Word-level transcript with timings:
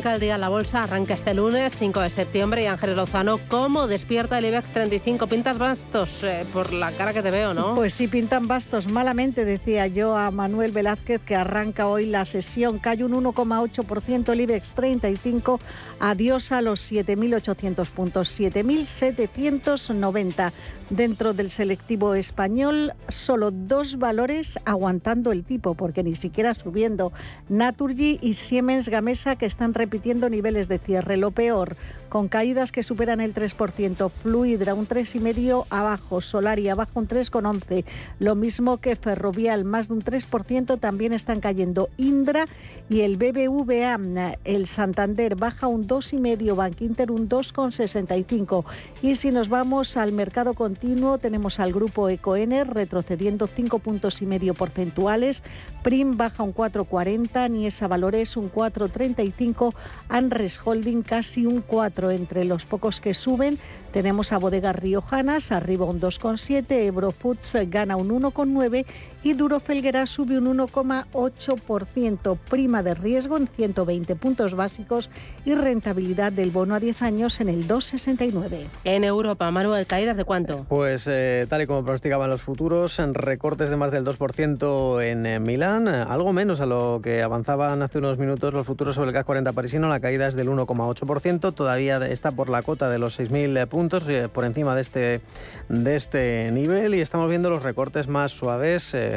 Arranca 0.00 0.14
el 0.14 0.20
día 0.20 0.38
la 0.38 0.48
bolsa, 0.48 0.84
arranca 0.84 1.12
este 1.12 1.34
lunes 1.34 1.74
5 1.78 2.00
de 2.00 2.08
septiembre 2.08 2.62
y 2.62 2.66
Ángeles 2.66 2.96
Lozano, 2.96 3.38
¿cómo 3.48 3.86
despierta 3.86 4.38
el 4.38 4.46
IBEX 4.46 4.72
35? 4.72 5.26
Pintas 5.26 5.58
bastos 5.58 6.24
eh, 6.24 6.46
por 6.54 6.72
la 6.72 6.90
cara 6.92 7.12
que 7.12 7.20
te 7.20 7.30
veo, 7.30 7.52
¿no? 7.52 7.74
Pues 7.74 7.92
sí, 7.92 8.08
pintan 8.08 8.48
bastos. 8.48 8.90
Malamente 8.90 9.44
decía 9.44 9.86
yo 9.88 10.16
a 10.16 10.30
Manuel 10.30 10.72
Velázquez 10.72 11.20
que 11.20 11.36
arranca 11.36 11.86
hoy 11.86 12.06
la 12.06 12.24
sesión. 12.24 12.78
Cae 12.78 13.04
un 13.04 13.12
1,8% 13.12 14.32
el 14.32 14.40
IBEX 14.40 14.72
35. 14.72 15.60
Adiós 15.98 16.50
a 16.50 16.62
los 16.62 16.90
7.800 16.90 17.86
puntos, 17.90 18.40
7.790. 18.40 20.50
Dentro 20.90 21.34
del 21.34 21.52
selectivo 21.52 22.16
español, 22.16 22.94
solo 23.06 23.52
dos 23.52 23.96
valores 23.96 24.58
aguantando 24.64 25.30
el 25.30 25.44
tipo, 25.44 25.76
porque 25.76 26.02
ni 26.02 26.16
siquiera 26.16 26.52
subiendo. 26.52 27.12
Naturgy 27.48 28.18
y 28.20 28.32
Siemens 28.32 28.88
Gamesa 28.88 29.36
que 29.36 29.46
están 29.46 29.72
repitiendo 29.72 30.28
niveles 30.28 30.66
de 30.66 30.80
cierre. 30.80 31.16
Lo 31.16 31.30
peor, 31.30 31.76
con 32.10 32.28
caídas 32.28 32.72
que 32.72 32.82
superan 32.82 33.22
el 33.22 33.32
3%. 33.32 34.10
Fluidra 34.10 34.74
un 34.74 34.86
3,5% 34.86 35.64
abajo. 35.70 36.20
Solari 36.20 36.68
abajo 36.68 37.00
un 37.00 37.08
3,11%. 37.08 37.86
Lo 38.18 38.34
mismo 38.34 38.76
que 38.76 38.96
Ferrovial, 38.96 39.64
más 39.64 39.88
de 39.88 39.94
un 39.94 40.02
3% 40.02 40.78
también 40.78 41.14
están 41.14 41.40
cayendo. 41.40 41.88
Indra 41.96 42.44
y 42.90 43.00
el 43.00 43.16
BBVA. 43.16 44.36
El 44.44 44.66
Santander 44.66 45.36
baja 45.36 45.68
un 45.68 45.86
2,5%. 45.86 46.54
Bank 46.54 46.80
Inter 46.82 47.10
un 47.10 47.28
2,65%. 47.28 48.64
Y 49.00 49.14
si 49.14 49.30
nos 49.30 49.48
vamos 49.48 49.96
al 49.96 50.12
mercado 50.12 50.54
continuo, 50.54 51.18
tenemos 51.18 51.60
al 51.60 51.72
grupo 51.72 52.08
Ecoener 52.08 52.68
retrocediendo 52.68 53.46
5 53.46 53.78
puntos 53.78 54.20
y 54.20 54.26
medio 54.26 54.52
porcentuales, 54.54 55.42
Prim 55.82 56.16
baja 56.16 56.42
un 56.42 56.54
4,40, 56.54 57.50
Niesa 57.50 57.88
Valores 57.88 58.36
un 58.36 58.50
4,35, 58.52 59.72
Anres 60.08 60.60
Holding 60.62 61.02
casi 61.02 61.46
un 61.46 61.62
4 61.62 61.99
entre 62.08 62.46
los 62.46 62.64
pocos 62.64 63.02
que 63.02 63.12
suben. 63.12 63.58
Tenemos 63.92 64.32
a 64.32 64.38
Bodegas 64.38 64.76
Riojanas 64.76 65.52
arriba 65.52 65.84
un 65.84 66.00
2,7, 66.00 66.70
Eurofoods 66.86 67.68
gana 67.68 67.96
un 67.96 68.08
1,9 68.08 68.86
y 69.22 69.34
Duro 69.34 69.60
Felguera 69.60 70.06
sube 70.06 70.38
un 70.38 70.58
1,8%, 70.58 72.38
prima 72.48 72.82
de 72.82 72.94
riesgo 72.94 73.36
en 73.36 73.46
120 73.46 74.16
puntos 74.16 74.54
básicos 74.54 75.10
y 75.44 75.54
rentabilidad 75.54 76.32
del 76.32 76.50
bono 76.50 76.74
a 76.74 76.80
10 76.80 77.02
años 77.02 77.40
en 77.40 77.48
el 77.48 77.68
2,69. 77.68 78.66
En 78.84 79.04
Europa, 79.04 79.50
Manuel, 79.50 79.86
¿caídas 79.86 80.16
de 80.16 80.24
cuánto? 80.24 80.64
Pues 80.68 81.06
eh, 81.06 81.46
tal 81.48 81.62
y 81.62 81.66
como 81.66 81.84
pronosticaban 81.84 82.30
los 82.30 82.42
futuros, 82.42 82.98
en 82.98 83.14
recortes 83.14 83.70
de 83.70 83.76
más 83.76 83.90
del 83.92 84.04
2% 84.04 85.02
en 85.02 85.26
eh, 85.26 85.40
Milán, 85.40 85.88
eh, 85.88 86.04
algo 86.08 86.32
menos 86.32 86.60
a 86.60 86.66
lo 86.66 87.00
que 87.02 87.22
avanzaban 87.22 87.82
hace 87.82 87.98
unos 87.98 88.18
minutos 88.18 88.52
los 88.52 88.66
futuros 88.66 88.94
sobre 88.94 89.08
el 89.08 89.14
CAC 89.14 89.26
40 89.26 89.52
parisino, 89.52 89.88
la 89.88 90.00
caída 90.00 90.26
es 90.26 90.34
del 90.34 90.48
1,8%, 90.48 91.54
todavía 91.54 91.98
está 92.06 92.32
por 92.32 92.48
la 92.48 92.62
cota 92.62 92.88
de 92.88 92.98
los 92.98 93.18
6.000 93.18 93.66
puntos 93.68 94.08
eh, 94.08 94.28
por 94.32 94.44
encima 94.44 94.74
de 94.74 94.80
este, 94.80 95.20
de 95.68 95.96
este 95.96 96.50
nivel 96.52 96.94
y 96.94 97.00
estamos 97.00 97.28
viendo 97.28 97.50
los 97.50 97.62
recortes 97.62 98.08
más 98.08 98.32
suaves. 98.32 98.94
Eh, 98.94 99.09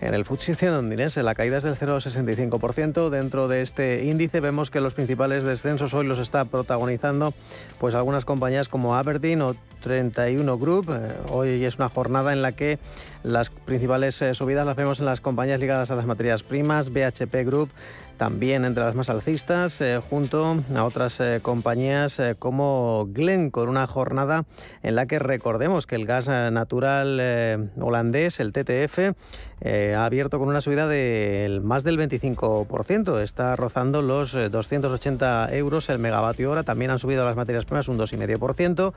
en 0.00 0.14
el 0.14 0.24
FTSE 0.24 0.70
londinense 0.70 1.22
la 1.22 1.34
caída 1.34 1.58
es 1.58 1.62
del 1.62 1.76
0,65%. 1.76 3.10
Dentro 3.10 3.48
de 3.48 3.60
este 3.60 4.04
índice 4.04 4.40
vemos 4.40 4.70
que 4.70 4.80
los 4.80 4.94
principales 4.94 5.44
descensos 5.44 5.92
hoy 5.92 6.06
los 6.06 6.18
está 6.18 6.46
protagonizando 6.46 7.34
pues 7.78 7.94
algunas 7.94 8.24
compañías 8.24 8.68
como 8.68 8.96
Aberdeen 8.96 9.42
o 9.42 9.54
31 9.82 10.58
Group. 10.58 10.90
Eh, 10.90 11.12
hoy 11.28 11.64
es 11.64 11.76
una 11.76 11.90
jornada 11.90 12.32
en 12.32 12.40
la 12.40 12.52
que 12.52 12.78
las 13.22 13.50
principales 13.50 14.24
subidas 14.32 14.64
las 14.64 14.76
vemos 14.76 15.00
en 15.00 15.06
las 15.06 15.20
compañías 15.20 15.60
ligadas 15.60 15.90
a 15.90 15.96
las 15.96 16.06
materias 16.06 16.42
primas, 16.42 16.90
BHP 16.90 17.44
Group 17.44 17.70
también 18.20 18.66
entre 18.66 18.84
las 18.84 18.94
más 18.94 19.08
alcistas, 19.08 19.80
eh, 19.80 19.98
junto 20.10 20.62
a 20.76 20.84
otras 20.84 21.20
eh, 21.20 21.40
compañías 21.40 22.18
eh, 22.18 22.34
como 22.38 23.08
Glencore, 23.08 23.70
una 23.70 23.86
jornada 23.86 24.44
en 24.82 24.94
la 24.94 25.06
que 25.06 25.18
recordemos 25.18 25.86
que 25.86 25.96
el 25.96 26.04
gas 26.04 26.28
natural 26.28 27.70
holandés, 27.80 28.38
el 28.40 28.52
TTF, 28.52 29.16
ha 29.62 30.04
abierto 30.06 30.38
con 30.38 30.48
una 30.48 30.62
subida 30.62 30.88
de 30.88 31.60
más 31.62 31.84
del 31.84 31.98
25%, 31.98 33.20
está 33.20 33.56
rozando 33.56 34.00
los 34.00 34.32
280 34.32 35.54
euros 35.54 35.90
el 35.90 35.98
megavatio 35.98 36.50
hora, 36.50 36.62
también 36.62 36.90
han 36.90 36.98
subido 36.98 37.24
las 37.24 37.36
materias 37.36 37.66
primas 37.66 37.88
un 37.88 37.98
2,5%, 37.98 38.94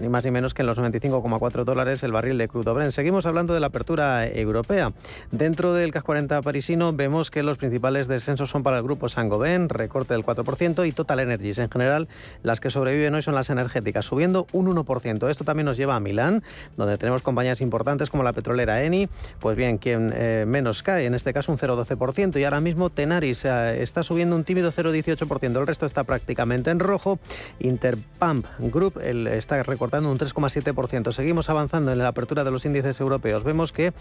ni 0.00 0.08
más 0.08 0.24
ni 0.24 0.30
menos 0.30 0.54
que 0.54 0.62
en 0.62 0.68
los 0.68 0.78
95,4 0.78 1.64
dólares 1.64 2.02
el 2.02 2.12
barril 2.12 2.38
de 2.38 2.48
crudo 2.48 2.72
Brent. 2.72 2.92
Seguimos 2.92 3.26
hablando 3.26 3.52
de 3.52 3.60
la 3.60 3.66
apertura 3.66 4.26
europea. 4.26 4.92
Dentro 5.30 5.74
del 5.74 5.92
CAC 5.92 6.02
40 6.02 6.40
parisino 6.40 6.94
vemos 6.94 7.30
que 7.30 7.42
los 7.42 7.58
principales 7.58 8.08
descensos 8.08 8.33
son 8.36 8.62
para 8.62 8.78
el 8.78 8.82
grupo 8.82 9.08
Sangoben, 9.08 9.68
recorte 9.68 10.14
del 10.14 10.24
4%, 10.24 10.86
y 10.86 10.92
Total 10.92 11.20
Energies. 11.20 11.58
En 11.58 11.70
general, 11.70 12.08
las 12.42 12.60
que 12.60 12.70
sobreviven 12.70 13.14
hoy 13.14 13.22
son 13.22 13.34
las 13.34 13.50
energéticas, 13.50 14.04
subiendo 14.04 14.46
un 14.52 14.66
1%. 14.66 15.30
Esto 15.30 15.44
también 15.44 15.66
nos 15.66 15.76
lleva 15.76 15.96
a 15.96 16.00
Milán, 16.00 16.42
donde 16.76 16.98
tenemos 16.98 17.22
compañías 17.22 17.60
importantes 17.60 18.10
como 18.10 18.22
la 18.22 18.32
petrolera 18.32 18.82
Eni, 18.82 19.08
pues 19.38 19.56
bien, 19.56 19.78
quien 19.78 20.12
eh, 20.14 20.44
menos 20.46 20.82
cae, 20.82 21.06
en 21.06 21.14
este 21.14 21.32
caso 21.32 21.52
un 21.52 21.58
0,12%, 21.58 22.40
y 22.40 22.44
ahora 22.44 22.60
mismo 22.60 22.90
Tenaris 22.90 23.44
eh, 23.44 23.82
está 23.82 24.02
subiendo 24.02 24.36
un 24.36 24.44
tímido 24.44 24.72
0,18%, 24.72 25.60
el 25.60 25.66
resto 25.66 25.86
está 25.86 26.04
prácticamente 26.04 26.70
en 26.70 26.80
rojo. 26.80 27.18
Interpump 27.60 28.46
Group 28.58 29.00
está 29.00 29.62
recortando 29.62 30.10
un 30.10 30.18
3,7%. 30.18 31.12
Seguimos 31.12 31.50
avanzando 31.50 31.92
en 31.92 31.98
la 31.98 32.08
apertura 32.08 32.44
de 32.44 32.50
los 32.50 32.64
índices 32.64 33.00
europeos. 33.00 33.44
Vemos 33.44 33.72
que 33.72 33.92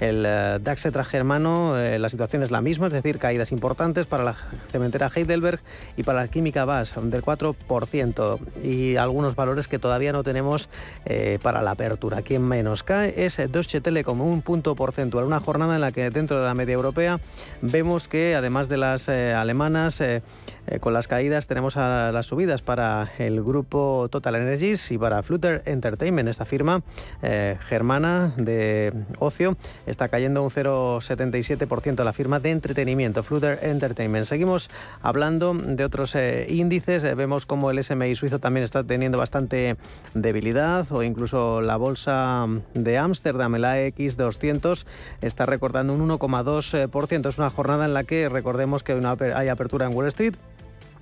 el 0.00 0.24
eh, 0.26 0.58
DAX 0.60 0.82
germano, 1.06 1.76
la 1.76 2.08
situación 2.08 2.42
es 2.42 2.50
la 2.50 2.60
misma, 2.60 2.86
es 2.86 2.92
decir, 2.92 3.18
caídas 3.18 3.52
importantes 3.52 3.81
para 3.82 4.22
la 4.22 4.36
cementera 4.70 5.10
Heidelberg 5.12 5.58
y 5.96 6.04
para 6.04 6.20
la 6.20 6.28
química 6.28 6.64
BAS 6.64 6.94
del 7.02 7.20
4% 7.20 8.38
y 8.62 8.94
algunos 8.94 9.34
valores 9.34 9.66
que 9.66 9.80
todavía 9.80 10.12
no 10.12 10.22
tenemos 10.22 10.68
eh, 11.04 11.40
para 11.42 11.62
la 11.62 11.72
apertura. 11.72 12.22
Quien 12.22 12.46
menos 12.46 12.84
cae 12.84 13.12
es 13.24 13.38
Deutsche 13.50 13.80
Telekom, 13.80 14.20
un 14.20 14.40
punto 14.42 14.76
porcentual, 14.76 15.24
una 15.24 15.40
jornada 15.40 15.74
en 15.74 15.80
la 15.80 15.90
que 15.90 16.10
dentro 16.10 16.38
de 16.38 16.46
la 16.46 16.54
media 16.54 16.74
europea 16.74 17.18
vemos 17.60 18.06
que 18.06 18.36
además 18.36 18.68
de 18.68 18.76
las 18.76 19.08
eh, 19.08 19.34
alemanas 19.34 20.00
eh, 20.00 20.22
con 20.78 20.92
las 20.92 21.08
caídas 21.08 21.48
tenemos 21.48 21.76
a 21.76 22.12
las 22.12 22.26
subidas 22.26 22.62
para 22.62 23.10
el 23.18 23.42
grupo 23.42 24.06
Total 24.12 24.36
Energies 24.36 24.92
y 24.92 24.98
para 24.98 25.24
Flutter 25.24 25.62
Entertainment, 25.64 26.28
esta 26.28 26.44
firma 26.44 26.84
germana 27.68 28.32
de 28.36 28.92
ocio 29.18 29.56
está 29.86 30.08
cayendo 30.08 30.40
un 30.40 30.50
0,77% 30.50 32.04
la 32.04 32.12
firma 32.12 32.38
de 32.38 32.52
entretenimiento. 32.52 33.22
Flutter 33.22 33.58
Entertainment. 33.62 34.26
Seguimos 34.26 34.70
hablando 35.00 35.54
de 35.54 35.84
otros 35.84 36.14
eh, 36.14 36.46
índices. 36.48 37.04
Eh, 37.04 37.14
vemos 37.14 37.46
como 37.46 37.70
el 37.70 37.82
SMI 37.82 38.14
suizo 38.16 38.38
también 38.38 38.64
está 38.64 38.84
teniendo 38.84 39.18
bastante 39.18 39.76
debilidad 40.14 40.90
o 40.92 41.02
incluso 41.02 41.60
la 41.60 41.76
bolsa 41.76 42.46
de 42.74 42.98
Ámsterdam, 42.98 43.54
el 43.54 43.64
AX200, 43.64 44.84
está 45.20 45.46
recordando 45.46 45.94
un 45.94 46.08
1,2%. 46.08 47.28
Es 47.28 47.38
una 47.38 47.50
jornada 47.50 47.84
en 47.84 47.94
la 47.94 48.04
que 48.04 48.28
recordemos 48.28 48.82
que 48.82 49.00
hay 49.34 49.48
apertura 49.48 49.86
en 49.86 49.94
Wall 49.94 50.08
Street 50.08 50.34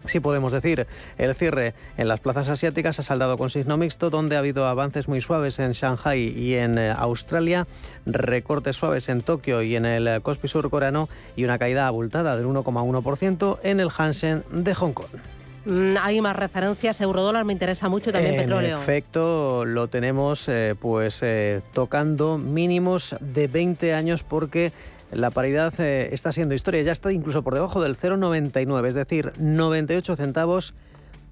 Sí 0.07 0.21
podemos 0.21 0.53
decir, 0.53 0.87
el 1.19 1.35
cierre 1.35 1.75
en 1.97 2.09
las 2.09 2.21
plazas 2.21 2.49
asiáticas 2.49 2.99
ha 2.99 3.03
saldado 3.03 3.37
con 3.37 3.51
signo 3.51 3.77
mixto, 3.77 4.09
donde 4.11 4.37
ha 4.37 4.39
habido 4.39 4.67
avances 4.67 5.09
muy 5.09 5.21
suaves 5.21 5.59
en 5.59 5.73
Shanghai 5.73 6.21
y 6.21 6.55
en 6.55 6.79
eh, 6.79 6.91
Australia, 6.91 7.67
recortes 8.07 8.77
suaves 8.77 9.09
en 9.09 9.21
Tokio 9.21 9.63
y 9.63 9.77
en 9.77 9.85
el 9.85 10.09
eh, 10.09 10.21
Kospi 10.23 10.49
surcoreano 10.49 11.09
y 11.37 11.45
una 11.45 11.59
caída 11.59 11.87
abultada 11.87 12.37
del 12.37 12.47
1,1% 12.47 13.59
en 13.63 13.81
el 13.81 13.91
Hansen 13.97 14.43
de 14.51 14.75
Hong 14.75 14.93
Kong. 14.93 15.11
Mm, 15.67 15.97
hay 16.01 16.23
más 16.23 16.35
referencias, 16.35 16.99
eurodólar 17.03 17.45
me 17.45 17.53
interesa 17.53 17.91
mucho 17.91 18.11
también 18.11 18.37
petróleo. 18.37 18.77
En 18.77 18.83
efecto, 18.83 19.67
lo 19.67 19.89
tenemos 19.89 20.49
eh, 20.49 20.75
pues 20.81 21.23
tocando 21.75 22.39
mínimos 22.39 23.17
de 23.21 23.49
20 23.49 23.93
años 23.93 24.23
porque 24.23 24.73
la 25.13 25.31
paridad 25.31 25.73
eh, 25.79 26.11
está 26.13 26.33
siendo 26.33 26.55
historia, 26.55 26.83
ya 26.83 26.93
está 26.93 27.13
incluso 27.13 27.43
por 27.43 27.55
debajo 27.55 27.83
del 27.83 27.97
0,99, 27.97 28.87
es 28.87 28.95
decir, 28.95 29.33
98 29.39 30.17
centavos 30.17 30.75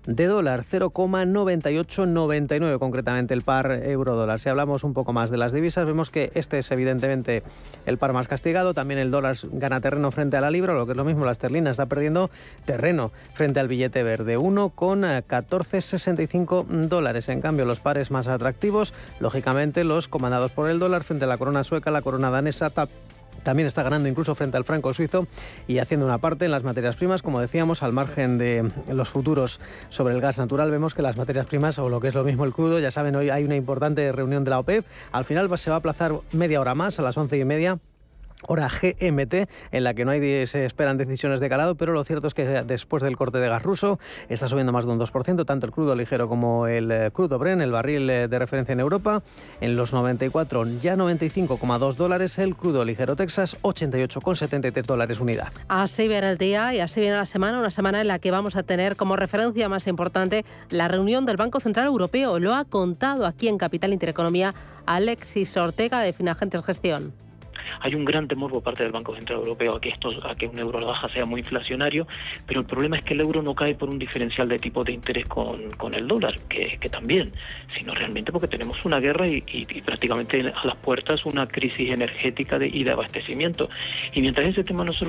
de 0.08 0.26
dólar, 0.26 0.64
0,9899 0.64 2.78
concretamente 2.78 3.34
el 3.34 3.42
par 3.42 3.82
euro-dólar. 3.84 4.40
Si 4.40 4.48
hablamos 4.48 4.82
un 4.82 4.94
poco 4.94 5.12
más 5.12 5.28
de 5.28 5.36
las 5.36 5.52
divisas, 5.52 5.86
vemos 5.86 6.08
que 6.08 6.32
este 6.34 6.56
es 6.58 6.70
evidentemente 6.70 7.42
el 7.84 7.98
par 7.98 8.14
más 8.14 8.26
castigado. 8.26 8.72
También 8.72 9.00
el 9.00 9.10
dólar 9.10 9.36
gana 9.52 9.82
terreno 9.82 10.10
frente 10.10 10.38
a 10.38 10.40
la 10.40 10.50
libra, 10.50 10.72
lo 10.72 10.86
que 10.86 10.92
es 10.92 10.96
lo 10.96 11.04
mismo, 11.04 11.26
la 11.26 11.32
esterlina 11.32 11.70
está 11.70 11.84
perdiendo 11.86 12.30
terreno 12.64 13.12
frente 13.34 13.60
al 13.60 13.68
billete 13.68 14.02
verde, 14.02 14.38
1,1465 14.38 16.64
dólares. 16.88 17.28
En 17.28 17.42
cambio, 17.42 17.66
los 17.66 17.80
pares 17.80 18.10
más 18.10 18.28
atractivos, 18.28 18.94
lógicamente 19.20 19.84
los 19.84 20.08
comandados 20.08 20.52
por 20.52 20.70
el 20.70 20.78
dólar 20.78 21.04
frente 21.04 21.26
a 21.26 21.28
la 21.28 21.36
corona 21.36 21.64
sueca, 21.64 21.90
la 21.90 22.00
corona 22.00 22.30
danesa, 22.30 22.70
también 23.42 23.66
está 23.66 23.82
ganando 23.82 24.08
incluso 24.08 24.34
frente 24.34 24.56
al 24.56 24.64
franco 24.64 24.92
suizo 24.94 25.26
y 25.66 25.78
haciendo 25.78 26.06
una 26.06 26.18
parte 26.18 26.44
en 26.44 26.50
las 26.50 26.64
materias 26.64 26.96
primas, 26.96 27.22
como 27.22 27.40
decíamos, 27.40 27.82
al 27.82 27.92
margen 27.92 28.38
de 28.38 28.70
los 28.88 29.08
futuros 29.08 29.60
sobre 29.88 30.14
el 30.14 30.20
gas 30.20 30.38
natural, 30.38 30.70
vemos 30.70 30.94
que 30.94 31.02
las 31.02 31.16
materias 31.16 31.46
primas, 31.46 31.78
o 31.78 31.88
lo 31.88 32.00
que 32.00 32.08
es 32.08 32.14
lo 32.14 32.24
mismo 32.24 32.44
el 32.44 32.52
crudo, 32.52 32.78
ya 32.78 32.90
saben, 32.90 33.16
hoy 33.16 33.30
hay 33.30 33.44
una 33.44 33.56
importante 33.56 34.10
reunión 34.12 34.44
de 34.44 34.50
la 34.50 34.58
OPEP, 34.58 34.84
al 35.12 35.24
final 35.24 35.58
se 35.58 35.70
va 35.70 35.76
a 35.76 35.78
aplazar 35.78 36.12
media 36.32 36.60
hora 36.60 36.74
más, 36.74 36.98
a 36.98 37.02
las 37.02 37.16
once 37.16 37.38
y 37.38 37.44
media, 37.44 37.78
hora 38.46 38.68
GMT, 38.68 39.48
en 39.72 39.84
la 39.84 39.94
que 39.94 40.04
no 40.04 40.10
hay, 40.10 40.46
se 40.46 40.64
esperan 40.64 40.96
decisiones 40.96 41.40
de 41.40 41.48
calado, 41.48 41.74
pero 41.74 41.92
lo 41.92 42.04
cierto 42.04 42.26
es 42.26 42.34
que 42.34 42.44
después 42.44 43.02
del 43.02 43.16
corte 43.16 43.38
de 43.38 43.48
gas 43.48 43.62
ruso 43.62 43.98
está 44.28 44.48
subiendo 44.48 44.72
más 44.72 44.86
de 44.86 44.92
un 44.92 45.00
2%, 45.00 45.44
tanto 45.44 45.66
el 45.66 45.72
crudo 45.72 45.94
ligero 45.94 46.28
como 46.28 46.66
el 46.66 46.90
eh, 46.90 47.10
crudo 47.12 47.38
Bren, 47.38 47.60
el 47.60 47.72
barril 47.72 48.08
eh, 48.10 48.28
de 48.28 48.38
referencia 48.38 48.72
en 48.72 48.80
Europa, 48.80 49.22
en 49.60 49.76
los 49.76 49.92
94, 49.92 50.66
ya 50.80 50.96
95,2 50.96 51.94
dólares, 51.94 52.38
el 52.38 52.54
crudo 52.56 52.84
ligero 52.84 53.16
Texas, 53.16 53.56
88,73 53.62 54.84
dólares 54.84 55.20
unidad. 55.20 55.52
Así 55.68 56.08
viene 56.08 56.30
el 56.30 56.38
día 56.38 56.74
y 56.74 56.80
así 56.80 57.00
viene 57.00 57.16
la 57.16 57.26
semana, 57.26 57.58
una 57.58 57.70
semana 57.70 58.00
en 58.00 58.08
la 58.08 58.18
que 58.18 58.30
vamos 58.30 58.56
a 58.56 58.62
tener 58.62 58.96
como 58.96 59.16
referencia 59.16 59.68
más 59.68 59.86
importante 59.86 60.44
la 60.70 60.88
reunión 60.88 61.26
del 61.26 61.36
Banco 61.36 61.60
Central 61.60 61.86
Europeo. 61.86 62.38
Lo 62.38 62.54
ha 62.54 62.64
contado 62.64 63.26
aquí 63.26 63.48
en 63.48 63.58
Capital 63.58 63.92
Intereconomía 63.92 64.54
Alexis 64.86 65.56
Ortega 65.56 66.00
de 66.00 66.12
Finagentes 66.12 66.64
Gestión 66.64 67.27
hay 67.80 67.94
un 67.94 68.04
gran 68.04 68.28
temor 68.28 68.50
por 68.50 68.62
parte 68.62 68.82
del 68.82 68.92
Banco 68.92 69.14
Central 69.14 69.38
Europeo 69.40 69.76
a 69.76 69.80
que 69.80 69.90
esto, 69.90 70.10
a 70.24 70.34
que 70.34 70.46
un 70.46 70.58
euro 70.58 70.78
a 70.78 70.80
la 70.80 70.86
baja 70.88 71.08
sea 71.08 71.24
muy 71.24 71.40
inflacionario, 71.40 72.06
pero 72.46 72.60
el 72.60 72.66
problema 72.66 72.96
es 72.96 73.04
que 73.04 73.14
el 73.14 73.20
euro 73.20 73.42
no 73.42 73.54
cae 73.54 73.74
por 73.74 73.88
un 73.88 73.98
diferencial 73.98 74.48
de 74.48 74.58
tipo 74.58 74.84
de 74.84 74.92
interés 74.92 75.26
con, 75.28 75.94
el 75.94 76.06
dólar, 76.06 76.38
que, 76.48 76.78
que, 76.78 76.88
también, 76.88 77.32
sino 77.68 77.94
realmente 77.94 78.32
porque 78.32 78.48
tenemos 78.48 78.84
una 78.84 79.00
guerra 79.00 79.26
y, 79.26 79.42
prácticamente 79.84 80.52
a 80.54 80.66
las 80.66 80.76
puertas 80.76 81.24
una 81.24 81.46
crisis 81.46 81.90
energética 81.90 82.58
de, 82.58 82.68
y 82.68 82.84
de 82.84 82.92
abastecimiento. 82.92 83.68
Y 84.12 84.20
mientras 84.20 84.48
ese 84.48 84.64
tema 84.64 84.84
no 84.84 84.92
se, 84.92 85.06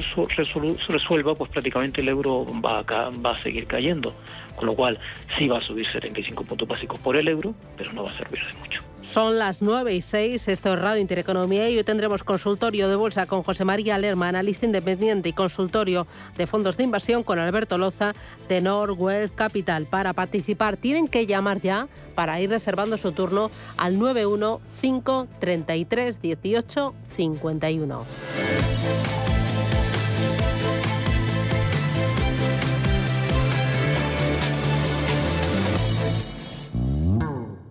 resuelva, 0.88 1.36
pues 1.36 1.52
prácticamente 1.52 2.02
el 2.02 2.10
euro 2.10 2.46
va 2.64 2.80
a, 2.80 3.10
va 3.10 3.32
a 3.32 3.38
seguir 3.38 3.68
cayendo, 3.68 4.14
con 4.56 4.68
lo 4.68 4.74
cual 4.74 5.00
sí 5.38 5.48
va 5.48 5.58
a 5.58 5.62
subir 5.62 5.86
75 5.92 6.44
puntos 6.44 6.68
básicos 6.68 7.00
por 7.00 7.16
el 7.16 7.28
euro, 7.28 7.54
pero 7.78 7.92
no 7.94 8.04
va 8.04 8.12
a 8.12 8.18
servir 8.18 8.40
de 8.46 8.54
mucho. 8.60 8.89
Son 9.12 9.40
las 9.40 9.64
9 9.64 9.96
y 9.96 10.02
6, 10.02 10.48
esto 10.50 10.72
es 10.72 10.80
Radio 10.80 11.02
Intereconomía 11.02 11.68
y 11.68 11.76
hoy 11.76 11.84
tendremos 11.84 12.24
consultorio 12.24 12.88
de 12.88 12.96
bolsa 12.96 13.26
con 13.26 13.42
José 13.42 13.66
María 13.66 13.98
Lerma, 13.98 14.28
analista 14.28 14.68
independiente 14.68 15.30
y 15.30 15.34
consultorio 15.34 16.06
de 16.38 16.46
fondos 16.46 16.78
de 16.78 16.84
inversión 16.84 17.24
con 17.24 17.40
Alberto 17.40 17.80
Loza 17.80 18.14
de 18.48 18.62
Norwell 18.62 19.34
Capital. 19.34 19.88
Para 19.88 20.14
participar 20.14 20.78
tienen 20.78 21.08
que 21.08 21.26
llamar 21.26 21.60
ya 21.60 21.88
para 22.14 22.40
ir 22.40 22.52
reservando 22.52 22.98
su 22.98 23.12
turno 23.12 23.50
al 23.78 23.98
91533 23.98 26.22
18 26.22 26.94
51. 27.08 28.06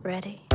Ready. 0.02 0.47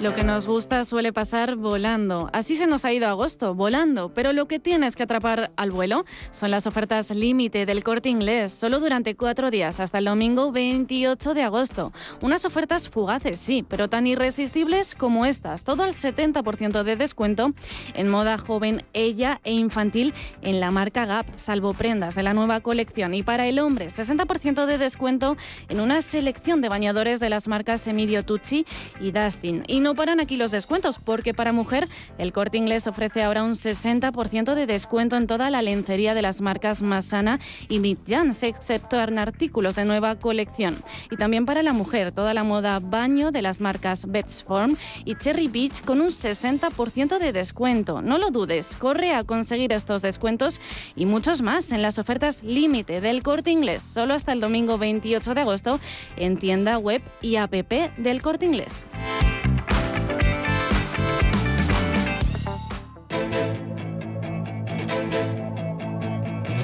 Lo 0.00 0.14
que 0.14 0.22
nos 0.22 0.46
gusta 0.46 0.84
suele 0.84 1.12
pasar 1.12 1.56
volando. 1.56 2.30
Así 2.32 2.54
se 2.54 2.68
nos 2.68 2.84
ha 2.84 2.92
ido 2.92 3.08
agosto, 3.08 3.56
volando. 3.56 4.14
Pero 4.14 4.32
lo 4.32 4.46
que 4.46 4.60
tienes 4.60 4.94
que 4.94 5.02
atrapar 5.02 5.50
al 5.56 5.72
vuelo 5.72 6.04
son 6.30 6.52
las 6.52 6.68
ofertas 6.68 7.10
límite 7.10 7.66
del 7.66 7.82
corte 7.82 8.08
inglés, 8.08 8.52
solo 8.52 8.78
durante 8.78 9.16
cuatro 9.16 9.50
días, 9.50 9.80
hasta 9.80 9.98
el 9.98 10.04
domingo 10.04 10.52
28 10.52 11.34
de 11.34 11.42
agosto. 11.42 11.92
Unas 12.22 12.44
ofertas 12.44 12.88
fugaces, 12.88 13.40
sí, 13.40 13.64
pero 13.68 13.88
tan 13.88 14.06
irresistibles 14.06 14.94
como 14.94 15.26
estas. 15.26 15.64
Todo 15.64 15.82
al 15.82 15.94
70% 15.94 16.84
de 16.84 16.94
descuento 16.94 17.52
en 17.94 18.08
moda 18.08 18.38
joven, 18.38 18.84
ella 18.92 19.40
e 19.42 19.52
infantil 19.52 20.14
en 20.42 20.60
la 20.60 20.70
marca 20.70 21.06
Gap, 21.06 21.26
salvo 21.34 21.74
prendas 21.74 22.14
de 22.14 22.22
la 22.22 22.34
nueva 22.34 22.60
colección. 22.60 23.14
Y 23.14 23.24
para 23.24 23.48
el 23.48 23.58
hombre, 23.58 23.88
60% 23.88 24.64
de 24.64 24.78
descuento 24.78 25.36
en 25.68 25.80
una 25.80 26.02
selección 26.02 26.60
de 26.60 26.68
bañadores 26.68 27.18
de 27.18 27.30
las 27.30 27.48
marcas 27.48 27.84
Emilio 27.88 28.24
Tucci 28.24 28.64
y 29.00 29.10
Dustin. 29.10 29.64
Paran 29.94 30.20
aquí 30.20 30.36
los 30.36 30.50
descuentos, 30.50 30.98
porque 30.98 31.34
para 31.34 31.52
mujer 31.52 31.88
el 32.18 32.32
corte 32.32 32.56
inglés 32.56 32.86
ofrece 32.86 33.22
ahora 33.22 33.42
un 33.42 33.52
60% 33.52 34.54
de 34.54 34.66
descuento 34.66 35.16
en 35.16 35.26
toda 35.26 35.50
la 35.50 35.62
lencería 35.62 36.14
de 36.14 36.22
las 36.22 36.40
marcas 36.40 36.82
Masana 36.82 37.38
y 37.68 37.80
Midjans, 37.80 38.42
excepto 38.42 39.00
en 39.00 39.18
artículos 39.18 39.76
de 39.76 39.84
nueva 39.84 40.16
colección. 40.16 40.76
Y 41.10 41.16
también 41.16 41.46
para 41.46 41.62
la 41.62 41.72
mujer, 41.72 42.12
toda 42.12 42.34
la 42.34 42.44
moda 42.44 42.78
baño 42.80 43.30
de 43.30 43.42
las 43.42 43.60
marcas 43.60 44.06
Betsform 44.06 44.76
y 45.04 45.14
Cherry 45.14 45.48
Beach 45.48 45.82
con 45.82 46.00
un 46.00 46.08
60% 46.08 47.18
de 47.18 47.32
descuento. 47.32 48.02
No 48.02 48.18
lo 48.18 48.30
dudes, 48.30 48.76
corre 48.76 49.14
a 49.14 49.24
conseguir 49.24 49.72
estos 49.72 50.02
descuentos 50.02 50.60
y 50.96 51.06
muchos 51.06 51.42
más 51.42 51.72
en 51.72 51.82
las 51.82 51.98
ofertas 51.98 52.42
límite 52.42 53.00
del 53.00 53.22
corte 53.22 53.50
inglés, 53.50 53.82
solo 53.82 54.14
hasta 54.14 54.32
el 54.32 54.40
domingo 54.40 54.78
28 54.78 55.34
de 55.34 55.40
agosto 55.40 55.80
en 56.16 56.36
tienda 56.36 56.78
web 56.78 57.02
y 57.20 57.36
app 57.36 57.52
del 57.52 58.22
corte 58.22 58.46
inglés. 58.46 58.86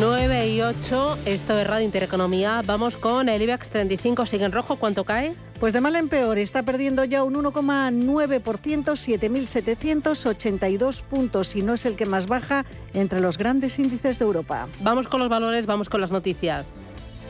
9 0.00 0.48
y 0.48 0.62
8, 0.62 1.18
esto 1.26 1.58
es 1.58 1.66
Radio 1.66 1.84
Intereconomía. 1.84 2.62
Vamos 2.64 2.96
con 2.96 3.28
el 3.28 3.42
IBEX 3.42 3.68
35, 3.70 4.26
sigue 4.26 4.44
en 4.44 4.52
rojo. 4.52 4.76
¿Cuánto 4.76 5.02
cae? 5.04 5.34
Pues 5.60 5.72
de 5.72 5.80
mal 5.80 5.96
en 5.96 6.08
peor, 6.08 6.38
está 6.38 6.62
perdiendo 6.62 7.04
ya 7.04 7.22
un 7.22 7.34
1,9%, 7.34 8.42
7.782 8.42 11.02
puntos 11.02 11.56
y 11.56 11.62
no 11.62 11.74
es 11.74 11.84
el 11.84 11.96
que 11.96 12.06
más 12.06 12.26
baja 12.26 12.64
entre 12.94 13.20
los 13.20 13.36
grandes 13.38 13.78
índices 13.78 14.18
de 14.18 14.24
Europa. 14.24 14.66
Vamos 14.80 15.06
con 15.08 15.20
los 15.20 15.28
valores, 15.28 15.66
vamos 15.66 15.88
con 15.88 16.00
las 16.00 16.10
noticias. 16.10 16.66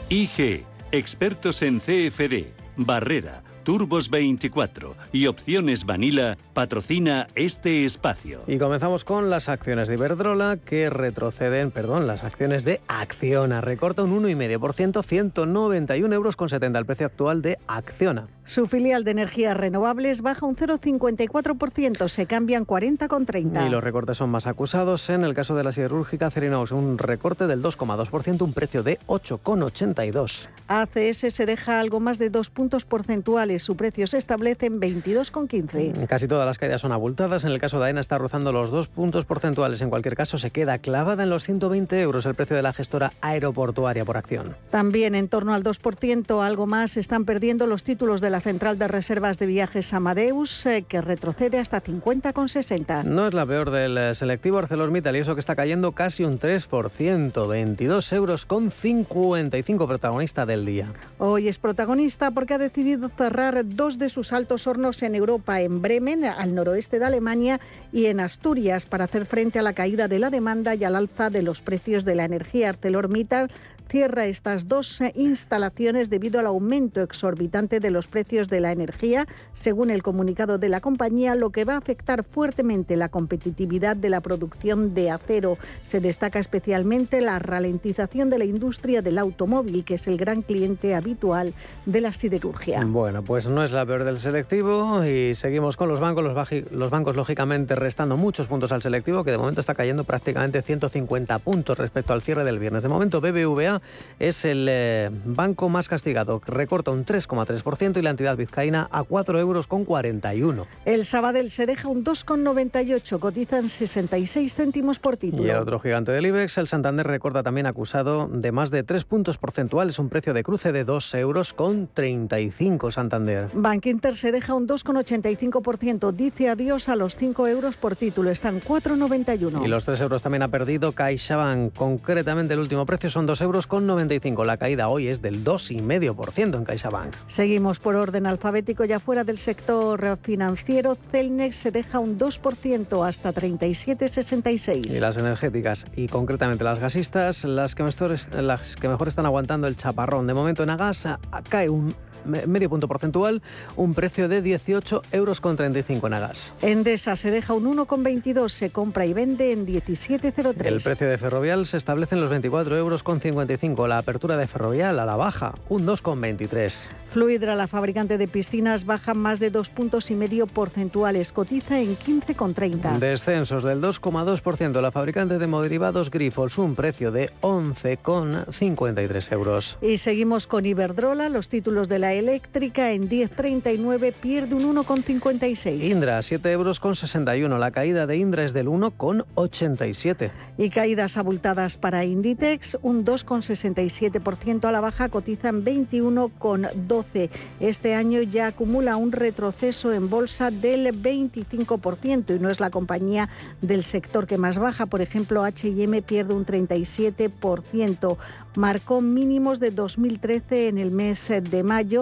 IG 0.08 0.64
Expertos 0.92 1.62
en 1.62 1.80
CFD, 1.80 2.52
Barrera, 2.76 3.42
Turbos 3.64 4.10
24 4.10 4.94
y 5.12 5.26
Opciones 5.26 5.84
Vanilla 5.84 6.36
patrocina 6.52 7.28
este 7.34 7.84
espacio. 7.84 8.40
Y 8.46 8.58
comenzamos 8.58 9.04
con 9.04 9.30
las 9.30 9.48
acciones 9.48 9.88
de 9.88 9.94
Iberdrola 9.94 10.56
que 10.56 10.90
retroceden, 10.90 11.70
perdón, 11.70 12.06
las 12.06 12.24
acciones 12.24 12.64
de 12.64 12.80
Acciona. 12.88 13.60
Recorta 13.60 14.02
un 14.02 14.22
1,5%, 14.22 15.04
191 15.04 16.14
euros 16.14 16.36
con 16.36 16.48
70 16.48 16.78
el 16.78 16.86
precio 16.86 17.06
actual 17.06 17.42
de 17.42 17.58
Acciona. 17.68 18.26
Su 18.44 18.66
filial 18.66 19.04
de 19.04 19.12
energías 19.12 19.56
renovables 19.56 20.20
baja 20.20 20.46
un 20.46 20.56
0,54%, 20.56 22.08
se 22.08 22.26
cambian 22.26 22.66
40,30. 22.66 23.66
Y 23.66 23.70
los 23.70 23.84
recortes 23.84 24.16
son 24.16 24.30
más 24.30 24.48
acusados. 24.48 25.08
En 25.10 25.22
el 25.22 25.32
caso 25.34 25.54
de 25.54 25.62
la 25.62 25.70
siderúrgica 25.70 26.30
Cerinox, 26.30 26.72
un 26.72 26.98
recorte 26.98 27.46
del 27.46 27.62
2,2%, 27.62 28.42
un 28.42 28.52
precio 28.52 28.82
de 28.82 28.98
8,82. 29.06 30.48
ACS 30.66 31.32
se 31.32 31.46
deja 31.46 31.78
algo 31.78 32.00
más 32.00 32.18
de 32.18 32.30
dos 32.30 32.50
puntos 32.50 32.84
porcentuales. 32.84 33.51
Su 33.58 33.76
precio 33.76 34.06
se 34.06 34.18
establece 34.18 34.66
en 34.66 34.80
22,15. 34.80 36.06
Casi 36.06 36.28
todas 36.28 36.46
las 36.46 36.58
caídas 36.58 36.80
son 36.80 36.92
abultadas. 36.92 37.44
En 37.44 37.52
el 37.52 37.58
caso 37.58 37.78
de 37.80 37.86
AENA 37.86 38.00
está 38.00 38.18
rozando 38.18 38.52
los 38.52 38.70
dos 38.70 38.88
puntos 38.88 39.24
porcentuales. 39.24 39.80
En 39.80 39.90
cualquier 39.90 40.16
caso, 40.16 40.38
se 40.38 40.50
queda 40.50 40.78
clavada 40.78 41.22
en 41.22 41.30
los 41.30 41.44
120 41.44 42.00
euros 42.00 42.26
el 42.26 42.34
precio 42.34 42.56
de 42.56 42.62
la 42.62 42.72
gestora 42.72 43.12
aeroportuaria 43.20 44.04
por 44.04 44.16
acción. 44.16 44.56
También 44.70 45.14
en 45.14 45.28
torno 45.28 45.54
al 45.54 45.62
2%, 45.62 46.44
algo 46.44 46.66
más, 46.66 46.96
están 46.96 47.24
perdiendo 47.24 47.66
los 47.66 47.82
títulos 47.82 48.20
de 48.20 48.30
la 48.30 48.40
Central 48.40 48.78
de 48.78 48.88
Reservas 48.88 49.38
de 49.38 49.46
Viajes 49.46 49.92
Amadeus, 49.92 50.66
eh, 50.66 50.84
que 50.86 51.00
retrocede 51.00 51.58
hasta 51.58 51.80
50,60. 51.82 53.04
No 53.04 53.26
es 53.26 53.34
la 53.34 53.46
peor 53.46 53.70
del 53.70 53.98
eh, 53.98 54.14
selectivo 54.14 54.58
ArcelorMittal 54.58 55.16
y 55.16 55.20
eso 55.20 55.34
que 55.34 55.40
está 55.40 55.56
cayendo 55.56 55.92
casi 55.92 56.24
un 56.24 56.38
3%, 56.38 57.48
22 57.48 58.12
euros 58.12 58.46
con 58.46 58.70
55 58.70 59.86
protagonista 59.86 60.46
del 60.46 60.64
día. 60.64 60.92
Hoy 61.18 61.48
es 61.48 61.58
protagonista 61.58 62.30
porque 62.30 62.54
ha 62.54 62.58
decidido 62.58 63.08
cerrar 63.08 63.41
dos 63.64 63.98
de 63.98 64.08
sus 64.08 64.32
altos 64.32 64.66
hornos 64.66 65.02
en 65.02 65.14
Europa, 65.14 65.60
en 65.60 65.82
Bremen, 65.82 66.24
al 66.24 66.54
noroeste 66.54 66.98
de 66.98 67.06
Alemania, 67.06 67.60
y 67.92 68.06
en 68.06 68.20
Asturias, 68.20 68.86
para 68.86 69.04
hacer 69.04 69.26
frente 69.26 69.58
a 69.58 69.62
la 69.62 69.72
caída 69.72 70.06
de 70.08 70.18
la 70.18 70.30
demanda 70.30 70.74
y 70.74 70.84
al 70.84 70.96
alza 70.96 71.30
de 71.30 71.42
los 71.42 71.60
precios 71.60 72.04
de 72.04 72.14
la 72.14 72.24
energía. 72.24 72.68
ArcelorMittal 72.68 73.50
cierra 73.92 74.24
estas 74.24 74.68
dos 74.68 75.02
instalaciones 75.14 76.08
debido 76.08 76.40
al 76.40 76.46
aumento 76.46 77.02
exorbitante 77.02 77.78
de 77.78 77.90
los 77.90 78.06
precios 78.06 78.48
de 78.48 78.58
la 78.58 78.72
energía, 78.72 79.26
según 79.52 79.90
el 79.90 80.02
comunicado 80.02 80.56
de 80.56 80.70
la 80.70 80.80
compañía, 80.80 81.34
lo 81.34 81.50
que 81.50 81.66
va 81.66 81.74
a 81.74 81.76
afectar 81.76 82.24
fuertemente 82.24 82.96
la 82.96 83.10
competitividad 83.10 83.94
de 83.94 84.08
la 84.08 84.22
producción 84.22 84.94
de 84.94 85.10
acero. 85.10 85.58
Se 85.86 86.00
destaca 86.00 86.38
especialmente 86.38 87.20
la 87.20 87.38
ralentización 87.38 88.30
de 88.30 88.38
la 88.38 88.46
industria 88.46 89.02
del 89.02 89.18
automóvil, 89.18 89.84
que 89.84 89.96
es 89.96 90.06
el 90.06 90.16
gran 90.16 90.40
cliente 90.40 90.94
habitual 90.94 91.52
de 91.84 92.00
la 92.00 92.14
siderurgia. 92.14 92.82
Bueno, 92.86 93.22
pues 93.22 93.46
no 93.46 93.62
es 93.62 93.72
la 93.72 93.84
peor 93.84 94.04
del 94.04 94.18
selectivo 94.18 95.04
y 95.04 95.34
seguimos 95.34 95.76
con 95.76 95.90
los 95.90 96.00
bancos. 96.00 96.24
Los, 96.24 96.50
los 96.70 96.88
bancos, 96.88 97.14
lógicamente, 97.14 97.74
restando 97.74 98.16
muchos 98.16 98.46
puntos 98.46 98.72
al 98.72 98.80
selectivo, 98.80 99.22
que 99.22 99.32
de 99.32 99.38
momento 99.38 99.60
está 99.60 99.74
cayendo 99.74 100.04
prácticamente 100.04 100.62
150 100.62 101.38
puntos 101.40 101.76
respecto 101.76 102.14
al 102.14 102.22
cierre 102.22 102.42
del 102.42 102.58
viernes. 102.58 102.82
De 102.82 102.88
momento, 102.88 103.20
BBVA 103.20 103.81
es 104.18 104.44
el 104.44 104.66
eh, 104.68 105.10
banco 105.24 105.68
más 105.68 105.88
castigado. 105.88 106.40
Recorta 106.46 106.90
un 106.90 107.04
3,3% 107.04 107.98
y 107.98 108.02
la 108.02 108.10
entidad 108.10 108.36
vizcaína 108.36 108.88
a 108.90 109.02
4 109.02 109.38
euros 109.38 109.66
con 109.66 109.84
41. 109.84 110.66
El 110.84 111.04
Sabadell 111.04 111.50
se 111.50 111.66
deja 111.66 111.88
un 111.88 112.04
2,98, 112.04 113.18
cotizan 113.18 113.68
66 113.68 114.54
céntimos 114.54 114.98
por 114.98 115.16
título. 115.16 115.44
Y 115.44 115.50
el 115.50 115.56
otro 115.56 115.80
gigante 115.80 116.12
del 116.12 116.26
IBEX, 116.26 116.58
el 116.58 116.68
Santander, 116.68 117.06
recorta 117.06 117.42
también 117.42 117.66
acusado 117.66 118.28
de 118.28 118.52
más 118.52 118.70
de 118.70 118.82
3 118.82 119.04
puntos 119.04 119.38
porcentuales, 119.38 119.98
un 119.98 120.08
precio 120.08 120.34
de 120.34 120.42
cruce 120.42 120.72
de 120.72 120.84
2 120.84 121.14
euros 121.14 121.52
con 121.52 121.88
35 121.92 122.90
Santander. 122.90 123.48
Bank 123.54 123.86
Inter 123.86 124.14
se 124.14 124.32
deja 124.32 124.54
un 124.54 124.66
2,85%, 124.68 126.12
dice 126.12 126.48
adiós 126.48 126.88
a 126.88 126.96
los 126.96 127.16
5 127.16 127.48
euros 127.48 127.76
por 127.76 127.96
título, 127.96 128.30
están 128.30 128.60
4,91. 128.60 129.64
Y 129.64 129.68
los 129.68 129.84
3 129.84 130.00
euros 130.00 130.22
también 130.22 130.42
ha 130.42 130.48
perdido 130.48 130.92
CaixaBank, 130.92 131.74
concretamente 131.74 132.54
el 132.54 132.60
último 132.60 132.86
precio 132.86 133.10
son 133.10 133.26
2 133.26 133.40
euros 133.42 133.66
con 133.72 133.86
95, 133.86 134.44
la 134.44 134.58
caída 134.58 134.88
hoy 134.88 135.08
es 135.08 135.22
del 135.22 135.42
2,5% 135.46 136.58
en 136.58 136.64
CaixaBank. 136.64 137.14
Seguimos 137.26 137.78
por 137.78 137.96
orden 137.96 138.26
alfabético 138.26 138.84
ya 138.84 139.00
fuera 139.00 139.24
del 139.24 139.38
sector 139.38 140.18
financiero, 140.20 140.94
Celnex 141.10 141.56
se 141.56 141.70
deja 141.70 141.98
un 141.98 142.18
2% 142.18 143.08
hasta 143.08 143.32
37,66. 143.32 144.90
Y 144.90 145.00
las 145.00 145.16
energéticas 145.16 145.86
y 145.96 146.08
concretamente 146.08 146.64
las 146.64 146.80
gasistas, 146.80 147.44
las 147.44 147.74
que 147.74 147.82
mejor, 147.82 148.14
las 148.34 148.76
que 148.76 148.90
mejor 148.90 149.08
están 149.08 149.24
aguantando 149.24 149.66
el 149.66 149.74
chaparrón. 149.74 150.26
De 150.26 150.34
momento 150.34 150.62
en 150.64 150.68
Agas 150.68 151.08
cae 151.48 151.70
un 151.70 151.94
medio 152.24 152.70
punto 152.70 152.88
porcentual, 152.88 153.42
un 153.76 153.94
precio 153.94 154.28
de 154.28 154.42
18 154.42 155.02
euros 155.12 155.40
con 155.40 155.56
35 155.56 156.06
en 156.06 156.14
Agas. 156.14 156.54
Endesa 156.62 157.16
se 157.16 157.30
deja 157.30 157.54
un 157.54 157.64
1,22, 157.76 158.48
se 158.48 158.70
compra 158.70 159.06
y 159.06 159.12
vende 159.12 159.52
en 159.52 159.66
17,03. 159.66 160.66
El 160.66 160.80
precio 160.80 161.08
de 161.08 161.18
Ferrovial 161.18 161.66
se 161.66 161.76
establece 161.76 162.14
en 162.14 162.20
los 162.20 162.30
24 162.30 162.76
euros 162.76 163.02
con 163.02 163.20
55. 163.20 163.86
La 163.86 163.98
apertura 163.98 164.36
de 164.36 164.46
Ferrovial 164.46 164.98
a 164.98 165.06
la 165.06 165.16
baja, 165.16 165.54
un 165.68 165.86
2,23. 165.86 166.88
Fluidra, 167.10 167.54
la 167.54 167.66
fabricante 167.66 168.16
de 168.16 168.26
piscinas, 168.26 168.86
baja 168.86 169.12
más 169.12 169.38
de 169.38 169.50
dos 169.50 169.68
puntos 169.68 170.10
y 170.10 170.14
medio 170.14 170.46
porcentuales, 170.46 171.32
cotiza 171.32 171.78
en 171.78 171.96
15,30. 171.96 172.98
Descensos 172.98 173.64
del 173.64 173.82
2,2%. 173.82 174.80
La 174.80 174.90
fabricante 174.90 175.38
de 175.38 175.46
moderivados 175.46 176.10
Grifols, 176.10 176.56
un 176.58 176.74
precio 176.74 177.12
de 177.12 177.30
11,53 177.42 179.32
euros. 179.32 179.78
Y 179.82 179.98
seguimos 179.98 180.46
con 180.46 180.64
Iberdrola, 180.64 181.28
los 181.28 181.48
títulos 181.48 181.88
de 181.88 181.98
la 181.98 182.11
eléctrica 182.14 182.92
en 182.92 183.08
10,39 183.08 184.12
pierde 184.12 184.54
un 184.54 184.76
1,56. 184.76 185.84
Indra, 185.84 186.22
7 186.22 186.50
euros 186.52 186.80
con 186.80 186.94
61. 186.94 187.58
La 187.58 187.70
caída 187.70 188.06
de 188.06 188.16
Indra 188.16 188.44
es 188.44 188.52
del 188.52 188.68
1,87. 188.68 190.30
Y 190.58 190.70
caídas 190.70 191.16
abultadas 191.16 191.76
para 191.76 192.04
Inditex, 192.04 192.78
un 192.82 193.04
2,67% 193.04 194.64
a 194.64 194.72
la 194.72 194.80
baja, 194.80 195.08
cotizan 195.08 195.64
21,12. 195.64 197.30
Este 197.60 197.94
año 197.94 198.22
ya 198.22 198.48
acumula 198.48 198.96
un 198.96 199.12
retroceso 199.12 199.92
en 199.92 200.08
bolsa 200.10 200.50
del 200.50 200.86
25% 200.88 202.36
y 202.36 202.38
no 202.38 202.50
es 202.50 202.60
la 202.60 202.70
compañía 202.70 203.28
del 203.60 203.84
sector 203.84 204.26
que 204.26 204.38
más 204.38 204.58
baja. 204.58 204.86
Por 204.86 205.00
ejemplo, 205.00 205.42
HM 205.44 206.02
pierde 206.02 206.34
un 206.34 206.46
37%. 206.46 208.16
Marcó 208.56 209.00
mínimos 209.00 209.60
de 209.60 209.70
2013 209.70 210.68
en 210.68 210.78
el 210.78 210.90
mes 210.90 211.28
de 211.28 211.62
mayo 211.62 212.01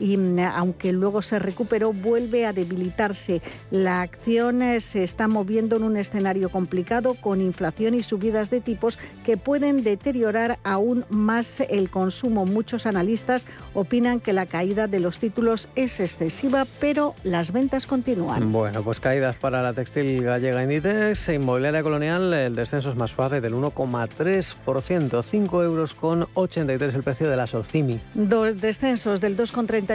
y 0.00 0.16
mm, 0.16 0.40
aunque 0.40 0.92
luego 0.92 1.22
se 1.22 1.38
recuperó, 1.38 1.92
vuelve 1.92 2.46
a 2.46 2.52
debilitarse. 2.52 3.42
La 3.70 4.00
acción 4.00 4.62
eh, 4.62 4.80
se 4.80 5.04
está 5.04 5.28
moviendo 5.28 5.76
en 5.76 5.84
un 5.84 5.96
escenario 5.96 6.48
complicado 6.48 7.14
con 7.14 7.40
inflación 7.40 7.94
y 7.94 8.02
subidas 8.02 8.50
de 8.50 8.60
tipos 8.60 8.98
que 9.24 9.36
pueden 9.36 9.84
deteriorar 9.84 10.58
aún 10.64 11.04
más 11.10 11.60
el 11.60 11.90
consumo. 11.90 12.46
Muchos 12.46 12.86
analistas 12.86 13.46
opinan 13.74 14.20
que 14.20 14.32
la 14.32 14.46
caída 14.46 14.86
de 14.86 15.00
los 15.00 15.18
títulos 15.18 15.68
es 15.76 16.00
excesiva, 16.00 16.66
pero 16.80 17.14
las 17.22 17.52
ventas 17.52 17.86
continúan. 17.86 18.50
Bueno, 18.50 18.82
pues 18.82 19.00
caídas 19.00 19.36
para 19.36 19.62
la 19.62 19.72
textil 19.72 20.22
gallega 20.22 20.62
Inditex, 20.62 21.28
e 21.28 21.34
inmobiliaria 21.34 21.82
colonial, 21.82 22.32
el 22.32 22.54
descenso 22.54 22.90
es 22.90 22.96
más 22.96 23.10
suave 23.10 23.40
del 23.40 23.54
1,3%, 23.54 25.22
5 25.22 25.62
euros 25.62 25.94
con 25.94 26.26
83 26.34 26.94
el 26.94 27.02
precio 27.02 27.28
de 27.28 27.36
la 27.36 27.46
Socimi. 27.46 28.00
Dos 28.14 28.60
descensos 28.60 29.20
del 29.20 29.36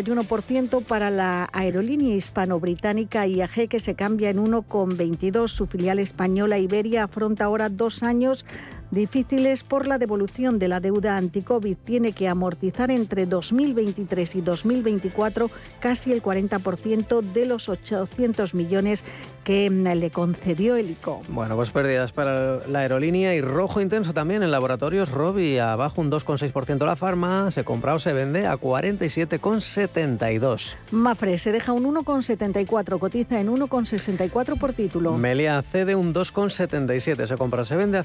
2,31% 0.04 0.84
para 0.84 1.10
la 1.10 1.48
aerolínea 1.54 2.16
hispano-británica 2.16 3.26
IAG, 3.28 3.70
que 3.70 3.80
se 3.80 3.96
cambia 3.96 4.30
en 4.30 4.38
1,22. 4.38 5.48
Su 5.48 5.68
filial 5.68 6.00
española 6.00 6.58
Iberia 6.58 7.04
afronta 7.04 7.46
ahora 7.46 7.70
dos 7.70 8.04
años 8.04 8.46
difíciles 8.92 9.64
por 9.64 9.88
la 9.88 9.98
devolución 9.98 10.60
de 10.60 10.68
la 10.68 10.80
deuda 10.80 11.18
anti-COVID. 11.18 11.78
Tiene 11.84 12.14
que 12.14 12.28
amortizar 12.28 12.92
entre 12.92 13.26
2023 13.26 14.36
y 14.36 14.42
2024 14.42 15.50
casi 15.80 16.12
el 16.12 16.22
40% 16.22 17.22
de 17.22 17.46
los 17.46 17.70
800 17.70 18.54
millones 18.54 19.04
que 19.44 19.70
le 19.70 20.10
concedió 20.10 20.76
el 20.76 20.90
ICO. 20.90 21.22
Bueno, 21.30 21.56
pues 21.56 21.70
pérdidas 21.70 22.12
para 22.12 22.68
la 22.68 22.80
aerolínea 22.80 23.36
y 23.36 23.42
rojo 23.42 23.80
intenso 23.80 24.12
también 24.14 24.42
en 24.42 24.50
laboratorios 24.52 25.12
Robi, 25.12 25.60
abajo 25.60 26.02
un 26.02 26.10
2,6% 26.12 26.84
la 26.86 26.96
farma, 26.96 27.52
se 27.52 27.64
compra 27.64 27.94
o 27.94 28.00
se 28.00 28.14
vende 28.14 28.48
a 28.48 28.58
47,72. 28.58 30.76
Mafre 30.92 31.38
se 31.38 31.52
deja 31.52 31.74
un 31.74 31.84
1,74, 31.84 32.98
cotiza 32.98 33.40
en 33.40 33.50
1,64 33.50 34.58
por 34.58 34.74
título. 34.74 35.14
Melia 35.14 35.62
cede 35.62 35.94
un 35.96 36.12
2,77, 36.14 37.28
se 37.28 37.38
compra 37.38 37.62
o 37.62 37.66
se 37.66 37.76
vende 37.76 38.00
a 38.00 38.04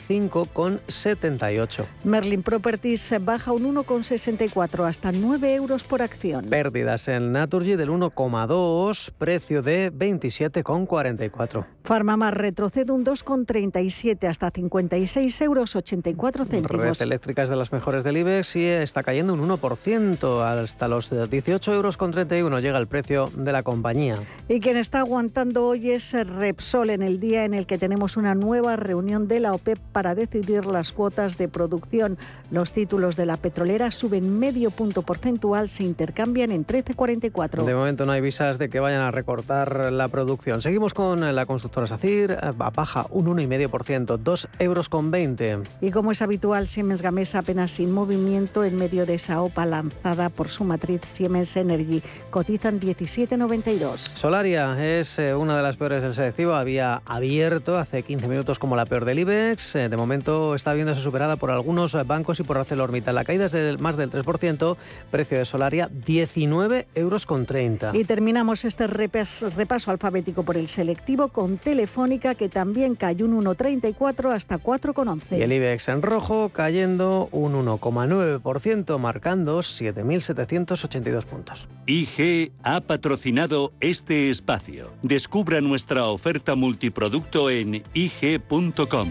5,78. 0.86 1.84
Merlin 2.04 2.42
Properties 2.42 3.14
baja 3.20 3.52
un 3.52 3.74
1,64 3.74 4.86
hasta 4.86 5.12
9 5.12 5.54
euros 5.54 5.84
por 5.84 6.02
acción. 6.02 6.46
Pérdidas 6.46 7.08
en 7.08 7.32
Naturgy 7.32 7.76
del 7.76 7.90
1,2, 7.90 9.10
precio 9.16 9.62
de 9.62 9.92
27,44. 9.92 11.66
Farmamar 11.84 12.38
retrocede 12.38 12.92
un 12.92 13.04
2,37 13.04 14.28
hasta 14.28 14.50
56 14.50 15.40
euros 15.40 15.74
84 15.76 16.44
céntimos. 16.44 16.98
Red 16.98 17.02
eléctrica 17.02 17.42
es 17.42 17.48
de 17.48 17.56
las 17.56 17.72
mejores 17.72 18.04
del 18.04 18.16
IBEX 18.18 18.56
y 18.56 18.66
está 18.66 19.02
cayendo 19.02 19.34
un 19.34 19.48
1% 19.48 20.42
hasta 20.42 20.88
los 20.88 21.10
18 21.10 21.74
euros 21.74 21.96
con 21.96 22.10
31 22.10 22.60
llega 22.60 22.78
el 22.78 22.86
precio 22.86 23.28
de 23.34 23.52
la 23.52 23.62
compañía. 23.62 24.16
Y 24.48 24.60
quien 24.60 24.76
está 24.76 25.00
aguantando 25.00 25.66
hoy 25.66 25.90
es 25.90 26.12
Repsol 26.12 26.90
en 26.90 27.02
el 27.02 27.20
día 27.20 27.44
en 27.44 27.54
el 27.54 27.66
que 27.66 27.78
tenemos 27.78 28.16
una 28.16 28.34
nueva 28.34 28.76
reunión 28.76 29.28
de 29.28 29.40
la 29.40 29.52
OPEP 29.52 29.78
para 29.92 30.14
decidir 30.14 30.59
las 30.66 30.92
cuotas 30.92 31.38
de 31.38 31.48
producción. 31.48 32.18
Los 32.50 32.72
títulos 32.72 33.16
de 33.16 33.26
la 33.26 33.36
petrolera 33.36 33.90
suben 33.90 34.38
medio 34.38 34.70
punto 34.70 35.02
porcentual, 35.02 35.68
se 35.68 35.84
intercambian 35.84 36.52
en 36.52 36.66
13,44. 36.66 37.64
De 37.64 37.74
momento 37.74 38.04
no 38.04 38.12
hay 38.12 38.20
visas 38.20 38.58
de 38.58 38.68
que 38.68 38.80
vayan 38.80 39.00
a 39.00 39.10
recortar 39.10 39.92
la 39.92 40.08
producción. 40.08 40.62
Seguimos 40.62 40.94
con 40.94 41.34
la 41.34 41.46
constructora 41.46 41.86
SACIR, 41.86 42.38
baja 42.56 43.06
un 43.10 43.26
1,5%, 43.26 44.18
2 44.18 44.48
euros 44.58 44.88
con 44.88 45.10
20. 45.10 45.58
Y 45.80 45.90
como 45.90 46.12
es 46.12 46.22
habitual, 46.22 46.68
Siemens 46.68 47.02
Gamesa 47.02 47.40
apenas 47.40 47.70
sin 47.70 47.92
movimiento 47.92 48.64
en 48.64 48.76
medio 48.76 49.06
de 49.06 49.14
esa 49.14 49.42
OPA 49.42 49.66
lanzada 49.66 50.28
por 50.28 50.48
su 50.48 50.64
matriz 50.64 51.02
Siemens 51.04 51.56
Energy. 51.56 52.02
Cotizan 52.30 52.80
17,92. 52.80 53.96
Solaria 53.96 54.76
es 54.82 55.18
eh, 55.18 55.34
una 55.34 55.56
de 55.56 55.62
las 55.62 55.76
peores 55.76 56.02
del 56.02 56.14
selectivo. 56.14 56.54
Había 56.54 57.02
abierto 57.06 57.78
hace 57.78 58.02
15 58.02 58.28
minutos 58.28 58.58
como 58.58 58.76
la 58.76 58.86
peor 58.86 59.04
del 59.04 59.20
IBEX. 59.20 59.76
Eh, 59.76 59.88
de 59.88 59.96
momento 59.96 60.49
está 60.54 60.72
viéndose 60.72 61.00
superada 61.00 61.36
por 61.36 61.50
algunos 61.50 61.96
bancos 62.06 62.40
y 62.40 62.42
por 62.42 62.58
ArcelorMittal. 62.58 63.14
La 63.14 63.24
caída 63.24 63.46
es 63.46 63.52
de 63.52 63.76
más 63.78 63.96
del 63.96 64.10
3%. 64.10 64.76
Precio 65.10 65.38
de 65.38 65.44
Solaria 65.44 65.88
19 66.06 66.86
euros 66.94 67.26
con 67.26 67.46
30. 67.46 67.92
Y 67.94 68.04
terminamos 68.04 68.64
este 68.64 68.86
repaso 68.86 69.90
alfabético 69.90 70.42
por 70.42 70.56
el 70.56 70.68
selectivo 70.68 71.28
con 71.28 71.58
Telefónica, 71.58 72.34
que 72.34 72.48
también 72.48 72.94
cayó 72.94 73.26
un 73.26 73.42
1,34 73.42 74.32
hasta 74.32 74.58
4,11. 74.58 75.38
Y 75.38 75.42
el 75.42 75.52
IBEX 75.52 75.88
en 75.88 76.02
rojo 76.02 76.50
cayendo 76.50 77.28
un 77.32 77.54
1,9%, 77.54 78.98
marcando 78.98 79.58
7.782 79.60 81.24
puntos. 81.24 81.68
IG 81.86 82.52
ha 82.62 82.80
patrocinado 82.80 83.72
este 83.80 84.30
espacio. 84.30 84.92
Descubra 85.02 85.60
nuestra 85.60 86.06
oferta 86.06 86.54
multiproducto 86.54 87.50
en 87.50 87.82
IG.com. 87.94 89.10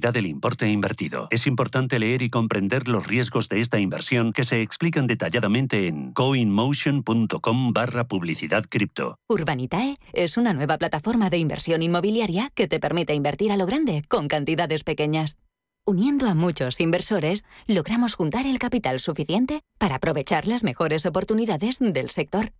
del 0.09 0.25
importe 0.25 0.67
invertido. 0.67 1.27
Es 1.29 1.45
importante 1.45 1.99
leer 1.99 2.23
y 2.23 2.31
comprender 2.31 2.87
los 2.87 3.05
riesgos 3.05 3.47
de 3.47 3.59
esta 3.59 3.79
inversión 3.79 4.33
que 4.33 4.43
se 4.43 4.63
explican 4.63 5.05
detalladamente 5.05 5.85
en 5.85 6.13
coinmotion.com 6.13 7.73
barra 7.73 8.07
publicidad 8.07 8.65
cripto. 8.67 9.17
Urbanitae 9.29 9.97
es 10.13 10.37
una 10.37 10.53
nueva 10.53 10.79
plataforma 10.79 11.29
de 11.29 11.37
inversión 11.37 11.83
inmobiliaria 11.83 12.49
que 12.55 12.67
te 12.67 12.79
permite 12.79 13.13
invertir 13.13 13.51
a 13.51 13.57
lo 13.57 13.67
grande 13.67 14.03
con 14.07 14.27
cantidades 14.27 14.83
pequeñas. 14.83 15.37
Uniendo 15.85 16.27
a 16.27 16.35
muchos 16.35 16.79
inversores, 16.79 17.43
logramos 17.67 18.15
juntar 18.15 18.47
el 18.47 18.59
capital 18.59 18.99
suficiente 18.99 19.61
para 19.77 19.95
aprovechar 19.95 20.47
las 20.47 20.63
mejores 20.63 21.05
oportunidades 21.05 21.77
del 21.79 22.09
sector. 22.09 22.53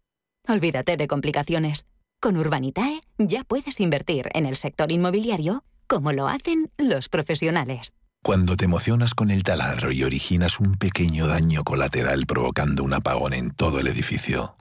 Olvídate 0.48 0.98
de 0.98 1.08
complicaciones. 1.08 1.88
Con 2.20 2.38
Urbanitae 2.38 3.02
ya 3.18 3.44
puedes 3.44 3.80
invertir 3.80 4.30
en 4.34 4.46
el 4.46 4.56
sector 4.56 4.92
inmobiliario 4.92 5.64
como 5.92 6.14
lo 6.14 6.30
hacen 6.30 6.72
los 6.78 7.10
profesionales. 7.10 7.92
Cuando 8.24 8.56
te 8.56 8.64
emocionas 8.64 9.14
con 9.14 9.30
el 9.30 9.44
taladro 9.44 9.92
y 9.92 10.06
originas 10.06 10.62
un 10.62 10.76
pequeño 10.76 11.28
daño 11.28 11.66
colateral 11.66 12.26
provocando 12.28 12.86
un 12.86 12.94
apagón 12.94 13.34
en 13.34 13.52
todo 13.52 13.82
el 13.82 13.88
edificio, 13.88 14.56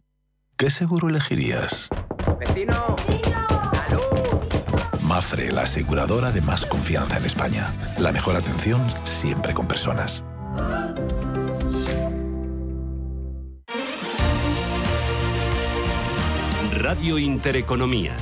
¿qué 0.56 0.70
seguro 0.70 1.08
elegirías? 1.08 1.88
¡Vecino! 2.40 2.96
Mafre, 5.04 5.52
la 5.52 5.62
aseguradora 5.62 6.32
de 6.32 6.40
más 6.40 6.66
confianza 6.66 7.18
en 7.18 7.24
España. 7.24 7.72
La 8.00 8.10
mejor 8.10 8.34
atención 8.34 8.84
siempre 9.04 9.54
con 9.54 9.68
personas. 9.68 10.24
Radio 16.72 17.18
Intereconomía. 17.18 18.16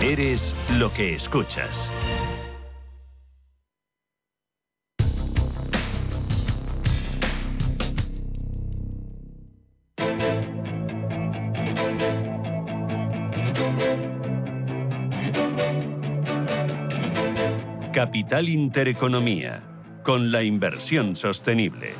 Eres 0.00 0.54
lo 0.78 0.92
que 0.92 1.12
escuchas. 1.14 1.90
Capital 17.92 18.48
Intereconomía, 18.50 19.62
con 20.02 20.30
la 20.30 20.42
inversión 20.42 21.16
sostenible. 21.16 21.94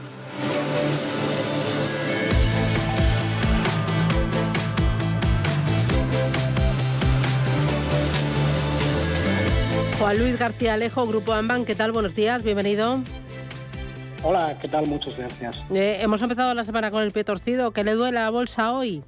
Juan 9.98 10.18
Luis 10.18 10.38
García 10.38 10.74
Alejo, 10.74 11.06
Grupo 11.06 11.32
Amban, 11.32 11.64
¿qué 11.64 11.74
tal? 11.74 11.92
Buenos 11.92 12.14
días, 12.14 12.42
bienvenido. 12.42 13.00
Hola, 14.22 14.58
¿qué 14.60 14.68
tal? 14.68 14.86
Muchas 14.86 15.16
gracias. 15.16 15.56
Eh, 15.74 15.98
hemos 16.00 16.20
empezado 16.20 16.52
la 16.52 16.64
semana 16.64 16.90
con 16.90 17.02
el 17.02 17.10
pie 17.12 17.24
torcido. 17.24 17.72
¿Qué 17.72 17.84
le 17.84 17.92
duele 17.92 18.18
a 18.18 18.24
la 18.24 18.30
bolsa 18.30 18.72
hoy? 18.72 19.02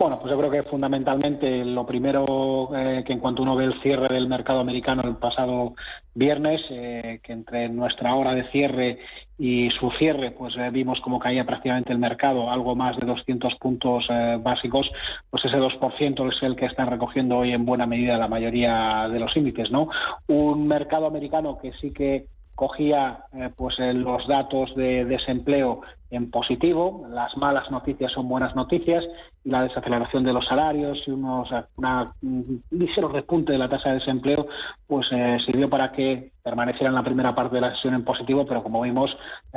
Bueno, 0.00 0.18
pues 0.18 0.30
yo 0.30 0.38
creo 0.38 0.50
que 0.50 0.62
fundamentalmente 0.62 1.62
lo 1.62 1.84
primero 1.84 2.70
eh, 2.74 3.04
que 3.06 3.12
en 3.12 3.18
cuanto 3.18 3.42
uno 3.42 3.54
ve 3.54 3.66
el 3.66 3.82
cierre 3.82 4.14
del 4.14 4.28
mercado 4.28 4.60
americano 4.60 5.02
el 5.04 5.16
pasado 5.16 5.74
viernes, 6.14 6.62
eh, 6.70 7.20
que 7.22 7.34
entre 7.34 7.68
nuestra 7.68 8.14
hora 8.14 8.34
de 8.34 8.50
cierre 8.50 8.98
y 9.36 9.68
su 9.72 9.90
cierre, 9.98 10.30
pues 10.30 10.56
eh, 10.56 10.70
vimos 10.72 11.02
cómo 11.02 11.18
caía 11.18 11.44
prácticamente 11.44 11.92
el 11.92 11.98
mercado, 11.98 12.50
algo 12.50 12.74
más 12.74 12.96
de 12.96 13.04
200 13.04 13.56
puntos 13.56 14.06
básicos, 14.42 14.90
pues 15.28 15.44
ese 15.44 15.58
2% 15.58 16.32
es 16.32 16.42
el 16.44 16.56
que 16.56 16.64
están 16.64 16.88
recogiendo 16.88 17.36
hoy 17.36 17.52
en 17.52 17.66
buena 17.66 17.84
medida 17.84 18.16
la 18.16 18.26
mayoría 18.26 19.06
de 19.06 19.20
los 19.20 19.36
índices, 19.36 19.70
¿no? 19.70 19.90
Un 20.28 20.66
mercado 20.66 21.08
americano 21.08 21.58
que 21.60 21.72
sí 21.72 21.92
que 21.92 22.24
cogía 22.60 23.24
pues 23.56 23.74
los 23.78 24.28
datos 24.28 24.74
de 24.76 25.06
desempleo 25.06 25.80
en 26.10 26.30
positivo. 26.30 27.06
Las 27.08 27.34
malas 27.38 27.70
noticias 27.70 28.12
son 28.12 28.28
buenas 28.28 28.54
noticias 28.54 29.02
y 29.42 29.48
la 29.48 29.62
desaceleración 29.62 30.24
de 30.24 30.34
los 30.34 30.44
salarios 30.46 30.98
y 31.06 31.10
unos, 31.10 31.48
una, 31.78 32.12
un 32.20 32.62
ligero 32.70 33.08
repunte 33.08 33.52
de 33.52 33.58
la 33.58 33.70
tasa 33.70 33.88
de 33.88 34.00
desempleo 34.00 34.46
pues 34.86 35.06
eh, 35.10 35.38
sirvió 35.46 35.70
para 35.70 35.90
que 35.90 36.32
permaneciera 36.42 36.88
en 36.88 36.96
la 36.96 37.02
primera 37.02 37.34
parte 37.34 37.54
de 37.54 37.62
la 37.62 37.74
sesión 37.74 37.94
en 37.94 38.04
positivo, 38.04 38.44
pero 38.44 38.62
como 38.62 38.82
vimos, 38.82 39.10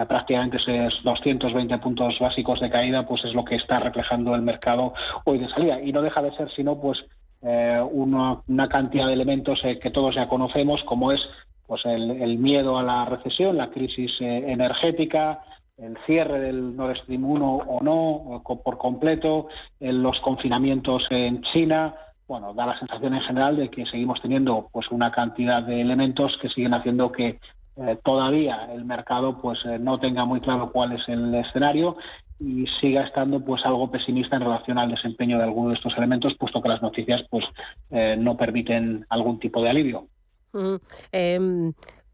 prácticamente 0.07 0.55
esos 0.55 1.03
220 1.03 1.77
puntos 1.79 2.17
básicos 2.21 2.61
de 2.61 2.69
caída 2.69 3.05
pues 3.05 3.25
es 3.25 3.33
lo 3.33 3.43
que 3.43 3.55
está 3.55 3.79
reflejando 3.79 4.33
el 4.33 4.43
mercado 4.43 4.93
hoy 5.25 5.39
de 5.39 5.49
salida. 5.49 5.81
Y 5.81 5.91
no 5.91 6.01
deja 6.01 6.21
de 6.21 6.31
ser 6.37 6.49
sino 6.55 6.79
pues 6.79 6.99
eh, 7.41 7.81
una, 7.91 8.69
cantidad 8.69 9.07
de 9.07 9.13
elementos 9.13 9.59
eh, 9.65 9.77
que 9.77 9.91
todos 9.91 10.15
ya 10.15 10.29
conocemos, 10.29 10.81
como 10.85 11.11
es 11.11 11.19
pues 11.67 11.81
el, 11.85 12.37
miedo 12.37 12.77
a 12.77 12.83
la 12.83 13.05
recesión, 13.05 13.57
la 13.57 13.69
crisis 13.69 14.11
energética, 14.19 15.41
el 15.77 15.97
cierre 16.05 16.39
del 16.39 16.75
Nord 16.75 16.97
Stream 16.97 17.25
1 17.25 17.55
o 17.55 17.83
no, 17.83 18.43
por 18.63 18.77
completo, 18.77 19.47
los 19.79 20.19
confinamientos 20.19 21.07
en 21.09 21.41
China, 21.41 21.95
bueno, 22.27 22.53
da 22.53 22.65
la 22.65 22.79
sensación 22.79 23.13
en 23.15 23.21
general 23.21 23.57
de 23.57 23.69
que 23.69 23.85
seguimos 23.85 24.21
teniendo 24.21 24.69
pues 24.71 24.87
una 24.91 25.11
cantidad 25.11 25.61
de 25.63 25.81
elementos 25.81 26.37
que 26.41 26.49
siguen 26.49 26.73
haciendo 26.73 27.11
que 27.11 27.39
eh, 27.75 27.97
todavía 28.03 28.69
el 28.71 28.85
mercado 28.85 29.41
pues 29.41 29.59
eh, 29.65 29.79
no 29.79 29.99
tenga 29.99 30.25
muy 30.25 30.39
claro 30.41 30.71
cuál 30.71 30.91
es 30.93 31.01
el 31.07 31.33
escenario 31.33 31.97
y 32.39 32.65
siga 32.79 33.03
estando 33.03 33.43
pues 33.43 33.65
algo 33.65 33.89
pesimista 33.89 34.35
en 34.35 34.43
relación 34.43 34.77
al 34.77 34.91
desempeño 34.91 35.37
de 35.37 35.43
algunos 35.43 35.71
de 35.71 35.75
estos 35.75 35.97
elementos, 35.97 36.35
puesto 36.37 36.61
que 36.61 36.69
las 36.69 36.81
noticias 36.81 37.21
pues 37.29 37.45
eh, 37.89 38.15
no 38.17 38.37
permiten 38.37 39.05
algún 39.09 39.39
tipo 39.39 39.61
de 39.61 39.69
alivio. 39.69 40.07
Mm, 40.53 41.69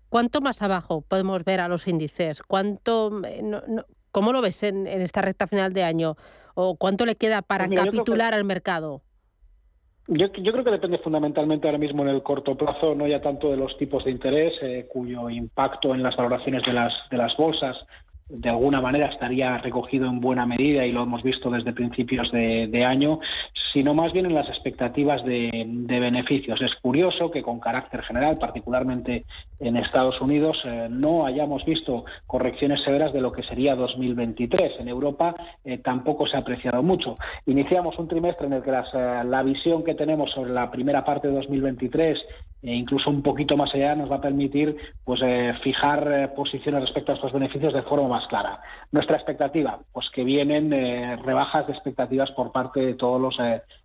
¿Cuánto 0.10 0.42
más 0.42 0.62
abajo 0.62 1.04
podemos 1.08 1.44
ver 1.46 1.60
a 1.60 1.68
los 1.68 1.88
índices? 1.88 2.42
¿Cuánto, 2.42 3.22
eh, 3.26 3.44
¿Cómo 4.12 4.34
lo 4.34 4.42
ves 4.42 4.64
en, 4.64 4.88
esta 4.88 5.22
recta 5.22 5.46
final 5.46 5.74
de 5.74 5.84
año? 5.84 6.16
¿O 6.56 6.76
cuánto 6.76 7.06
le 7.06 7.16
queda 7.16 7.42
para 7.42 7.68
pues 7.68 7.80
capitular 7.80 8.34
al 8.34 8.44
mercado? 8.44 9.04
Yo, 10.08 10.32
creo 10.32 10.64
que 10.64 10.72
depende 10.72 10.98
fundamentalmente 10.98 11.68
ahora 11.68 11.78
mismo 11.78 12.02
en 12.02 12.10
el 12.10 12.24
corto 12.24 12.58
plazo, 12.58 12.96
no 12.96 13.08
ya 13.08 13.22
tanto 13.22 13.52
de 13.52 13.58
los 13.58 13.78
tipos 13.78 14.04
de 14.04 14.10
interés, 14.10 14.54
eh, 14.64 14.88
cuyo 14.90 15.30
impacto 15.30 15.94
en 15.94 16.02
las 16.02 16.18
valoraciones 16.18 16.64
de 16.64 16.74
las, 16.74 16.92
de 17.12 17.18
las 17.18 17.38
bolsas 17.38 17.78
de 18.30 18.50
alguna 18.50 18.80
manera 18.80 19.08
estaría 19.08 19.58
recogido 19.58 20.06
en 20.06 20.22
buena 20.22 20.46
medida 20.46 20.86
y 20.86 20.92
lo 20.92 21.02
hemos 21.02 21.24
visto 21.24 21.50
desde 21.50 21.74
principios 21.74 22.32
de, 22.32 22.86
año, 22.86 23.20
sino 23.74 23.94
más 23.94 24.14
bien 24.14 24.28
en 24.28 24.36
las 24.36 24.48
expectativas 24.48 25.24
de, 25.26 25.50
beneficios. 25.88 26.62
Es 26.62 26.74
curioso 26.76 27.32
que 27.32 27.42
con 27.42 27.60
carácter 27.60 28.04
general, 28.04 28.38
particularmente 28.40 29.26
en 29.60 29.78
Estados 29.78 30.22
Unidos, 30.22 30.58
eh, 30.64 30.88
no 30.90 31.26
hayamos 31.26 31.66
visto 31.66 32.06
correcciones 32.28 32.82
severas 32.84 33.12
de 33.12 33.22
lo 33.22 33.32
que 33.32 33.44
sería 33.44 33.76
2023. 33.76 34.80
En 34.80 34.88
Europa 34.88 35.36
eh, 35.66 35.80
tampoco 35.80 36.28
se 36.28 36.38
ha 36.38 36.40
apreciado 36.40 36.82
mucho. 36.84 37.18
Iniciamos 37.48 37.98
un 37.98 38.08
trimestre 38.08 38.48
en 38.48 38.54
el 38.54 38.64
que 38.64 38.70
eh, 38.72 39.24
la 39.26 39.44
visión 39.44 39.84
que 39.84 39.96
tenemos 39.96 40.32
sobre 40.32 40.52
la 40.52 40.70
primera 40.72 41.04
parte 41.04 41.28
de 41.28 41.34
2023 41.34 42.18
e 42.62 42.74
incluso 42.74 43.10
un 43.10 43.22
poquito 43.22 43.56
más 43.56 43.74
allá 43.74 43.96
nos 43.96 44.12
va 44.12 44.18
a 44.18 44.22
permitir 44.22 44.76
pues 45.04 45.22
fijar 45.64 46.34
posiciones 46.36 46.82
respecto 46.82 47.12
a 47.12 47.16
estos 47.16 47.34
beneficios 47.34 47.74
de 47.74 47.84
forma 47.84 48.08
más 48.08 48.28
clara. 48.28 48.60
Nuestra 48.92 49.18
expectativa, 49.18 49.80
pues 49.92 50.10
que 50.14 50.24
vienen 50.24 50.72
rebajas 51.24 51.68
de 51.68 51.74
expectativas 51.74 52.32
por 52.32 52.52
parte 52.52 52.82
de 52.82 52.94
todos 52.96 53.22
los 53.22 53.38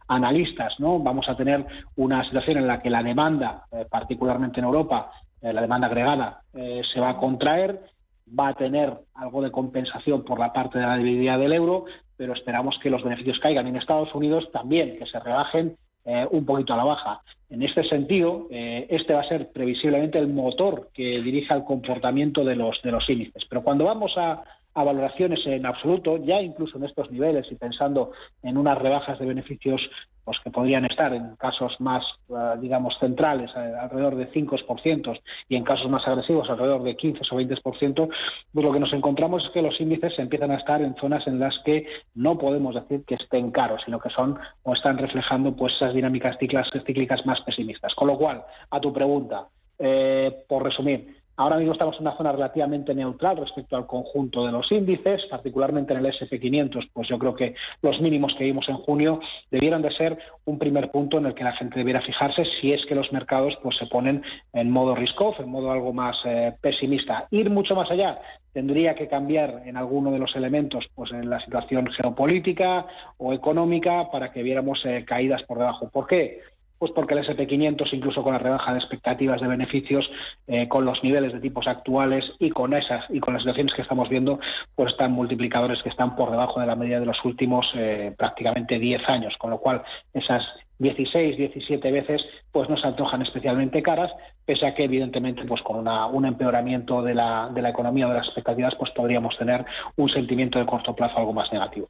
analistas, 0.08 0.74
¿no? 0.78 0.98
Vamos 0.98 1.28
a 1.28 1.36
tener 1.36 1.64
una 1.96 2.24
situación 2.24 2.58
en 2.58 2.66
la 2.66 2.82
que 2.82 2.90
la 2.90 3.02
demanda, 3.02 3.64
particularmente 3.90 4.60
en 4.60 4.66
Europa, 4.66 5.12
la 5.40 5.60
demanda 5.60 5.86
agregada, 5.86 6.40
se 6.52 7.00
va 7.00 7.10
a 7.10 7.16
contraer 7.16 7.80
va 8.28 8.48
a 8.48 8.54
tener 8.54 8.92
algo 9.14 9.42
de 9.42 9.50
compensación 9.50 10.24
por 10.24 10.38
la 10.38 10.52
parte 10.52 10.78
de 10.78 10.86
la 10.86 10.96
debilidad 10.96 11.38
del 11.38 11.52
euro, 11.52 11.84
pero 12.16 12.32
esperamos 12.32 12.78
que 12.82 12.90
los 12.90 13.02
beneficios 13.02 13.38
caigan 13.40 13.66
en 13.66 13.76
Estados 13.76 14.14
Unidos 14.14 14.50
también, 14.52 14.98
que 14.98 15.06
se 15.06 15.18
rebajen 15.18 15.76
eh, 16.04 16.26
un 16.30 16.44
poquito 16.44 16.74
a 16.74 16.76
la 16.76 16.84
baja. 16.84 17.22
En 17.54 17.62
este 17.62 17.84
sentido, 17.84 18.48
eh, 18.50 18.88
este 18.90 19.12
va 19.12 19.20
a 19.20 19.28
ser 19.28 19.52
previsiblemente 19.52 20.18
el 20.18 20.26
motor 20.26 20.90
que 20.92 21.22
dirija 21.22 21.54
el 21.54 21.62
comportamiento 21.62 22.44
de 22.44 22.56
los, 22.56 22.82
de 22.82 22.90
los 22.90 23.08
índices. 23.08 23.44
Pero 23.48 23.62
cuando 23.62 23.84
vamos 23.84 24.12
a, 24.16 24.42
a 24.74 24.84
valoraciones 24.84 25.40
en 25.46 25.66
absoluto, 25.66 26.16
ya 26.18 26.40
incluso 26.40 26.78
en 26.78 26.84
estos 26.84 27.10
niveles 27.10 27.46
y 27.50 27.54
pensando 27.54 28.12
en 28.42 28.56
unas 28.56 28.78
rebajas 28.78 29.18
de 29.18 29.26
beneficios 29.26 29.80
pues 30.24 30.38
que 30.42 30.50
podrían 30.50 30.86
estar 30.86 31.12
en 31.12 31.36
casos 31.36 31.78
más, 31.80 32.02
eh, 32.30 32.56
digamos, 32.58 32.94
centrales, 32.98 33.50
eh, 33.56 33.72
alrededor 33.78 34.16
de 34.16 34.26
5% 34.32 35.12
y 35.48 35.56
en 35.56 35.64
casos 35.64 35.90
más 35.90 36.06
agresivos, 36.08 36.48
alrededor 36.48 36.82
de 36.82 36.96
15 36.96 37.20
o 37.30 37.36
20%, 37.36 38.08
pues 38.52 38.64
lo 38.64 38.72
que 38.72 38.80
nos 38.80 38.92
encontramos 38.92 39.44
es 39.44 39.50
que 39.50 39.62
los 39.62 39.78
índices 39.80 40.18
empiezan 40.18 40.50
a 40.50 40.56
estar 40.56 40.80
en 40.80 40.94
zonas 40.96 41.26
en 41.26 41.38
las 41.38 41.54
que 41.64 41.86
no 42.14 42.38
podemos 42.38 42.74
decir 42.74 43.04
que 43.04 43.16
estén 43.16 43.50
caros, 43.50 43.82
sino 43.84 44.00
que 44.00 44.10
son 44.10 44.38
o 44.62 44.72
están 44.72 44.96
reflejando 44.96 45.54
pues 45.54 45.74
esas 45.74 45.94
dinámicas 45.94 46.38
cíclicas, 46.38 47.26
más 47.26 47.40
pesimistas. 47.42 47.94
Con 47.94 48.08
lo 48.08 48.16
cual, 48.16 48.42
a 48.70 48.80
tu 48.80 48.92
pregunta, 48.92 49.46
eh, 49.78 50.44
por 50.48 50.62
resumir, 50.64 51.23
Ahora 51.36 51.56
mismo 51.56 51.72
estamos 51.72 51.96
en 51.96 52.02
una 52.02 52.16
zona 52.16 52.30
relativamente 52.30 52.94
neutral 52.94 53.36
respecto 53.36 53.76
al 53.76 53.86
conjunto 53.86 54.46
de 54.46 54.52
los 54.52 54.70
índices, 54.70 55.20
particularmente 55.28 55.92
en 55.92 55.98
el 56.04 56.12
SP500, 56.12 56.90
pues 56.92 57.08
yo 57.08 57.18
creo 57.18 57.34
que 57.34 57.56
los 57.82 58.00
mínimos 58.00 58.34
que 58.38 58.44
vimos 58.44 58.68
en 58.68 58.76
junio 58.76 59.18
debieron 59.50 59.82
de 59.82 59.90
ser 59.96 60.16
un 60.44 60.58
primer 60.58 60.92
punto 60.92 61.18
en 61.18 61.26
el 61.26 61.34
que 61.34 61.42
la 61.42 61.56
gente 61.56 61.80
debiera 61.80 62.02
fijarse 62.02 62.44
si 62.60 62.72
es 62.72 62.86
que 62.86 62.94
los 62.94 63.12
mercados 63.12 63.58
pues 63.62 63.76
se 63.76 63.86
ponen 63.86 64.22
en 64.52 64.70
modo 64.70 64.94
risk-off, 64.94 65.40
en 65.40 65.48
modo 65.48 65.72
algo 65.72 65.92
más 65.92 66.16
eh, 66.24 66.52
pesimista. 66.60 67.26
Ir 67.32 67.50
mucho 67.50 67.74
más 67.74 67.90
allá 67.90 68.20
tendría 68.52 68.94
que 68.94 69.08
cambiar 69.08 69.62
en 69.66 69.76
alguno 69.76 70.12
de 70.12 70.20
los 70.20 70.34
elementos, 70.36 70.86
pues 70.94 71.10
en 71.10 71.28
la 71.28 71.40
situación 71.40 71.90
geopolítica 71.90 72.86
o 73.18 73.32
económica, 73.32 74.08
para 74.12 74.30
que 74.30 74.44
viéramos 74.44 74.80
eh, 74.84 75.04
caídas 75.04 75.42
por 75.42 75.58
debajo. 75.58 75.90
¿Por 75.90 76.06
qué? 76.06 76.40
Pues 76.84 76.92
porque 76.92 77.14
el 77.14 77.24
SP500, 77.24 77.94
incluso 77.94 78.22
con 78.22 78.34
la 78.34 78.38
rebaja 78.38 78.72
de 78.72 78.78
expectativas 78.78 79.40
de 79.40 79.48
beneficios, 79.48 80.06
eh, 80.46 80.68
con 80.68 80.84
los 80.84 81.02
niveles 81.02 81.32
de 81.32 81.40
tipos 81.40 81.66
actuales 81.66 82.26
y 82.38 82.50
con 82.50 82.74
esas 82.74 83.06
y 83.08 83.20
con 83.20 83.32
las 83.32 83.42
situaciones 83.42 83.72
que 83.72 83.80
estamos 83.80 84.10
viendo, 84.10 84.38
pues 84.74 84.92
están 84.92 85.12
multiplicadores 85.12 85.82
que 85.82 85.88
están 85.88 86.14
por 86.14 86.30
debajo 86.30 86.60
de 86.60 86.66
la 86.66 86.76
media 86.76 87.00
de 87.00 87.06
los 87.06 87.16
últimos 87.24 87.72
eh, 87.74 88.14
prácticamente 88.18 88.78
10 88.78 89.00
años, 89.08 89.34
con 89.38 89.48
lo 89.48 89.60
cual 89.60 89.82
esas 90.12 90.44
16, 90.78 91.38
17 91.38 91.90
veces, 91.90 92.22
pues 92.52 92.68
no 92.68 92.76
se 92.76 92.86
antojan 92.86 93.22
especialmente 93.22 93.82
caras, 93.82 94.12
pese 94.44 94.66
a 94.66 94.74
que 94.74 94.84
evidentemente 94.84 95.44
pues 95.44 95.62
con 95.62 95.86
un 95.86 96.24
empeoramiento 96.24 97.02
de 97.02 97.14
la, 97.14 97.50
de 97.52 97.62
la 97.62 97.70
economía 97.70 98.06
o 98.06 98.10
de 98.10 98.16
las 98.16 98.26
expectativas, 98.26 98.74
pues 98.78 98.90
podríamos 98.92 99.36
tener 99.38 99.64
un 99.96 100.08
sentimiento 100.08 100.58
de 100.58 100.66
corto 100.66 100.94
plazo 100.94 101.18
algo 101.18 101.32
más 101.32 101.52
negativo. 101.52 101.88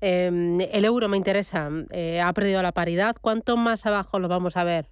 Em, 0.00 0.58
el 0.60 0.84
euro 0.84 1.08
me 1.08 1.16
interesa, 1.16 1.68
eh, 1.90 2.20
ha 2.20 2.32
perdido 2.32 2.62
la 2.62 2.72
paridad, 2.72 3.16
¿cuánto 3.20 3.56
más 3.56 3.86
abajo 3.86 4.18
lo 4.18 4.28
vamos 4.28 4.56
a 4.56 4.64
ver? 4.64 4.86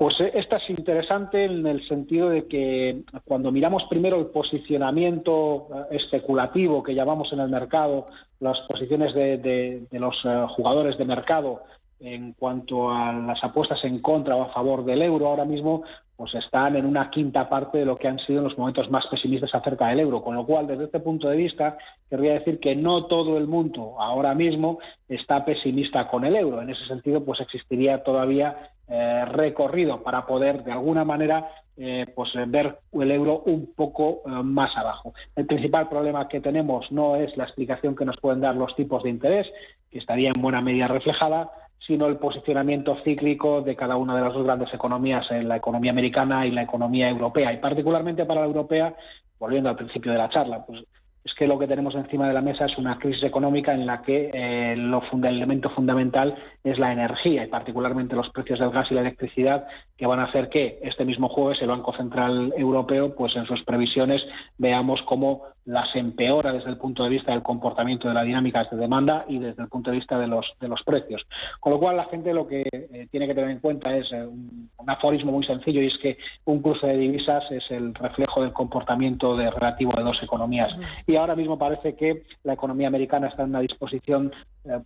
Pues 0.00 0.18
eh, 0.18 0.32
esta 0.32 0.56
es 0.56 0.70
interesante 0.70 1.44
en 1.44 1.66
el 1.66 1.86
sentido 1.86 2.30
de 2.30 2.46
que 2.46 3.02
cuando 3.26 3.52
miramos 3.52 3.82
primero 3.90 4.18
el 4.18 4.28
posicionamiento 4.28 5.68
eh, 5.68 5.96
especulativo 5.96 6.82
que 6.82 6.94
llamamos 6.94 7.30
en 7.34 7.40
el 7.40 7.50
mercado, 7.50 8.06
las 8.38 8.58
posiciones 8.60 9.12
de, 9.14 9.86
los 9.92 10.16
eh, 10.24 10.46
jugadores 10.56 10.96
de 10.96 11.04
mercado 11.04 11.64
en 12.00 12.32
cuanto 12.32 12.90
a 12.90 13.12
las 13.12 13.42
apuestas 13.44 13.84
en 13.84 14.00
contra 14.00 14.34
o 14.34 14.42
a 14.42 14.52
favor 14.52 14.84
del 14.84 15.02
euro, 15.02 15.28
ahora 15.28 15.44
mismo 15.44 15.82
pues 16.16 16.34
están 16.34 16.76
en 16.76 16.84
una 16.84 17.08
quinta 17.08 17.48
parte 17.48 17.78
de 17.78 17.86
lo 17.86 17.96
que 17.96 18.06
han 18.06 18.18
sido 18.18 18.42
los 18.42 18.58
momentos 18.58 18.90
más 18.90 19.06
pesimistas 19.06 19.54
acerca 19.54 19.88
del 19.88 20.00
euro, 20.00 20.22
con 20.22 20.34
lo 20.34 20.44
cual 20.44 20.66
desde 20.66 20.84
este 20.84 21.00
punto 21.00 21.28
de 21.28 21.36
vista 21.36 21.78
querría 22.10 22.34
decir 22.34 22.60
que 22.60 22.76
no 22.76 23.06
todo 23.06 23.38
el 23.38 23.46
mundo 23.46 23.94
ahora 23.98 24.34
mismo 24.34 24.80
está 25.08 25.42
pesimista 25.46 26.08
con 26.08 26.26
el 26.26 26.36
euro. 26.36 26.60
En 26.60 26.68
ese 26.68 26.84
sentido, 26.86 27.24
pues 27.24 27.40
existiría 27.40 28.02
todavía 28.02 28.70
eh, 28.86 29.24
recorrido 29.24 30.02
para 30.02 30.26
poder 30.26 30.62
de 30.62 30.72
alguna 30.72 31.06
manera 31.06 31.48
eh, 31.78 32.06
pues 32.14 32.28
ver 32.48 32.80
el 32.92 33.10
euro 33.12 33.42
un 33.46 33.72
poco 33.74 34.20
eh, 34.26 34.30
más 34.42 34.76
abajo. 34.76 35.14
El 35.34 35.46
principal 35.46 35.88
problema 35.88 36.28
que 36.28 36.40
tenemos 36.40 36.92
no 36.92 37.16
es 37.16 37.34
la 37.38 37.44
explicación 37.44 37.96
que 37.96 38.04
nos 38.04 38.20
pueden 38.20 38.42
dar 38.42 38.56
los 38.56 38.76
tipos 38.76 39.02
de 39.02 39.08
interés, 39.08 39.46
que 39.90 39.98
estaría 39.98 40.32
en 40.34 40.42
buena 40.42 40.60
medida 40.60 40.86
reflejada, 40.86 41.50
sino 41.90 42.06
el 42.06 42.18
posicionamiento 42.18 42.96
cíclico 43.02 43.62
de 43.62 43.74
cada 43.74 43.96
una 43.96 44.14
de 44.14 44.20
las 44.20 44.32
dos 44.32 44.44
grandes 44.44 44.72
economías, 44.72 45.28
en 45.32 45.48
la 45.48 45.56
economía 45.56 45.90
americana 45.90 46.46
y 46.46 46.52
la 46.52 46.62
economía 46.62 47.10
europea. 47.10 47.52
Y 47.52 47.56
particularmente 47.56 48.24
para 48.26 48.42
la 48.42 48.46
europea, 48.46 48.94
volviendo 49.40 49.70
al 49.70 49.74
principio 49.74 50.12
de 50.12 50.18
la 50.18 50.28
charla, 50.28 50.64
pues 50.64 50.84
es 51.24 51.34
que 51.34 51.48
lo 51.48 51.58
que 51.58 51.66
tenemos 51.66 51.96
encima 51.96 52.28
de 52.28 52.32
la 52.32 52.42
mesa 52.42 52.66
es 52.66 52.78
una 52.78 52.96
crisis 52.96 53.24
económica 53.24 53.74
en 53.74 53.86
la 53.86 54.02
que 54.02 54.30
eh, 54.32 54.76
lo 54.76 55.02
el 55.12 55.24
elemento 55.24 55.68
fundamental 55.70 56.36
es 56.62 56.78
la 56.78 56.92
energía 56.92 57.44
y 57.44 57.48
particularmente 57.48 58.14
los 58.14 58.30
precios 58.30 58.60
del 58.60 58.70
gas 58.70 58.86
y 58.90 58.94
la 58.94 59.00
electricidad 59.00 59.66
que 59.98 60.06
van 60.06 60.20
a 60.20 60.24
hacer 60.24 60.48
que 60.48 60.78
este 60.82 61.04
mismo 61.04 61.28
jueves 61.28 61.60
el 61.60 61.68
Banco 61.68 61.92
Central 61.92 62.54
Europeo 62.56 63.14
pues 63.16 63.34
en 63.34 63.46
sus 63.46 63.62
previsiones 63.64 64.22
veamos 64.56 65.02
cómo 65.02 65.42
las 65.66 65.94
empeora 65.94 66.52
desde 66.52 66.70
el 66.70 66.76
punto 66.76 67.04
de 67.04 67.10
vista 67.10 67.32
del 67.32 67.42
comportamiento 67.42 68.08
de 68.08 68.14
la 68.14 68.22
dinámica 68.22 68.64
de 68.70 68.76
demanda 68.76 69.24
y 69.28 69.38
desde 69.38 69.62
el 69.62 69.68
punto 69.68 69.90
de 69.90 69.98
vista 69.98 70.18
de 70.18 70.26
los, 70.26 70.46
de 70.60 70.68
los 70.68 70.82
precios. 70.82 71.22
Con 71.60 71.72
lo 71.72 71.78
cual, 71.78 71.96
la 71.96 72.06
gente 72.06 72.32
lo 72.32 72.46
que 72.46 72.62
eh, 72.72 73.08
tiene 73.10 73.26
que 73.26 73.34
tener 73.34 73.50
en 73.50 73.60
cuenta 73.60 73.94
es 73.96 74.10
eh, 74.12 74.24
un, 74.24 74.70
aforismo 74.86 75.32
muy 75.32 75.44
sencillo 75.44 75.82
y 75.82 75.86
es 75.86 75.98
que 75.98 76.18
un 76.46 76.62
cruce 76.62 76.86
de 76.86 76.96
divisas 76.96 77.44
es 77.50 77.62
el 77.70 77.94
reflejo 77.94 78.42
del 78.42 78.52
comportamiento 78.52 79.36
de, 79.36 79.50
relativo 79.50 79.92
de 79.96 80.02
dos 80.02 80.20
economías. 80.22 80.72
Y 81.06 81.16
ahora 81.16 81.36
mismo 81.36 81.58
parece 81.58 81.94
que 81.94 82.24
la 82.42 82.54
economía 82.54 82.88
americana 82.88 83.28
está 83.28 83.44
en 83.44 83.50
una 83.50 83.60
disposición 83.60 84.32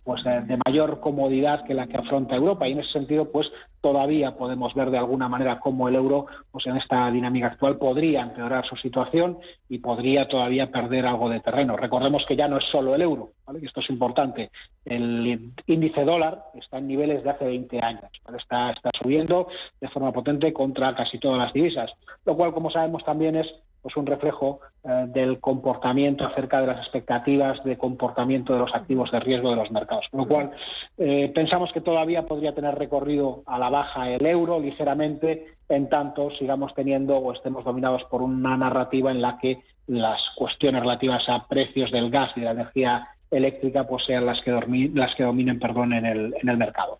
pues 0.03 0.23
de 0.23 0.57
mayor 0.65 1.01
comodidad 1.01 1.65
que 1.65 1.73
la 1.73 1.87
que 1.87 1.97
afronta 1.97 2.35
Europa 2.35 2.67
y 2.67 2.71
en 2.71 2.79
ese 2.79 2.93
sentido 2.93 3.29
pues 3.29 3.47
todavía 3.81 4.35
podemos 4.35 4.73
ver 4.73 4.89
de 4.89 4.97
alguna 4.97 5.27
manera 5.27 5.59
cómo 5.59 5.87
el 5.87 5.95
euro 5.95 6.27
pues 6.51 6.65
en 6.65 6.77
esta 6.77 7.11
dinámica 7.11 7.47
actual 7.47 7.77
podría 7.77 8.21
empeorar 8.21 8.65
su 8.65 8.75
situación 8.77 9.37
y 9.69 9.79
podría 9.79 10.27
todavía 10.27 10.71
perder 10.71 11.05
algo 11.05 11.29
de 11.29 11.41
terreno. 11.41 11.75
Recordemos 11.75 12.25
que 12.25 12.35
ya 12.35 12.47
no 12.47 12.57
es 12.57 12.65
solo 12.71 12.95
el 12.95 13.01
euro, 13.01 13.31
¿vale? 13.45 13.59
esto 13.63 13.81
es 13.81 13.89
importante. 13.89 14.49
El 14.85 15.51
índice 15.67 16.03
dólar 16.03 16.45
está 16.55 16.77
en 16.77 16.87
niveles 16.87 17.23
de 17.23 17.29
hace 17.29 17.45
20 17.45 17.79
años, 17.83 18.09
está, 18.37 18.71
está 18.71 18.89
subiendo 18.97 19.47
de 19.81 19.89
forma 19.89 20.11
potente 20.11 20.53
contra 20.53 20.95
casi 20.95 21.19
todas 21.19 21.39
las 21.39 21.53
divisas, 21.53 21.91
lo 22.25 22.35
cual 22.35 22.53
como 22.53 22.71
sabemos 22.71 23.03
también 23.03 23.35
es 23.35 23.47
pues 23.85 23.97
un 23.97 24.07
reflejo 24.07 24.61
eh, 24.83 25.05
del 25.09 25.39
comportamiento 25.39 26.25
acerca 26.25 26.59
de 26.59 26.65
las 26.65 26.79
expectativas 26.79 27.63
de 27.63 27.77
comportamiento 27.77 28.51
de 28.51 28.57
los 28.57 28.73
activos 28.73 29.11
de 29.11 29.19
riesgo 29.19 29.51
de 29.51 29.57
los 29.57 29.69
mercados. 29.69 30.07
Con 30.09 30.21
lo 30.21 30.27
cual, 30.27 30.51
eh, 30.97 31.31
pensamos 31.35 31.71
que 31.71 31.81
todavía 31.81 32.25
podría 32.25 32.55
tener 32.55 32.73
recorrido 32.73 33.43
a 33.45 33.59
la 33.59 33.69
baja 33.69 34.09
el 34.09 34.25
euro 34.25 34.59
ligeramente, 34.59 35.53
en 35.69 35.87
tanto 35.87 36.31
sigamos 36.31 36.73
teniendo 36.73 37.15
o 37.15 37.31
estemos 37.31 37.63
dominados 37.63 38.01
por 38.05 38.23
una 38.23 38.57
narrativa 38.57 39.11
en 39.11 39.21
la 39.21 39.37
que 39.37 39.59
las 39.85 40.19
cuestiones 40.35 40.81
relativas 40.81 41.29
a 41.29 41.45
precios 41.47 41.91
del 41.91 42.09
gas 42.09 42.31
y 42.35 42.39
de 42.39 42.45
la 42.47 42.53
energía 42.53 43.07
eléctrica 43.29 43.83
pues 43.83 44.03
sean 44.07 44.25
las 44.25 44.41
que, 44.41 44.49
las 44.95 45.13
que 45.13 45.23
dominen 45.23 45.59
perdón, 45.59 45.93
en, 45.93 46.07
el, 46.07 46.57
mercado. 46.57 46.97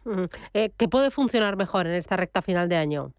Eh, 0.54 0.70
¿Qué 0.78 0.88
puede 0.88 1.10
funcionar 1.10 1.56
mejor 1.56 1.88
en 1.88 1.96
esta 1.96 2.16
recta 2.16 2.44
final 2.44 2.70
de 2.70 2.76
año? 2.76 3.12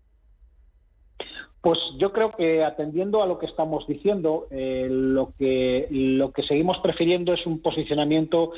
Pues 1.67 1.81
yo 1.99 2.13
creo 2.13 2.31
que 2.31 2.63
atendiendo 2.63 3.25
a 3.25 3.27
lo 3.27 3.41
que 3.41 3.47
estamos 3.47 3.89
diciendo, 3.89 4.47
eh, 4.53 4.87
lo 4.89 5.33
que 5.37 5.89
lo 5.91 6.31
que 6.31 6.45
seguimos 6.45 6.79
prefiriendo 6.79 7.33
es 7.33 7.45
un 7.45 7.61
posicionamiento 7.61 8.53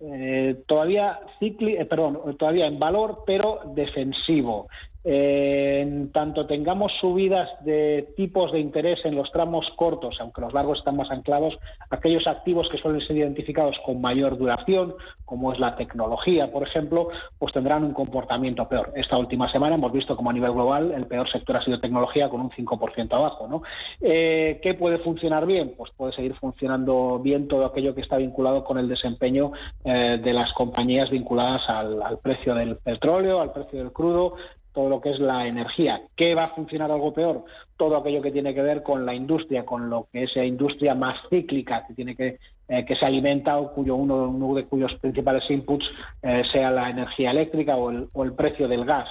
eh, 0.00 0.62
todavía 0.66 1.20
cicli, 1.38 1.76
eh, 1.76 1.84
perdón, 1.84 2.38
todavía 2.38 2.66
en 2.66 2.78
valor, 2.78 3.24
pero 3.26 3.60
defensivo. 3.74 4.68
En 5.04 6.10
tanto 6.12 6.46
tengamos 6.46 6.92
subidas 6.98 7.50
de 7.62 8.08
tipos 8.16 8.52
de 8.52 8.60
interés 8.60 9.04
en 9.04 9.14
los 9.14 9.30
tramos 9.30 9.66
cortos, 9.76 10.16
aunque 10.18 10.40
los 10.40 10.54
largos 10.54 10.78
están 10.78 10.96
más 10.96 11.10
anclados, 11.10 11.58
aquellos 11.90 12.26
activos 12.26 12.68
que 12.70 12.78
suelen 12.78 13.02
ser 13.02 13.18
identificados 13.18 13.76
con 13.84 14.00
mayor 14.00 14.38
duración, 14.38 14.94
como 15.26 15.52
es 15.52 15.58
la 15.58 15.76
tecnología, 15.76 16.50
por 16.50 16.66
ejemplo, 16.66 17.08
pues 17.38 17.52
tendrán 17.52 17.84
un 17.84 17.92
comportamiento 17.92 18.68
peor. 18.68 18.92
Esta 18.94 19.18
última 19.18 19.50
semana 19.52 19.74
hemos 19.74 19.92
visto 19.92 20.16
como 20.16 20.30
a 20.30 20.32
nivel 20.32 20.52
global 20.52 20.92
el 20.92 21.06
peor 21.06 21.30
sector 21.30 21.58
ha 21.58 21.64
sido 21.64 21.80
tecnología 21.80 22.28
con 22.28 22.40
un 22.40 22.50
5% 22.50 23.12
abajo. 23.12 23.62
Eh, 24.00 24.58
¿Qué 24.62 24.74
puede 24.74 24.98
funcionar 24.98 25.46
bien? 25.46 25.74
Pues 25.76 25.90
puede 25.96 26.12
seguir 26.12 26.34
funcionando 26.34 27.18
bien 27.18 27.48
todo 27.48 27.66
aquello 27.66 27.94
que 27.94 28.00
está 28.00 28.16
vinculado 28.16 28.64
con 28.64 28.78
el 28.78 28.88
desempeño 28.88 29.52
eh, 29.84 30.18
de 30.22 30.32
las 30.32 30.52
compañías 30.54 31.10
vinculadas 31.10 31.62
al 31.68 32.18
precio 32.22 32.54
del 32.54 32.76
petróleo, 32.76 33.40
al 33.40 33.52
precio 33.52 33.78
del 33.78 33.92
crudo, 33.92 34.36
todo 34.74 34.88
lo 34.88 35.00
que 35.00 35.10
es 35.10 35.20
la 35.20 35.46
energía. 35.46 36.02
¿Qué 36.16 36.34
va 36.34 36.44
a 36.44 36.54
funcionar 36.54 36.90
algo 36.90 37.14
peor? 37.14 37.44
Todo 37.76 37.96
aquello 37.96 38.20
que 38.20 38.32
tiene 38.32 38.52
que 38.54 38.62
ver 38.62 38.82
con 38.82 39.06
la 39.06 39.14
industria, 39.14 39.64
con 39.64 39.88
lo 39.88 40.08
que 40.12 40.24
es 40.24 40.36
la 40.36 40.44
industria 40.44 40.94
más 40.94 41.16
cíclica, 41.30 41.86
que 41.86 41.94
tiene 41.94 42.14
que 42.14 42.38
eh, 42.66 42.84
que 42.86 42.96
se 42.96 43.04
alimenta 43.04 43.58
o 43.58 43.74
cuyo 43.74 43.94
uno, 43.94 44.54
de 44.54 44.64
cuyos 44.64 44.94
principales 44.94 45.44
inputs 45.50 45.84
eh, 46.22 46.42
sea 46.50 46.70
la 46.70 46.88
energía 46.88 47.30
eléctrica 47.30 47.76
o 47.76 47.90
el, 47.90 48.08
o 48.14 48.24
el 48.24 48.32
precio 48.32 48.66
del 48.66 48.86
gas. 48.86 49.06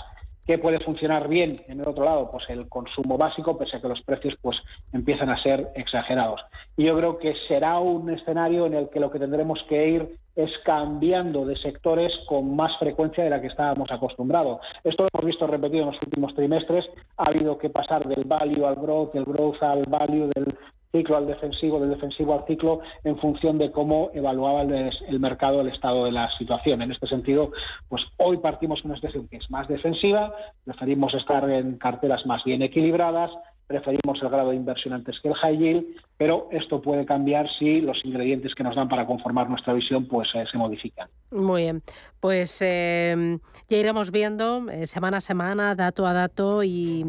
¿Qué 0.45 0.57
puede 0.57 0.79
funcionar 0.81 1.29
bien 1.29 1.61
en 1.67 1.79
el 1.79 1.87
otro 1.87 2.03
lado? 2.03 2.29
Pues 2.29 2.43
el 2.49 2.67
consumo 2.67 3.17
básico, 3.17 3.57
pese 3.57 3.77
a 3.77 3.81
que 3.81 3.87
los 3.87 4.01
precios 4.01 4.35
pues 4.41 4.57
empiezan 4.91 5.29
a 5.29 5.41
ser 5.41 5.69
exagerados. 5.75 6.41
Y 6.75 6.85
yo 6.85 6.97
creo 6.97 7.17
que 7.17 7.33
será 7.47 7.79
un 7.79 8.09
escenario 8.09 8.65
en 8.65 8.73
el 8.73 8.89
que 8.89 8.99
lo 8.99 9.09
que 9.09 9.19
tendremos 9.19 9.63
que 9.69 9.87
ir 9.87 10.17
es 10.35 10.51
cambiando 10.65 11.45
de 11.45 11.55
sectores 11.57 12.11
con 12.27 12.55
más 12.55 12.77
frecuencia 12.77 13.23
de 13.23 13.29
la 13.29 13.39
que 13.39 13.47
estábamos 13.47 13.89
acostumbrados. 13.91 14.59
Esto 14.83 15.03
lo 15.03 15.09
hemos 15.13 15.25
visto 15.25 15.47
repetido 15.47 15.83
en 15.83 15.91
los 15.91 16.01
últimos 16.01 16.35
trimestres. 16.35 16.85
Ha 17.17 17.29
habido 17.29 17.57
que 17.57 17.69
pasar 17.69 18.05
del 18.05 18.25
value 18.25 18.65
al 18.65 18.75
growth, 18.75 19.13
del 19.13 19.25
growth 19.25 19.61
al 19.61 19.85
value, 19.85 20.29
del 20.35 20.57
ciclo 20.93 21.17
al 21.17 21.25
defensivo, 21.25 21.79
del 21.79 21.89
defensivo 21.89 22.33
al 22.33 22.45
ciclo, 22.45 22.81
en 23.03 23.17
función 23.17 23.57
de 23.57 23.71
cómo 23.71 24.11
evaluaba 24.13 24.61
el, 24.61 25.19
mercado 25.19 25.61
el 25.61 25.69
estado 25.69 26.05
de 26.05 26.11
la 26.11 26.29
situación. 26.37 26.81
En 26.83 26.91
este 26.91 27.07
sentido, 27.07 27.51
pues 27.89 28.03
hoy 28.17 28.37
partimos 28.37 28.81
con 28.81 28.91
una 28.91 28.99
situación 28.99 29.27
que 29.27 29.37
es 29.37 29.49
más 29.49 29.67
defensiva, 29.67 30.33
preferimos 30.63 31.13
estar 31.15 31.49
en 31.49 31.77
carteras 31.77 32.25
más 32.27 32.43
bien 32.43 32.61
equilibradas, 32.61 33.31
preferimos 33.65 34.21
el 34.21 34.29
grado 34.29 34.51
de 34.51 34.57
inversión 34.57 34.93
antes 34.93 35.19
que 35.19 35.29
el 35.29 35.35
high 35.35 35.57
yield, 35.57 35.85
pero 36.15 36.47
esto 36.51 36.79
puede 36.79 37.05
cambiar 37.05 37.47
si 37.57 37.81
los 37.81 37.97
ingredientes 38.03 38.53
que 38.53 38.63
nos 38.63 38.75
dan 38.75 38.87
para 38.87 39.07
conformar 39.07 39.49
nuestra 39.49 39.73
visión 39.73 40.05
pues 40.05 40.29
eh, 40.35 40.43
se 40.51 40.59
modifican. 40.59 41.09
Muy 41.31 41.63
bien, 41.63 41.81
pues 42.19 42.61
eh, 42.61 43.39
ya 43.67 43.77
iremos 43.77 44.11
viendo 44.11 44.69
eh, 44.69 44.85
semana 44.85 45.17
a 45.17 45.21
semana, 45.21 45.73
dato 45.73 46.05
a 46.05 46.13
dato 46.13 46.63
y 46.63 47.05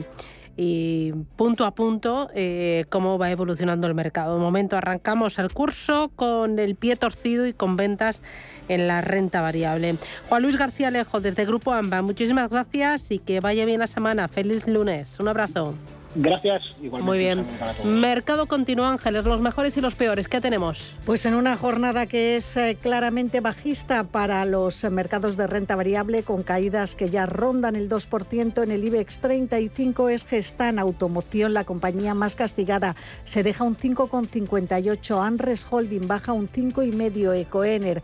y 0.57 1.13
punto 1.37 1.65
a 1.65 1.75
punto 1.75 2.31
eh, 2.35 2.85
cómo 2.89 3.19
va 3.19 3.31
evolucionando 3.31 3.87
el 3.87 3.95
mercado. 3.95 4.35
De 4.35 4.41
momento 4.41 4.77
arrancamos 4.77 5.39
el 5.39 5.53
curso 5.53 6.11
con 6.15 6.59
el 6.59 6.77
pie 6.77 6.97
torcido 6.97 7.47
y 7.47 7.53
con 7.53 7.77
ventas 7.77 8.21
en 8.69 8.87
la 8.87 9.01
renta 9.01 9.41
variable. 9.41 9.97
Juan 10.29 10.43
Luis 10.43 10.57
García 10.57 10.91
Lejo 10.91 11.21
desde 11.21 11.45
Grupo 11.45 11.73
AMBA, 11.73 12.03
muchísimas 12.03 12.49
gracias 12.51 13.11
y 13.11 13.19
que 13.19 13.41
vaya 13.41 13.65
bien 13.65 13.81
la 13.81 13.87
semana. 13.87 14.29
Feliz 14.29 14.67
lunes. 14.67 15.19
Un 15.21 15.29
abrazo. 15.29 15.75
Gracias, 16.15 16.63
igualmente. 16.83 17.03
Muy 17.03 17.19
bien. 17.19 18.01
Mercado 18.01 18.47
continúa, 18.47 18.91
Ángeles, 18.91 19.25
los 19.25 19.41
mejores 19.41 19.77
y 19.77 19.81
los 19.81 19.95
peores. 19.95 20.29
¿Qué 20.29 20.41
tenemos? 20.41 20.95
Pues 21.05 21.27
en 21.27 21.35
una 21.35 21.57
jornada 21.57 22.07
que 22.07 22.37
es 22.37 22.57
eh, 22.57 22.77
claramente 22.81 23.41
bajista 23.41 24.05
para 24.05 24.45
los 24.45 24.85
mercados 24.85 25.37
de 25.37 25.47
renta 25.47 25.77
variable, 25.77 26.23
con 26.23 26.43
caídas 26.43 26.95
que 26.95 27.11
ya 27.11 27.27
rondan 27.27 27.77
el 27.77 27.89
2% 27.89 28.63
en 28.63 28.71
el 28.71 28.85
IBEX 28.85 29.19
35, 29.19 30.09
es 30.09 30.25
Gestan 30.25 30.79
Automoción, 30.79 31.55
la 31.55 31.65
compañía 31.65 32.15
más 32.15 32.35
castigada. 32.35 32.95
Se 33.25 33.43
deja 33.43 33.65
un 33.65 33.77
5,58. 33.77 35.25
Anres 35.25 35.67
Holding 35.69 36.07
baja 36.07 36.33
un 36.33 36.49
5,5. 36.49 37.35
Ecoener 37.35 38.03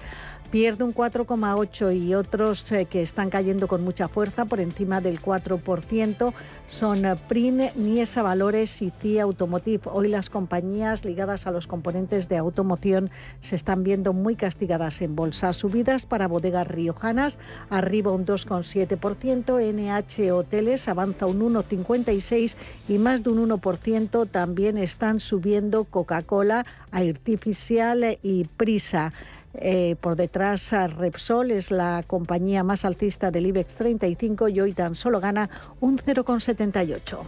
pierde 0.50 0.82
un 0.84 0.92
4,8 0.92 1.96
y 1.96 2.14
otros 2.14 2.70
eh, 2.72 2.86
que 2.86 3.02
están 3.02 3.30
cayendo 3.30 3.68
con 3.68 3.84
mucha 3.84 4.08
fuerza 4.08 4.44
por 4.44 4.60
encima 4.60 5.00
del 5.00 5.20
4% 5.20 6.32
son 6.66 7.04
eh, 7.04 7.16
PRIN, 7.28 7.70
Niesa 7.76 8.22
Valores 8.22 8.82
y 8.82 8.90
CIA 8.90 9.24
Automotive. 9.24 9.82
Hoy 9.86 10.08
las 10.08 10.28
compañías 10.28 11.04
ligadas 11.04 11.46
a 11.46 11.52
los 11.52 11.66
componentes 11.66 12.28
de 12.28 12.36
automoción 12.36 13.10
se 13.40 13.54
están 13.54 13.84
viendo 13.84 14.12
muy 14.12 14.34
castigadas 14.34 15.00
en 15.02 15.14
bolsa. 15.14 15.52
Subidas 15.52 16.06
para 16.06 16.26
bodegas 16.26 16.66
riojanas, 16.66 17.38
arriba 17.70 18.10
un 18.10 18.26
2,7%, 18.26 19.60
NH 19.60 20.32
Hoteles 20.32 20.88
avanza 20.88 21.26
un 21.26 21.40
1,56% 21.40 22.56
y 22.88 22.98
más 22.98 23.22
de 23.22 23.30
un 23.30 23.48
1% 23.48 24.28
también 24.28 24.76
están 24.78 25.20
subiendo 25.20 25.84
Coca-Cola, 25.84 26.66
Artificial 26.90 28.18
y 28.22 28.44
Prisa. 28.44 29.12
Eh, 29.54 29.96
por 30.00 30.16
detrás, 30.16 30.72
Repsol 30.96 31.50
es 31.50 31.70
la 31.70 32.02
compañía 32.06 32.62
más 32.62 32.84
alcista 32.84 33.30
del 33.30 33.46
IBEX 33.46 33.74
35 33.74 34.48
y 34.48 34.60
hoy 34.60 34.72
tan 34.72 34.94
solo 34.94 35.20
gana 35.20 35.50
un 35.80 35.98
0,78. 35.98 37.18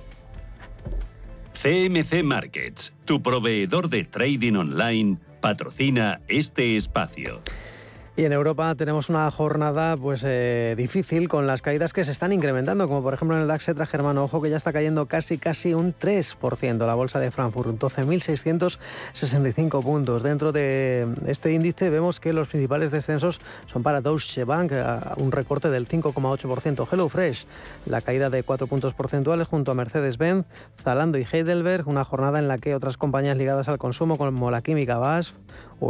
CMC 1.52 2.22
Markets, 2.24 2.94
tu 3.04 3.22
proveedor 3.22 3.88
de 3.88 4.04
trading 4.04 4.54
online, 4.54 5.18
patrocina 5.40 6.20
este 6.28 6.76
espacio. 6.76 7.42
Y 8.14 8.26
en 8.26 8.34
Europa 8.34 8.74
tenemos 8.74 9.08
una 9.08 9.30
jornada 9.30 9.96
pues 9.96 10.22
eh, 10.26 10.74
difícil 10.76 11.30
con 11.30 11.46
las 11.46 11.62
caídas 11.62 11.94
que 11.94 12.04
se 12.04 12.10
están 12.10 12.30
incrementando, 12.30 12.86
como 12.86 13.02
por 13.02 13.14
ejemplo 13.14 13.38
en 13.38 13.42
el 13.42 13.48
DAX 13.48 13.70
Etra 13.70 13.86
Germano, 13.86 14.24
ojo 14.24 14.42
que 14.42 14.50
ya 14.50 14.58
está 14.58 14.70
cayendo 14.70 15.06
casi 15.06 15.38
casi 15.38 15.72
un 15.72 15.94
3%, 15.94 16.86
la 16.86 16.92
bolsa 16.92 17.20
de 17.20 17.30
Frankfurt, 17.30 17.78
12.665 17.78 19.82
puntos. 19.82 20.22
Dentro 20.22 20.52
de 20.52 21.08
este 21.26 21.54
índice 21.54 21.88
vemos 21.88 22.20
que 22.20 22.34
los 22.34 22.48
principales 22.48 22.90
descensos 22.90 23.40
son 23.64 23.82
para 23.82 24.02
Deutsche 24.02 24.44
Bank, 24.44 24.72
un 25.16 25.32
recorte 25.32 25.70
del 25.70 25.88
5,8%. 25.88 26.86
HelloFresh, 26.92 27.46
la 27.86 28.02
caída 28.02 28.28
de 28.28 28.42
4 28.42 28.66
puntos 28.66 28.92
porcentuales 28.92 29.48
junto 29.48 29.72
a 29.72 29.74
Mercedes-Benz, 29.74 30.44
Zalando 30.82 31.16
y 31.16 31.26
Heidelberg, 31.32 31.88
una 31.88 32.04
jornada 32.04 32.40
en 32.40 32.48
la 32.48 32.58
que 32.58 32.74
otras 32.74 32.98
compañías 32.98 33.38
ligadas 33.38 33.68
al 33.68 33.78
consumo 33.78 34.18
como 34.18 34.50
la 34.50 34.60
química 34.60 34.98
BASF 34.98 35.32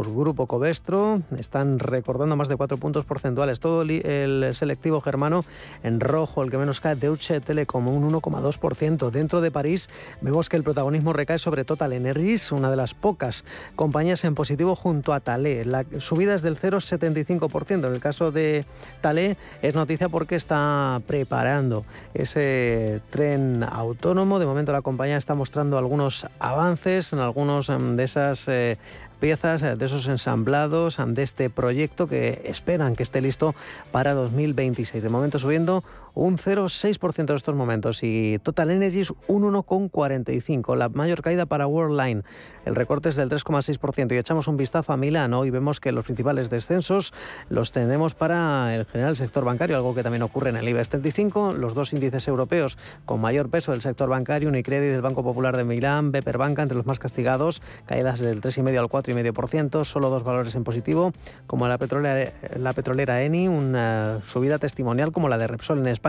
el 0.00 0.14
grupo 0.14 0.46
Covestro 0.46 1.20
están 1.38 1.78
recortando 1.78 2.22
dando 2.22 2.36
más 2.36 2.48
de 2.48 2.56
4 2.56 2.76
puntos 2.78 3.04
porcentuales. 3.04 3.60
Todo 3.60 3.82
el 3.82 4.54
selectivo 4.54 5.00
germano 5.00 5.44
en 5.82 6.00
rojo, 6.00 6.42
el 6.42 6.50
que 6.50 6.58
menos 6.58 6.80
cae, 6.80 6.94
Deutsche 6.94 7.40
Telekom, 7.40 7.88
un 7.88 8.10
1,2%. 8.10 9.10
Dentro 9.10 9.40
de 9.40 9.50
París 9.50 9.88
vemos 10.20 10.48
que 10.48 10.56
el 10.56 10.62
protagonismo 10.62 11.12
recae 11.12 11.38
sobre 11.38 11.64
Total 11.64 11.92
Energies, 11.92 12.52
una 12.52 12.70
de 12.70 12.76
las 12.76 12.94
pocas 12.94 13.44
compañías 13.76 14.24
en 14.24 14.34
positivo 14.34 14.76
junto 14.76 15.12
a 15.12 15.20
Talé. 15.20 15.64
La 15.64 15.84
subida 15.98 16.34
es 16.34 16.42
del 16.42 16.58
0,75%. 16.58 17.86
En 17.86 17.92
el 17.92 18.00
caso 18.00 18.30
de 18.30 18.64
Talé 19.00 19.36
es 19.62 19.74
noticia 19.74 20.08
porque 20.08 20.36
está 20.36 21.00
preparando 21.06 21.84
ese 22.14 23.00
tren 23.10 23.64
autónomo. 23.64 24.38
De 24.38 24.46
momento 24.46 24.72
la 24.72 24.82
compañía 24.82 25.16
está 25.16 25.34
mostrando 25.34 25.76
algunos 25.76 26.26
avances 26.38 27.12
en 27.12 27.18
algunos 27.18 27.68
em, 27.68 27.96
de 27.96 28.04
esas 28.04 28.46
eh, 28.48 28.78
piezas 29.22 29.60
de 29.60 29.84
esos 29.84 30.08
ensamblados 30.08 30.98
de 31.06 31.22
este 31.22 31.48
proyecto 31.48 32.08
que 32.08 32.42
esperan 32.44 32.96
que 32.96 33.04
esté 33.04 33.20
listo 33.20 33.54
para 33.92 34.14
2026. 34.14 35.00
De 35.00 35.08
momento 35.08 35.38
subiendo 35.38 35.84
un 36.14 36.36
0,6% 36.36 37.30
en 37.30 37.36
estos 37.36 37.54
momentos 37.54 38.02
y 38.02 38.38
Total 38.42 38.70
Energies 38.70 39.12
un 39.28 39.42
1,45%. 39.44 40.76
La 40.76 40.88
mayor 40.88 41.22
caída 41.22 41.46
para 41.46 41.66
Worldline. 41.66 42.24
El 42.64 42.74
recorte 42.74 43.08
es 43.08 43.16
del 43.16 43.28
3,6% 43.28 44.14
y 44.14 44.18
echamos 44.18 44.46
un 44.46 44.56
vistazo 44.56 44.92
a 44.92 44.96
Milán. 44.96 45.34
Hoy 45.34 45.50
vemos 45.50 45.80
que 45.80 45.90
los 45.90 46.04
principales 46.04 46.48
descensos 46.48 47.12
los 47.48 47.72
tenemos 47.72 48.14
para 48.14 48.74
el 48.74 48.84
general 48.84 49.16
sector 49.16 49.44
bancario, 49.44 49.76
algo 49.76 49.94
que 49.94 50.02
también 50.02 50.22
ocurre 50.22 50.50
en 50.50 50.56
el 50.56 50.68
IBEX 50.68 50.90
35. 50.90 51.54
Los 51.54 51.74
dos 51.74 51.92
índices 51.92 52.28
europeos 52.28 52.78
con 53.04 53.20
mayor 53.20 53.48
peso 53.48 53.72
del 53.72 53.80
sector 53.80 54.08
bancario, 54.08 54.48
Unicredit 54.48 54.92
del 54.92 55.02
Banco 55.02 55.24
Popular 55.24 55.56
de 55.56 55.64
Milán, 55.64 56.12
Beper 56.12 56.38
Banca 56.38 56.62
entre 56.62 56.76
los 56.76 56.86
más 56.86 56.98
castigados, 56.98 57.62
caídas 57.86 58.20
del 58.20 58.40
3,5 58.40 58.78
al 58.78 58.88
4,5%, 58.88 59.84
solo 59.84 60.10
dos 60.10 60.22
valores 60.22 60.54
en 60.54 60.62
positivo, 60.62 61.12
como 61.46 61.66
la 61.66 61.78
petrolera, 61.78 62.32
la 62.56 62.72
petrolera 62.74 63.22
Eni, 63.22 63.48
una 63.48 64.20
subida 64.24 64.58
testimonial 64.58 65.10
como 65.10 65.28
la 65.28 65.38
de 65.38 65.46
Repsol 65.48 65.78
en 65.78 65.88
España 65.88 66.01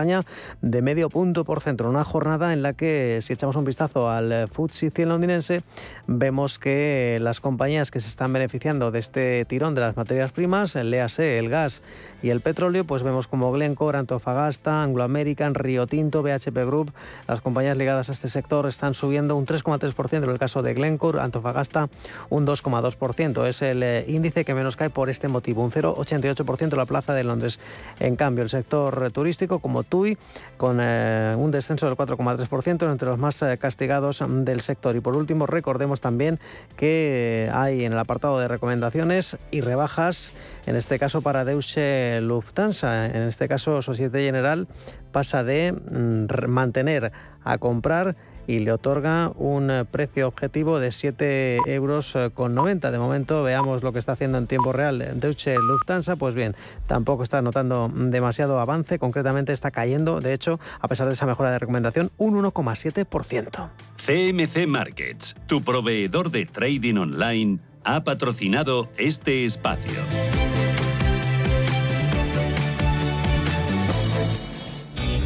de 0.60 0.82
medio 0.82 1.08
punto 1.08 1.44
por 1.44 1.60
centro. 1.60 1.88
Una 1.88 2.04
jornada 2.04 2.52
en 2.52 2.62
la 2.62 2.72
que, 2.72 3.20
si 3.22 3.32
echamos 3.32 3.56
un 3.56 3.64
vistazo 3.64 4.10
al 4.10 4.48
FTSE 4.48 4.90
100 4.90 5.08
londinense, 5.08 5.62
vemos 6.06 6.58
que 6.58 7.18
las 7.20 7.40
compañías 7.40 7.90
que 7.90 8.00
se 8.00 8.08
están 8.08 8.32
beneficiando 8.32 8.90
de 8.90 8.98
este 8.98 9.44
tirón 9.44 9.74
de 9.74 9.80
las 9.80 9.96
materias 9.96 10.32
primas, 10.32 10.76
el 10.76 10.90
léase 10.90 11.38
el 11.38 11.48
gas 11.48 11.82
y 12.22 12.30
el 12.30 12.40
petróleo, 12.40 12.84
pues 12.84 13.02
vemos 13.02 13.28
como 13.28 13.52
Glencore, 13.52 13.98
Antofagasta, 13.98 14.82
Anglo 14.82 15.04
American, 15.04 15.54
Río 15.54 15.86
Tinto, 15.86 16.22
BHP 16.22 16.56
Group, 16.66 16.92
las 17.28 17.40
compañías 17.40 17.76
ligadas 17.76 18.08
a 18.08 18.12
este 18.12 18.28
sector 18.28 18.66
están 18.66 18.94
subiendo 18.94 19.36
un 19.36 19.46
3,3% 19.46 20.24
en 20.24 20.30
el 20.30 20.38
caso 20.38 20.62
de 20.62 20.74
Glencore, 20.74 21.20
Antofagasta 21.20 21.88
un 22.30 22.46
2,2%. 22.46 23.46
Es 23.46 23.62
el 23.62 23.82
eh, 23.82 24.04
índice 24.08 24.44
que 24.44 24.54
menos 24.54 24.76
cae 24.76 24.90
por 24.90 25.10
este 25.10 25.28
motivo, 25.28 25.62
un 25.62 25.70
0,88% 25.70 26.76
la 26.76 26.86
plaza 26.86 27.14
de 27.14 27.24
Londres. 27.24 27.60
En 28.00 28.16
cambio, 28.16 28.42
el 28.42 28.50
sector 28.50 29.10
turístico, 29.12 29.60
como 29.60 29.83
TUI, 29.84 30.18
con 30.56 30.78
eh, 30.80 31.34
un 31.36 31.50
descenso 31.50 31.86
del 31.86 31.96
4,3% 31.96 32.90
entre 32.90 33.08
los 33.08 33.18
más 33.18 33.40
eh, 33.42 33.58
castigados 33.58 34.22
del 34.26 34.60
sector. 34.60 34.96
Y 34.96 35.00
por 35.00 35.16
último, 35.16 35.46
recordemos 35.46 36.00
también 36.00 36.38
que 36.76 37.50
hay 37.52 37.84
en 37.84 37.92
el 37.92 37.98
apartado 37.98 38.38
de 38.38 38.48
recomendaciones 38.48 39.36
y 39.50 39.60
rebajas, 39.60 40.32
en 40.66 40.76
este 40.76 40.98
caso 40.98 41.22
para 41.22 41.44
Deutsche 41.44 42.20
Lufthansa, 42.20 43.06
en 43.06 43.22
este 43.22 43.48
caso 43.48 43.82
Societe 43.82 44.20
General 44.20 44.66
pasa 45.12 45.44
de 45.44 45.72
mm, 45.72 46.48
mantener 46.48 47.12
a 47.44 47.58
comprar 47.58 48.16
y 48.46 48.60
le 48.60 48.72
otorga 48.72 49.32
un 49.36 49.70
eh, 49.70 49.84
precio 49.84 50.28
objetivo 50.28 50.80
de 50.80 50.92
7 50.92 51.58
euros 51.66 52.14
eh, 52.16 52.30
con 52.32 52.54
90. 52.54 52.90
De 52.90 52.98
momento 52.98 53.42
veamos 53.42 53.82
lo 53.82 53.92
que 53.92 53.98
está 53.98 54.12
haciendo 54.12 54.38
en 54.38 54.46
tiempo 54.46 54.72
real 54.72 55.20
Deutsche 55.20 55.56
Lufthansa. 55.56 56.16
Pues 56.16 56.34
bien, 56.34 56.54
tampoco 56.86 57.22
está 57.22 57.42
notando 57.42 57.90
demasiado 57.94 58.58
avance. 58.58 58.98
Concretamente 58.98 59.52
está 59.52 59.70
cayendo, 59.70 60.20
de 60.20 60.32
hecho, 60.32 60.60
a 60.80 60.88
pesar 60.88 61.08
de 61.08 61.14
esa 61.14 61.26
mejora 61.26 61.50
de 61.50 61.58
recomendación, 61.58 62.10
un 62.18 62.42
1,7%. 62.42 63.68
CMC 63.96 64.66
Markets, 64.66 65.36
tu 65.46 65.62
proveedor 65.62 66.30
de 66.30 66.46
trading 66.46 66.96
online, 66.96 67.58
ha 67.84 68.04
patrocinado 68.04 68.88
este 68.96 69.44
espacio. 69.44 69.92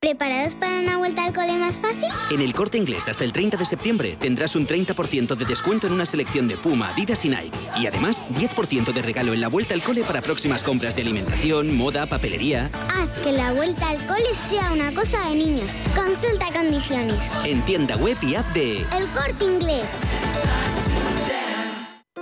¿Preparados 0.00 0.54
para 0.54 0.78
una 0.78 0.96
vuelta 0.96 1.24
al 1.24 1.32
cole 1.32 1.54
más 1.54 1.80
fácil? 1.80 2.06
En 2.30 2.40
el 2.40 2.54
corte 2.54 2.78
inglés 2.78 3.08
hasta 3.08 3.24
el 3.24 3.32
30 3.32 3.56
de 3.56 3.64
septiembre 3.64 4.16
tendrás 4.20 4.54
un 4.54 4.64
30% 4.64 5.34
de 5.34 5.44
descuento 5.44 5.88
en 5.88 5.92
una 5.92 6.06
selección 6.06 6.46
de 6.46 6.56
Puma, 6.56 6.90
Adidas 6.90 7.24
y 7.24 7.30
Nike. 7.30 7.58
Y 7.80 7.88
además 7.88 8.24
10% 8.28 8.92
de 8.92 9.02
regalo 9.02 9.32
en 9.32 9.40
la 9.40 9.48
vuelta 9.48 9.74
al 9.74 9.82
cole 9.82 10.04
para 10.04 10.22
próximas 10.22 10.62
compras 10.62 10.94
de 10.94 11.02
alimentación, 11.02 11.76
moda, 11.76 12.06
papelería. 12.06 12.70
Haz 12.94 13.08
que 13.24 13.32
la 13.32 13.52
vuelta 13.54 13.88
al 13.88 13.98
cole 14.06 14.32
sea 14.48 14.70
una 14.72 14.92
cosa 14.92 15.18
de 15.30 15.34
niños. 15.34 15.68
Consulta 15.96 16.46
condiciones. 16.52 17.32
En 17.44 17.60
tienda 17.62 17.96
web 17.96 18.16
y 18.22 18.36
app 18.36 18.46
de 18.54 18.82
El 18.96 19.06
corte 19.12 19.46
inglés. 19.46 19.84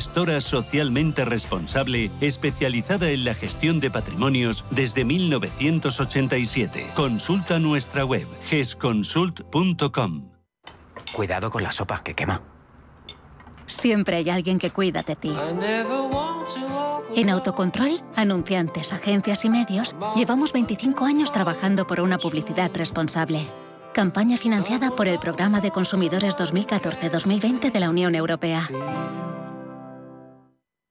gestora 0.00 0.40
socialmente 0.40 1.26
responsable 1.26 2.10
especializada 2.22 3.10
en 3.10 3.22
la 3.22 3.34
gestión 3.34 3.80
de 3.80 3.90
patrimonios 3.90 4.64
desde 4.70 5.04
1987. 5.04 6.92
Consulta 6.94 7.58
nuestra 7.58 8.06
web 8.06 8.26
gesconsult.com. 8.46 10.30
Cuidado 11.12 11.50
con 11.50 11.62
la 11.62 11.70
sopa 11.70 12.02
que 12.02 12.14
quema. 12.14 12.40
Siempre 13.66 14.16
hay 14.16 14.30
alguien 14.30 14.58
que 14.58 14.70
cuida 14.70 15.02
de 15.02 15.16
ti. 15.16 15.32
En 17.14 17.28
Autocontrol, 17.28 18.00
anunciantes, 18.16 18.94
agencias 18.94 19.44
y 19.44 19.50
medios, 19.50 19.94
llevamos 20.16 20.54
25 20.54 21.04
años 21.04 21.30
trabajando 21.30 21.86
por 21.86 22.00
una 22.00 22.16
publicidad 22.16 22.70
responsable. 22.74 23.46
Campaña 23.92 24.38
financiada 24.38 24.92
por 24.92 25.08
el 25.08 25.18
Programa 25.18 25.60
de 25.60 25.70
Consumidores 25.70 26.38
2014-2020 26.38 27.70
de 27.70 27.80
la 27.80 27.90
Unión 27.90 28.14
Europea. 28.14 28.66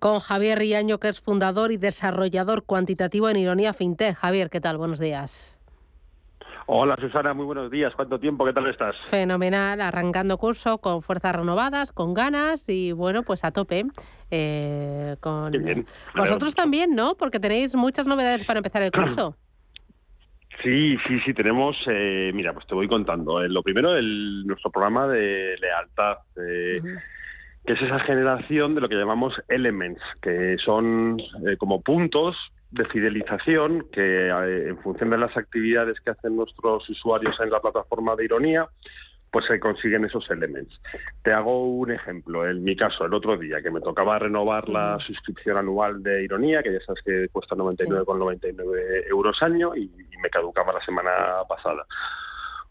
con 0.00 0.18
Javier 0.18 0.58
Riaño, 0.58 0.98
que 0.98 1.08
es 1.08 1.20
fundador 1.20 1.70
y 1.70 1.76
desarrollador 1.76 2.64
cuantitativo 2.64 3.28
en 3.28 3.36
Ironía 3.36 3.72
FinTech. 3.72 4.16
Javier, 4.16 4.50
¿qué 4.50 4.60
tal? 4.60 4.78
Buenos 4.78 4.98
días. 4.98 5.56
Hola 6.66 6.96
Susana, 7.00 7.34
muy 7.34 7.44
buenos 7.44 7.70
días. 7.70 7.92
¿Cuánto 7.94 8.18
tiempo? 8.18 8.44
¿Qué 8.44 8.52
tal 8.52 8.68
estás? 8.68 8.96
Fenomenal, 9.04 9.80
arrancando 9.80 10.38
curso 10.38 10.78
con 10.78 11.02
fuerzas 11.02 11.36
renovadas, 11.36 11.92
con 11.92 12.14
ganas 12.14 12.68
y 12.68 12.92
bueno, 12.92 13.22
pues 13.22 13.44
a 13.44 13.50
tope. 13.50 13.84
Eh, 14.30 15.16
con... 15.20 15.52
Vosotros 16.16 16.54
también, 16.54 16.94
¿no? 16.94 17.16
Porque 17.16 17.40
tenéis 17.40 17.74
muchas 17.74 18.06
novedades 18.06 18.44
para 18.44 18.58
empezar 18.58 18.82
el 18.82 18.92
curso. 18.92 19.36
Sí, 20.62 20.96
sí, 21.08 21.18
sí, 21.24 21.32
tenemos, 21.32 21.76
eh, 21.86 22.32
mira, 22.34 22.52
pues 22.52 22.66
te 22.66 22.74
voy 22.74 22.86
contando. 22.86 23.42
Eh, 23.42 23.48
lo 23.48 23.62
primero, 23.62 23.96
el, 23.96 24.46
nuestro 24.46 24.70
programa 24.70 25.08
de 25.08 25.56
lealtad. 25.58 26.18
Eh, 26.36 26.82
que 27.64 27.74
es 27.74 27.82
esa 27.82 28.00
generación 28.00 28.74
de 28.74 28.80
lo 28.80 28.88
que 28.88 28.96
llamamos 28.96 29.34
elements, 29.48 30.02
que 30.22 30.56
son 30.64 31.20
eh, 31.20 31.56
como 31.58 31.82
puntos 31.82 32.36
de 32.70 32.84
fidelización 32.86 33.86
que 33.92 34.28
eh, 34.28 34.68
en 34.68 34.78
función 34.78 35.10
de 35.10 35.18
las 35.18 35.36
actividades 35.36 36.00
que 36.00 36.10
hacen 36.10 36.36
nuestros 36.36 36.88
usuarios 36.88 37.34
en 37.40 37.50
la 37.50 37.60
plataforma 37.60 38.16
de 38.16 38.24
Ironía, 38.24 38.68
pues 39.30 39.46
se 39.46 39.60
consiguen 39.60 40.04
esos 40.04 40.28
elements. 40.30 40.74
Te 41.22 41.32
hago 41.32 41.64
un 41.64 41.92
ejemplo. 41.92 42.48
En 42.48 42.64
mi 42.64 42.74
caso, 42.74 43.04
el 43.04 43.14
otro 43.14 43.36
día 43.36 43.62
que 43.62 43.70
me 43.70 43.80
tocaba 43.80 44.18
renovar 44.18 44.68
la 44.68 44.98
suscripción 45.06 45.56
anual 45.56 46.02
de 46.02 46.24
Ironía, 46.24 46.62
que 46.62 46.72
ya 46.72 46.80
sabes 46.80 47.02
que 47.04 47.28
cuesta 47.28 47.54
99,99 47.54 49.08
euros 49.08 49.40
año 49.42 49.76
y 49.76 49.88
me 50.20 50.30
caducaba 50.30 50.72
la 50.72 50.84
semana 50.84 51.10
pasada. 51.48 51.86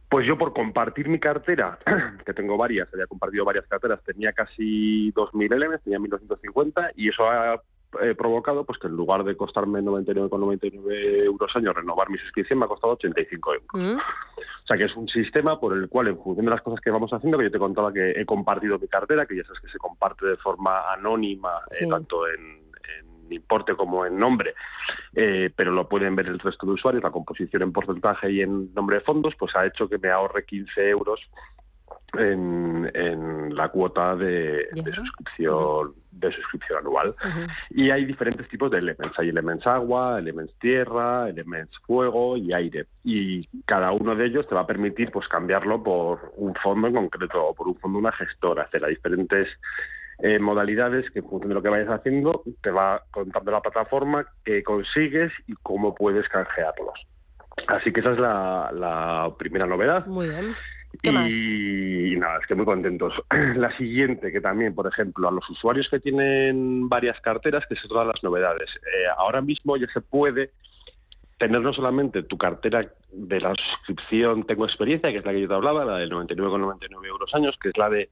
Pues 0.10 0.26
yo 0.26 0.38
por 0.38 0.54
compartir 0.54 1.08
mi 1.08 1.20
cartera, 1.20 1.78
que 2.26 2.34
tengo 2.34 2.58
varias, 2.58 2.92
había 2.94 3.06
compartido 3.06 3.46
varias 3.46 3.68
carteras, 3.68 4.04
tenía 4.04 4.34
casi 4.34 5.14
2.000 5.14 5.56
LMs, 5.56 5.84
tenía 5.84 6.00
1.250 6.00 6.94
y 6.96 7.10
eso 7.10 7.30
ha 7.30 7.62
eh, 8.02 8.16
provocado 8.16 8.66
pues 8.66 8.78
que 8.80 8.88
en 8.88 8.94
lugar 8.94 9.24
de 9.24 9.36
costarme 9.36 9.82
99,99 9.82 11.26
euros 11.26 11.56
año 11.56 11.74
renovar 11.74 12.10
mi 12.10 12.18
suscripción 12.20 12.60
me 12.60 12.66
ha 12.66 12.68
costado 12.68 12.94
85 12.94 13.54
euros. 13.54 13.68
Mm. 13.74 13.98
O 13.98 14.68
sea 14.68 14.78
que 14.78 14.86
es 14.86 14.96
un 14.96 15.08
sistema 15.08 15.60
por 15.60 15.76
el 15.76 15.90
cual 15.90 16.08
en 16.08 16.18
función 16.18 16.46
de 16.46 16.52
las 16.52 16.62
cosas 16.62 16.80
que 16.82 16.92
vamos 16.92 17.12
haciendo, 17.12 17.38
que 17.38 17.46
yo 17.46 17.52
te 17.52 17.60
contaba 17.60 17.92
que 17.92 18.12
he 18.12 18.26
compartido 18.26 18.78
mi 18.78 18.88
cartera, 18.88 19.26
que 19.26 19.38
ya 19.38 19.44
sabes 19.44 19.60
que 19.62 19.70
se 19.70 19.80
comparte 19.80 20.26
de 20.26 20.38
forma 20.38 20.92
anónima, 20.92 21.60
eh, 21.80 21.88
tanto 21.88 22.28
en 22.28 22.69
importe 23.36 23.76
como 23.76 24.06
en 24.06 24.18
nombre, 24.18 24.54
eh, 25.16 25.52
pero 25.56 25.72
lo 25.72 25.88
pueden 25.88 26.16
ver 26.16 26.28
el 26.28 26.40
resto 26.40 26.66
de 26.66 26.74
usuarios, 26.74 27.04
la 27.04 27.12
composición 27.12 27.64
en 27.64 27.72
porcentaje 27.72 28.32
y 28.32 28.42
en 28.42 28.74
nombre 28.74 28.98
de 28.98 29.04
fondos, 29.04 29.34
pues 29.38 29.56
ha 29.56 29.66
hecho 29.66 29.88
que 29.88 29.98
me 29.98 30.10
ahorre 30.10 30.46
15 30.46 30.90
euros 30.90 31.20
en, 32.14 32.90
en 32.94 33.56
la 33.56 33.70
cuota 33.70 34.16
de, 34.16 34.68
de 34.74 34.94
suscripción 34.94 35.94
de 36.12 36.32
suscripción 36.34 36.80
anual. 36.80 37.16
Y 37.70 37.92
hay 37.92 38.06
diferentes 38.06 38.48
tipos 38.50 38.70
de 38.72 38.80
elements. 38.80 39.18
Hay 39.18 39.30
elements 39.30 39.66
agua, 39.66 40.20
elements 40.20 40.54
tierra, 40.60 41.30
elements 41.30 41.78
fuego 41.86 42.36
y 42.36 42.52
aire. 42.52 42.88
Y 43.04 43.48
cada 43.66 43.92
uno 43.92 44.16
de 44.16 44.26
ellos 44.26 44.48
te 44.48 44.56
va 44.56 44.62
a 44.62 44.68
permitir 44.68 45.12
pues 45.12 45.28
cambiarlo 45.28 45.82
por 45.82 46.34
un 46.36 46.54
fondo 46.56 46.88
en 46.88 46.96
concreto 46.96 47.48
o 47.48 47.54
por 47.54 47.68
un 47.68 47.76
fondo 47.76 48.00
una 48.00 48.12
gestora, 48.12 48.64
hacer 48.64 48.84
a 48.84 48.88
diferentes 48.88 49.48
eh, 50.22 50.40
modalidades 50.40 51.10
que 51.12 51.20
en 51.20 51.30
función 51.30 51.50
de 51.50 51.56
lo 51.56 51.62
que 51.62 51.70
vayas 51.70 51.90
haciendo 51.90 52.44
te 52.62 52.72
va 52.72 53.04
contando 53.12 53.52
la 53.52 53.62
plataforma 53.62 54.26
qué 54.44 54.64
consigues 54.64 55.32
y 55.48 55.54
cómo 55.64 55.96
puedes 55.96 56.28
canjearlos. 56.30 57.00
Así 57.68 57.92
que 57.92 58.00
esa 58.00 58.12
es 58.12 58.20
la, 58.20 58.72
la 58.74 59.32
primera 59.38 59.66
novedad. 59.66 60.06
Muy 60.06 60.30
bien 60.30 60.56
y, 61.04 62.16
nada, 62.18 62.40
es 62.40 62.48
que 62.48 62.56
muy 62.56 62.66
contentos. 62.66 63.14
La 63.56 63.76
siguiente, 63.78 64.32
que 64.32 64.42
también, 64.42 64.74
por 64.74 64.88
ejemplo, 64.88 65.28
a 65.28 65.32
los 65.32 65.48
usuarios 65.50 65.88
que 65.90 66.00
tienen 66.00 66.90
varias 66.90 67.20
carteras, 67.22 67.64
que 67.68 67.76
es 67.76 67.82
todas 67.88 68.08
las 68.08 68.22
novedades. 68.24 68.70
Eh, 68.70 69.06
ahora 69.18 69.42
mismo 69.42 69.78
ya 69.78 69.88
se 69.94 70.02
puede 70.02 70.52
tener 71.38 71.62
no 71.62 71.72
solamente 71.74 72.24
tu 72.24 72.38
cartera 72.38 72.86
de 73.14 73.40
la 73.40 73.54
suscripción 73.56 74.46
Tengo 74.46 74.66
Experiencia, 74.66 75.12
que 75.12 75.20
es 75.20 75.26
la 75.26 75.32
que 75.32 75.42
yo 75.42 75.48
te 75.48 75.54
hablaba, 75.54 75.86
la 75.86 75.98
de 75.98 76.08
99,99 76.08 77.06
euros 77.06 77.34
años, 77.34 77.56
que 77.62 77.70
es 77.70 77.78
la 77.78 77.90
de 77.90 78.10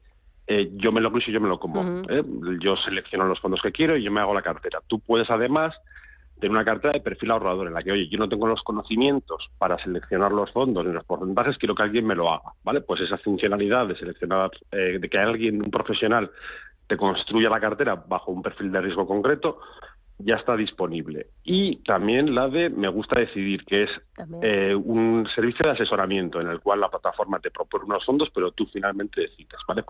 eh, 0.47 0.69
yo 0.75 0.91
me 0.91 1.01
lo 1.01 1.11
piso 1.11 1.29
y 1.29 1.33
yo 1.33 1.41
me 1.41 1.49
lo 1.49 1.59
como. 1.59 2.03
¿eh? 2.09 2.23
Yo 2.61 2.75
selecciono 2.77 3.25
los 3.25 3.39
fondos 3.39 3.61
que 3.61 3.71
quiero 3.71 3.97
y 3.97 4.03
yo 4.03 4.11
me 4.11 4.21
hago 4.21 4.33
la 4.33 4.41
cartera. 4.41 4.79
Tú 4.87 4.99
puedes 4.99 5.29
además 5.29 5.75
tener 6.39 6.51
una 6.51 6.63
cartera 6.63 6.93
de 6.93 7.01
perfil 7.01 7.31
ahorrador 7.31 7.67
en 7.67 7.73
la 7.73 7.83
que, 7.83 7.91
oye, 7.91 8.07
yo 8.07 8.17
no 8.17 8.29
tengo 8.29 8.47
los 8.47 8.61
conocimientos 8.61 9.49
para 9.57 9.77
seleccionar 9.79 10.31
los 10.31 10.51
fondos 10.51 10.85
ni 10.85 10.93
los 10.93 11.03
porcentajes, 11.03 11.57
quiero 11.57 11.75
que 11.75 11.83
alguien 11.83 12.05
me 12.05 12.15
lo 12.15 12.31
haga, 12.31 12.53
¿vale? 12.63 12.81
Pues 12.81 13.01
esa 13.01 13.17
funcionalidad 13.17 13.87
de 13.87 13.97
seleccionar, 13.97 14.51
eh, 14.71 14.99
de 14.99 15.09
que 15.09 15.17
alguien, 15.17 15.63
un 15.63 15.71
profesional, 15.71 16.29
te 16.87 16.95
construya 16.95 17.49
la 17.49 17.59
cartera 17.59 17.95
bajo 17.95 18.31
un 18.31 18.41
perfil 18.41 18.71
de 18.71 18.81
riesgo 18.81 19.07
concreto, 19.07 19.59
ya 20.19 20.35
está 20.35 20.55
disponible. 20.55 21.27
Y 21.43 21.77
también 21.83 22.33
la 22.33 22.49
de 22.49 22.69
Me 22.69 22.87
gusta 22.87 23.19
decidir, 23.19 23.63
que 23.65 23.83
es 23.83 23.89
eh, 24.41 24.75
un 24.75 25.27
servicio 25.35 25.65
de 25.65 25.73
asesoramiento 25.73 26.41
en 26.41 26.47
el 26.47 26.59
cual 26.59 26.81
la 26.81 26.89
plataforma 26.89 27.39
te 27.39 27.51
propone 27.51 27.85
unos 27.85 28.05
fondos, 28.05 28.29
pero 28.33 28.51
tú 28.51 28.65
finalmente 28.67 29.21
decides, 29.21 29.59
¿vale? 29.67 29.83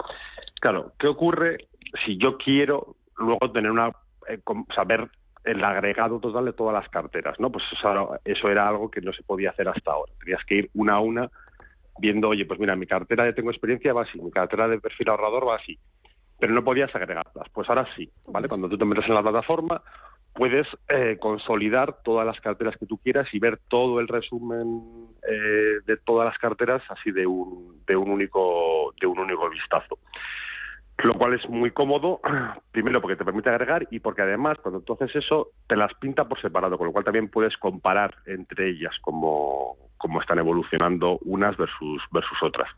Claro, 0.59 0.91
¿qué 0.99 1.07
ocurre 1.07 1.67
si 2.05 2.17
yo 2.17 2.37
quiero 2.37 2.95
luego 3.17 3.51
tener 3.51 3.71
una 3.71 3.91
eh, 4.27 4.39
saber 4.75 5.09
el 5.47 5.63
agregado 5.63 6.19
total 6.19 6.45
de 6.45 6.53
todas 6.53 6.73
las 6.73 6.89
carteras, 6.89 7.39
¿no? 7.39 7.49
Pues 7.49 7.63
eso, 7.71 8.49
era 8.49 8.67
algo 8.67 8.91
que 8.91 9.01
no 9.01 9.13
se 9.13 9.23
podía 9.23 9.51
hacer 9.51 9.69
hasta 9.69 9.91
ahora. 9.91 10.11
Tenías 10.19 10.43
que 10.45 10.55
ir 10.55 10.69
una 10.73 10.95
a 10.95 10.99
una 10.99 11.29
viendo, 11.99 12.29
oye, 12.29 12.45
pues 12.45 12.59
mira, 12.59 12.75
mi 12.75 12.85
cartera 12.85 13.23
de 13.23 13.33
tengo 13.33 13.49
experiencia 13.49 13.93
va 13.93 14.03
así, 14.03 14.19
mi 14.21 14.29
cartera 14.29 14.67
de 14.67 14.79
perfil 14.79 15.09
ahorrador 15.09 15.47
va 15.47 15.55
así, 15.55 15.79
pero 16.37 16.53
no 16.53 16.65
podías 16.65 16.93
agregarlas. 16.93 17.49
Pues 17.53 17.69
ahora 17.69 17.87
sí, 17.95 18.11
¿vale? 18.27 18.49
Cuando 18.49 18.67
tú 18.67 18.77
te 18.77 18.85
metes 18.85 19.07
en 19.07 19.15
la 19.15 19.23
plataforma, 19.23 19.81
puedes 20.37 20.67
eh, 20.87 21.17
consolidar 21.19 21.97
todas 22.03 22.25
las 22.25 22.39
carteras 22.39 22.77
que 22.77 22.85
tú 22.85 22.99
quieras 22.99 23.27
y 23.33 23.39
ver 23.39 23.59
todo 23.67 23.99
el 23.99 24.07
resumen 24.07 25.09
eh, 25.27 25.79
de 25.85 25.97
todas 25.97 26.27
las 26.27 26.37
carteras 26.37 26.83
así 26.89 27.11
de 27.11 27.25
un, 27.25 27.83
de 27.87 27.95
un 27.95 28.11
único 28.11 28.93
de 29.01 29.07
un 29.07 29.17
único 29.17 29.49
vistazo 29.49 29.97
lo 31.03 31.13
cual 31.13 31.33
es 31.33 31.47
muy 31.47 31.71
cómodo, 31.71 32.21
primero 32.71 33.01
porque 33.01 33.15
te 33.15 33.25
permite 33.25 33.49
agregar 33.49 33.87
y 33.91 33.99
porque 33.99 34.23
además 34.23 34.57
cuando 34.61 34.81
tú 34.81 34.93
haces 34.93 35.15
eso 35.15 35.49
te 35.67 35.75
las 35.75 35.93
pinta 35.95 36.27
por 36.27 36.41
separado, 36.41 36.77
con 36.77 36.87
lo 36.87 36.93
cual 36.93 37.05
también 37.05 37.29
puedes 37.29 37.55
comparar 37.57 38.15
entre 38.25 38.69
ellas 38.69 38.95
cómo, 39.01 39.75
cómo 39.97 40.21
están 40.21 40.39
evolucionando 40.39 41.19
unas 41.23 41.55
versus, 41.57 42.01
versus 42.11 42.37
otras. 42.41 42.69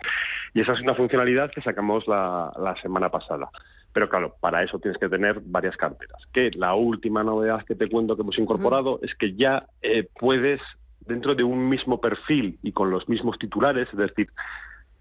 Y 0.54 0.62
esa 0.62 0.74
es 0.74 0.82
una 0.82 0.96
funcionalidad 0.96 1.52
que 1.52 1.62
sacamos 1.62 2.08
la, 2.08 2.52
la 2.60 2.76
semana 2.82 3.10
pasada. 3.10 3.50
Pero 3.94 4.10
claro, 4.10 4.36
para 4.40 4.64
eso 4.64 4.80
tienes 4.80 5.00
que 5.00 5.10
tener 5.10 5.40
varias 5.44 5.76
carteras. 5.76 6.22
Que 6.34 6.52
la 6.52 6.76
última 6.76 7.24
novedad 7.24 7.66
que 7.66 7.76
te 7.76 7.90
cuento 7.90 8.16
que 8.16 8.22
hemos 8.22 8.38
incorporado 8.38 9.00
es 9.02 9.14
que 9.16 9.34
ya 9.34 9.66
eh, 9.82 10.08
puedes, 10.20 10.62
dentro 11.02 11.36
de 11.36 11.44
un 11.44 11.70
mismo 11.70 12.00
perfil 12.00 12.60
y 12.62 12.72
con 12.72 12.92
los 12.92 13.10
mismos 13.10 13.38
titulares, 13.40 13.88
es 13.92 13.98
decir, 13.98 14.30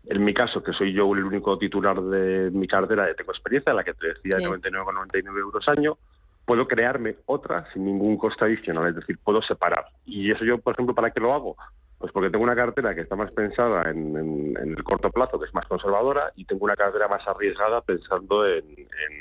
en 0.06 0.24
mi 0.24 0.32
caso, 0.32 0.62
que 0.62 0.72
soy 0.72 0.94
yo 0.94 1.12
el 1.14 1.24
único 1.24 1.58
titular 1.58 2.00
de 2.00 2.50
mi 2.50 2.66
cartera 2.66 3.04
de 3.04 3.14
Tengo 3.14 3.32
Experiencia, 3.32 3.74
la 3.74 3.84
que 3.84 3.92
te 3.92 4.08
decía 4.08 4.36
de 4.36 4.44
99,99 4.44 5.38
euros 5.38 5.68
año, 5.68 5.98
puedo 6.46 6.66
crearme 6.66 7.16
otra 7.26 7.70
sin 7.74 7.84
ningún 7.84 8.16
coste 8.16 8.46
adicional, 8.46 8.88
es 8.88 8.96
decir, 8.96 9.18
puedo 9.22 9.42
separar. 9.42 9.84
Y 10.06 10.30
eso 10.30 10.46
yo, 10.46 10.56
por 10.58 10.72
ejemplo, 10.72 10.94
¿para 10.94 11.10
qué 11.10 11.20
lo 11.20 11.34
hago? 11.34 11.56
Pues 11.98 12.12
porque 12.12 12.30
tengo 12.30 12.44
una 12.44 12.54
cartera 12.54 12.94
que 12.94 13.00
está 13.00 13.16
más 13.16 13.32
pensada 13.32 13.90
en, 13.90 14.56
el 14.56 14.84
corto 14.84 15.10
plazo, 15.10 15.38
que 15.38 15.46
es 15.46 15.54
más 15.54 15.66
conservadora, 15.66 16.32
y 16.36 16.44
tengo 16.44 16.64
una 16.64 16.76
cartera 16.76 17.08
más 17.08 17.26
arriesgada 17.26 17.80
pensando 17.80 18.46
en, 18.46 18.64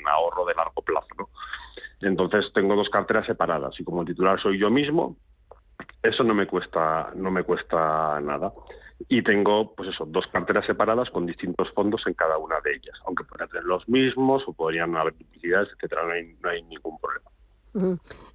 ahorro 0.06 0.44
de 0.46 0.54
largo 0.54 0.80
plazo. 0.82 1.08
¿no? 1.18 1.28
Entonces 2.00 2.44
tengo 2.54 2.76
dos 2.76 2.88
carteras 2.88 3.26
separadas 3.26 3.74
y 3.80 3.84
como 3.84 4.04
titular 4.04 4.40
soy 4.40 4.58
yo 4.58 4.70
mismo, 4.70 5.16
eso 6.02 6.22
no 6.22 6.34
me 6.34 6.46
cuesta, 6.46 7.10
no 7.14 7.30
me 7.30 7.42
cuesta 7.42 8.20
nada 8.20 8.52
y 9.08 9.22
tengo 9.22 9.74
pues 9.74 9.90
eso 9.90 10.04
dos 10.06 10.26
carteras 10.32 10.66
separadas 10.66 11.08
con 11.10 11.26
distintos 11.26 11.70
fondos 11.72 12.02
en 12.06 12.14
cada 12.14 12.36
una 12.38 12.60
de 12.64 12.72
ellas 12.72 12.98
aunque 13.06 13.24
podrían 13.24 13.48
tener 13.48 13.64
los 13.64 13.88
mismos 13.88 14.42
o 14.46 14.52
podrían 14.52 14.96
haber 14.96 15.16
duplicidades 15.16 15.68
etcétera 15.74 16.02
no 16.04 16.12
hay, 16.12 16.36
no 16.40 16.48
hay 16.48 16.62
ningún 16.64 16.98
problema 16.98 17.30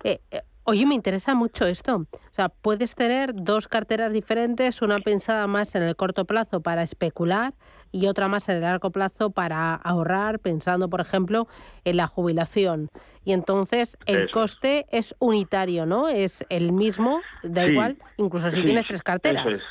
eh, 0.03 0.19
oye 0.63 0.85
me 0.85 0.95
interesa 0.95 1.35
mucho 1.35 1.65
esto. 1.67 1.95
O 1.97 2.33
sea 2.33 2.49
puedes 2.49 2.95
tener 2.95 3.33
dos 3.33 3.67
carteras 3.67 4.11
diferentes 4.11 4.81
una 4.81 4.99
pensada 4.99 5.47
más 5.47 5.75
en 5.75 5.83
el 5.83 5.95
corto 5.95 6.25
plazo 6.25 6.61
para 6.61 6.83
especular 6.83 7.53
y 7.91 8.07
otra 8.07 8.27
más 8.27 8.49
en 8.49 8.55
el 8.55 8.61
largo 8.61 8.91
plazo 8.91 9.31
para 9.31 9.75
ahorrar 9.75 10.39
pensando 10.39 10.89
por 10.89 11.01
ejemplo 11.01 11.47
en 11.85 11.97
la 11.97 12.07
jubilación. 12.07 12.89
Y 13.25 13.33
entonces 13.33 13.97
el 14.05 14.29
coste 14.31 14.85
es. 14.91 15.15
unitario 15.19 15.85
no 15.85 16.09
es 16.09 16.45
el 16.49 16.71
mismo 16.71 17.21
da 17.43 17.65
igual 17.65 17.97
incluso 18.17 18.51
si 18.51 18.63
tienes 18.63 18.85
tres 18.85 19.03
carteras. 19.03 19.69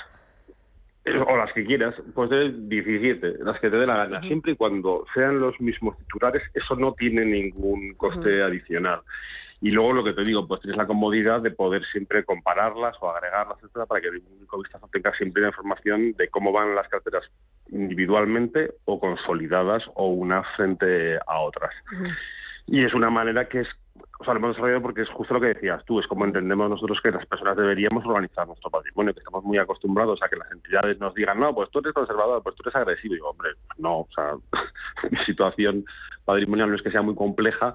O 1.04 1.36
las 1.36 1.52
que 1.52 1.64
quieras, 1.64 1.96
pues 2.14 2.30
de 2.30 2.52
17, 2.52 3.38
las 3.42 3.58
que 3.60 3.70
te 3.70 3.76
dé 3.76 3.86
la 3.86 3.96
gana, 3.96 4.20
siempre 4.20 4.52
y 4.52 4.56
cuando 4.56 5.04
sean 5.12 5.40
los 5.40 5.60
mismos 5.60 5.98
titulares, 5.98 6.44
eso 6.54 6.76
no 6.76 6.94
tiene 6.94 7.24
ningún 7.24 7.94
coste 7.94 8.40
adicional. 8.40 9.00
Y 9.62 9.70
luego 9.70 9.92
lo 9.92 10.04
que 10.04 10.12
te 10.12 10.24
digo, 10.24 10.46
pues 10.46 10.60
tienes 10.60 10.76
la 10.76 10.88
comodidad 10.88 11.40
de 11.40 11.52
poder 11.52 11.84
siempre 11.92 12.24
compararlas 12.24 12.96
o 13.00 13.08
agregarlas, 13.08 13.58
etcétera, 13.62 13.86
para 13.86 14.00
que 14.00 14.08
el 14.08 14.22
único 14.36 14.58
vistazo 14.58 14.88
tenga 14.92 15.14
siempre 15.16 15.40
la 15.40 15.48
información 15.48 16.12
de 16.14 16.28
cómo 16.28 16.50
van 16.50 16.74
las 16.74 16.88
carteras 16.88 17.22
individualmente 17.70 18.74
o 18.86 18.98
consolidadas 18.98 19.84
o 19.94 20.08
unas 20.08 20.44
frente 20.56 21.16
a 21.16 21.40
otras. 21.40 21.72
Y 22.66 22.84
es 22.84 22.92
una 22.92 23.08
manera 23.08 23.48
que 23.48 23.60
es 23.60 23.68
o 24.22 24.24
sea, 24.24 24.34
lo 24.34 24.38
hemos 24.38 24.50
desarrollado 24.50 24.82
porque 24.82 25.02
es 25.02 25.08
justo 25.10 25.34
lo 25.34 25.40
que 25.40 25.48
decías 25.48 25.84
tú, 25.84 25.98
es 25.98 26.06
como 26.06 26.24
entendemos 26.24 26.70
nosotros 26.70 27.00
que 27.02 27.10
las 27.10 27.26
personas 27.26 27.56
deberíamos 27.56 28.06
organizar 28.06 28.46
nuestro 28.46 28.70
patrimonio, 28.70 29.12
que 29.12 29.20
estamos 29.20 29.44
muy 29.44 29.58
acostumbrados 29.58 30.20
a 30.22 30.28
que 30.28 30.36
las 30.36 30.50
entidades 30.52 30.98
nos 31.00 31.12
digan, 31.14 31.40
no, 31.40 31.54
pues 31.54 31.70
tú 31.70 31.80
eres 31.80 31.92
conservador, 31.92 32.42
pues 32.42 32.54
tú 32.54 32.62
eres 32.64 32.76
agresivo. 32.76 33.14
Y 33.14 33.16
digo, 33.16 33.30
hombre, 33.30 33.50
no, 33.78 34.00
o 34.00 34.08
sea, 34.14 34.34
mi 35.10 35.18
situación 35.24 35.84
patrimonial 36.24 36.70
no 36.70 36.76
es 36.76 36.82
que 36.82 36.90
sea 36.90 37.02
muy 37.02 37.16
compleja, 37.16 37.74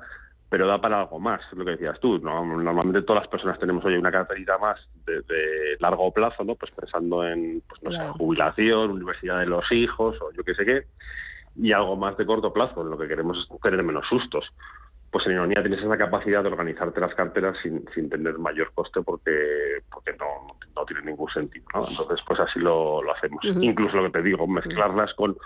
pero 0.50 0.68
da 0.68 0.80
para 0.80 1.02
algo 1.02 1.20
más, 1.20 1.42
lo 1.54 1.66
que 1.66 1.72
decías 1.72 2.00
tú. 2.00 2.20
¿no? 2.20 2.46
Normalmente 2.46 3.02
todas 3.02 3.24
las 3.24 3.30
personas 3.30 3.60
tenemos 3.60 3.84
hoy 3.86 3.96
una 3.96 4.12
característica 4.12 4.58
más 4.58 4.80
de, 5.06 5.78
largo 5.80 6.12
plazo, 6.12 6.44
¿no? 6.44 6.56
Pues 6.56 6.72
pensando 6.72 7.28
en, 7.28 7.62
pues 7.68 7.84
no 7.84 7.92
sé, 7.92 7.98
jubilación, 8.18 8.92
universidad 8.92 9.40
de 9.40 9.48
los 9.48 9.70
hijos 9.72 10.18
o 10.22 10.32
yo 10.32 10.44
qué 10.44 10.54
sé 10.56 10.66
qué, 10.66 10.84
y 11.56 11.72
algo 11.72 11.96
más 11.96 12.18
de 12.18 12.26
corto 12.26 12.54
plazo, 12.54 12.82
en 12.82 12.90
lo 12.90 12.98
que 12.98 13.08
queremos 13.08 13.38
es 13.38 13.62
tener 13.62 13.84
menos 13.84 14.06
sustos 14.08 14.46
pues 15.12 15.26
en 15.26 15.34
ironía 15.34 15.62
tienes 15.62 15.80
esa 15.82 15.98
capacidad 15.98 16.44
de 16.44 16.50
organizarte 16.50 17.00
las 17.00 17.16
carteras 17.16 17.58
sin, 17.64 17.86
sin 17.96 18.10
tener 18.10 18.38
mayor 18.38 18.72
coste 18.74 19.02
porque 19.02 19.82
porque 19.90 20.12
no, 20.14 20.56
no 20.76 20.86
tiene 20.86 21.04
ningún 21.04 21.30
sentido. 21.32 21.66
¿no? 21.74 21.88
Entonces, 21.90 22.20
pues 22.28 22.40
así 22.40 22.60
lo, 22.60 23.02
lo 23.02 23.16
hacemos. 23.16 23.44
Incluso 23.46 23.98
lo 23.98 24.04
que 24.04 24.20
te 24.20 24.22
digo, 24.22 24.46
mezclarlas 24.48 25.14
con, 25.14 25.38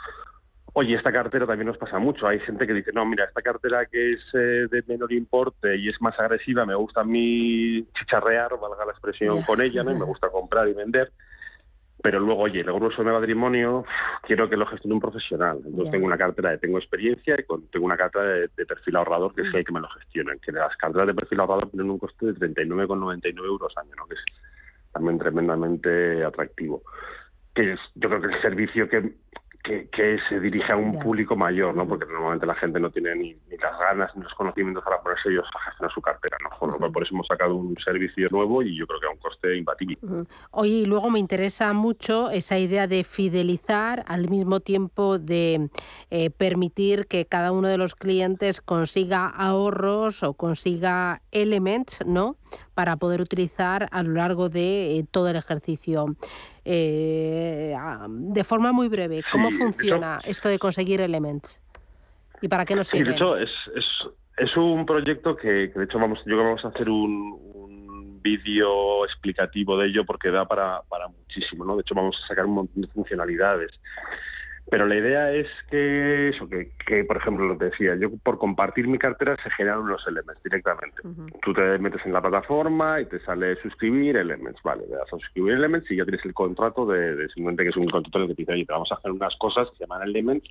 oye, 0.74 0.96
esta 0.96 1.12
cartera 1.12 1.46
también 1.46 1.68
nos 1.68 1.78
pasa 1.78 2.00
mucho. 2.00 2.28
Hay 2.28 2.40
gente 2.40 2.66
que 2.66 2.74
dice, 2.74 2.92
no, 2.94 3.06
mira, 3.06 3.26
esta 3.26 3.42
cartera 3.42 3.86
que 3.86 4.14
es 4.14 4.22
eh, 4.34 4.68
de 4.70 4.84
menor 4.88 5.12
importe 5.12 5.78
y 5.78 5.90
es 5.90 6.02
más 6.02 6.20
agresiva, 6.20 6.66
me 6.66 6.76
gusta 6.76 7.02
a 7.02 7.06
mí 7.06 7.86
chicharrear, 8.00 8.52
valga 8.60 8.86
la 8.86 8.92
expresión, 8.92 9.42
con 9.44 9.62
ella, 9.62 9.84
¿no? 9.84 9.92
Y 9.92 9.96
me 9.96 10.06
gusta 10.06 10.30
comprar 10.30 10.68
y 10.68 10.74
vender 10.74 11.12
pero 12.02 12.20
luego, 12.20 12.44
oye, 12.44 12.62
el 12.62 12.74
grueso 12.74 13.04
de 13.04 13.12
patrimonio 13.12 13.86
quiero 14.24 14.50
que 14.50 14.58
lo 14.58 14.66
gestione 14.66 14.96
un 14.96 15.02
profesional. 15.02 15.60
Entonces 15.64 15.92
tengo 15.92 16.08
una 16.08 16.18
cartera 16.18 16.52
de 16.52 16.58
tengo 16.58 16.80
experiencia 16.80 17.36
y 17.36 17.44
tengo 17.70 17.86
una 17.86 17.98
cartera 17.98 18.26
de, 18.26 18.66
perfil 18.66 18.96
ahorrador 18.96 19.36
que 19.36 19.42
es 19.42 19.54
el 19.54 19.64
que 19.64 19.72
me 19.72 19.82
lo 19.82 19.90
gestionen. 19.90 20.40
Que 20.40 20.52
las 20.52 20.76
carteras 20.78 21.08
de 21.08 21.14
perfil 21.14 21.42
ahorrador 21.42 21.70
tienen 21.70 21.92
un 21.92 22.00
coste 22.00 22.34
de 22.34 22.34
39,99 22.34 23.46
euros 23.46 23.74
al 23.78 23.86
año, 23.86 23.96
¿no? 23.98 24.08
que 24.08 24.16
es 24.16 24.22
también 24.92 25.20
tremendamente 25.20 26.24
atractivo. 26.24 26.82
Que 27.54 27.74
es, 27.74 27.80
yo 27.96 28.10
creo 28.10 28.22
que 28.22 28.36
el 28.36 28.42
servicio 28.42 28.90
que, 28.90 29.14
que, 29.64 30.18
se 30.30 30.40
dirige 30.40 30.72
a 30.72 30.76
un 30.76 31.00
público 31.00 31.36
mayor, 31.36 31.76
¿no? 31.76 31.88
Porque 31.88 32.06
normalmente 32.06 32.46
la 32.46 32.56
gente 32.56 32.80
no 32.80 32.90
tiene 32.90 33.16
ni, 33.16 33.36
las 33.62 33.78
ganas 33.80 34.16
ni 34.16 34.24
los 34.24 34.34
conocimientos 34.34 34.84
para 34.84 35.02
ponerse 35.02 35.30
ellos 35.30 35.46
a 35.54 35.60
gestionar 35.66 35.94
su 35.94 36.02
cartera, 36.02 36.38
¿no? 36.44 36.58
Por, 36.58 36.92
por 36.92 37.04
eso 37.04 37.14
hemos 37.14 37.28
sacado 37.28 37.56
un 37.56 37.78
servicio 37.84 38.28
nuevo 38.32 38.64
y 38.64 38.78
yo 38.78 38.88
creo 38.88 39.00
que 39.00 39.08
a 39.08 39.12
un 39.12 39.18
coste 39.18 39.56
imbatible. 39.56 39.98
Oye, 40.52 40.72
y 40.72 40.86
luego 40.86 41.10
me 41.10 41.20
interesa 41.20 41.74
mucho 41.74 42.32
esa 42.32 42.58
idea 42.58 42.88
de 42.88 43.04
fidelizar 43.04 44.04
al 44.08 44.30
mismo 44.30 44.60
tiempo 44.60 45.20
de 45.20 45.70
eh, 46.10 46.30
permitir 46.30 47.08
que 47.08 47.26
cada 47.26 47.52
uno 47.52 47.68
de 47.68 47.78
los 47.78 47.96
clientes 47.96 48.62
consiga 48.62 49.28
ahorros 49.28 50.24
o 50.24 50.34
consiga 50.34 51.22
elements, 51.32 52.00
¿no? 52.06 52.36
Para 52.74 52.98
poder 52.98 53.22
utilizar 53.22 53.88
a 53.92 54.04
lo 54.04 54.14
largo 54.14 54.50
de 54.50 54.98
eh, 54.98 55.06
todo 55.10 55.30
el 55.30 55.36
ejercicio. 55.36 56.16
Eh, 56.64 57.76
de 58.08 58.44
forma 58.44 58.72
muy 58.72 58.88
breve, 58.88 59.24
¿cómo 59.32 59.50
funciona 59.52 60.20
esto 60.24 60.48
de 60.50 60.60
conseguir 60.60 61.02
elements? 61.02 61.60
¿Y 62.42 62.48
para 62.48 62.66
qué 62.66 62.76
nos 62.76 62.88
sirve? 62.88 63.06
Sí, 63.06 63.10
de 63.12 63.16
hecho, 63.16 63.38
es, 63.38 63.50
es, 63.76 63.86
es 64.38 64.58
un 64.58 64.86
proyecto 64.86 65.36
que, 65.36 65.68
de 65.68 65.84
hecho, 65.84 66.00
vamos, 66.00 66.20
yo 66.20 66.26
creo 66.26 66.38
que 66.38 66.44
vamos 66.44 66.66
a 66.66 66.70
hacer 66.70 66.90
un, 66.90 67.40
un 67.54 68.22
vídeo 68.22 69.06
explicativo 69.06 69.78
de 69.78 69.88
ello 69.88 70.06
porque 70.06 70.30
da 70.30 70.46
para, 70.46 70.82
para 70.90 71.08
muchísimo, 71.08 71.66
¿no? 71.66 71.76
De 71.76 71.82
hecho, 71.82 71.96
vamos 71.96 72.16
a 72.24 72.28
sacar 72.28 72.46
un 72.46 72.54
montón 72.54 72.82
de 72.82 72.88
funcionalidades. 72.90 73.72
Pero 74.72 74.88
la 74.88 74.96
idea 74.96 75.34
es 75.34 75.48
que, 75.70 76.30
eso, 76.30 76.48
que, 76.48 76.72
que, 76.88 77.04
por 77.04 77.18
ejemplo, 77.18 77.46
lo 77.46 77.58
que 77.58 77.66
decía, 77.66 77.94
yo 77.96 78.10
por 78.24 78.38
compartir 78.38 78.88
mi 78.88 78.98
cartera 78.98 79.36
se 79.44 79.50
generan 79.50 79.80
unos 79.80 80.02
elements 80.08 80.42
directamente. 80.44 81.02
Tú 81.42 81.54
te 81.54 81.78
metes 81.78 82.00
en 82.06 82.14
la 82.14 82.22
plataforma 82.22 83.02
y 83.02 83.06
te 83.06 83.20
sale 83.20 83.62
suscribir 83.62 84.16
elements, 84.16 84.64
vale, 84.64 84.84
le 84.88 84.96
das 84.96 85.12
a 85.12 85.18
suscribir 85.18 85.56
elements 85.56 85.92
y 85.92 85.98
ya 85.98 86.06
tienes 86.06 86.24
el 86.24 86.34
contrato 86.34 86.86
de, 86.86 87.18
de 87.18 87.28
simplemente 87.28 87.64
que 87.64 87.70
es 87.72 87.76
un 87.76 87.90
contrato 87.90 88.18
en 88.20 88.22
el 88.24 88.28
que 88.30 88.36
te 88.36 88.42
dice, 88.44 88.54
oye, 88.54 88.66
te 88.66 88.72
vamos 88.72 88.90
a 88.94 88.96
hacer 88.96 89.12
unas 89.12 89.36
cosas 89.36 89.70
que 89.72 89.76
se 89.76 89.84
llaman 89.84 90.04
elements 90.04 90.48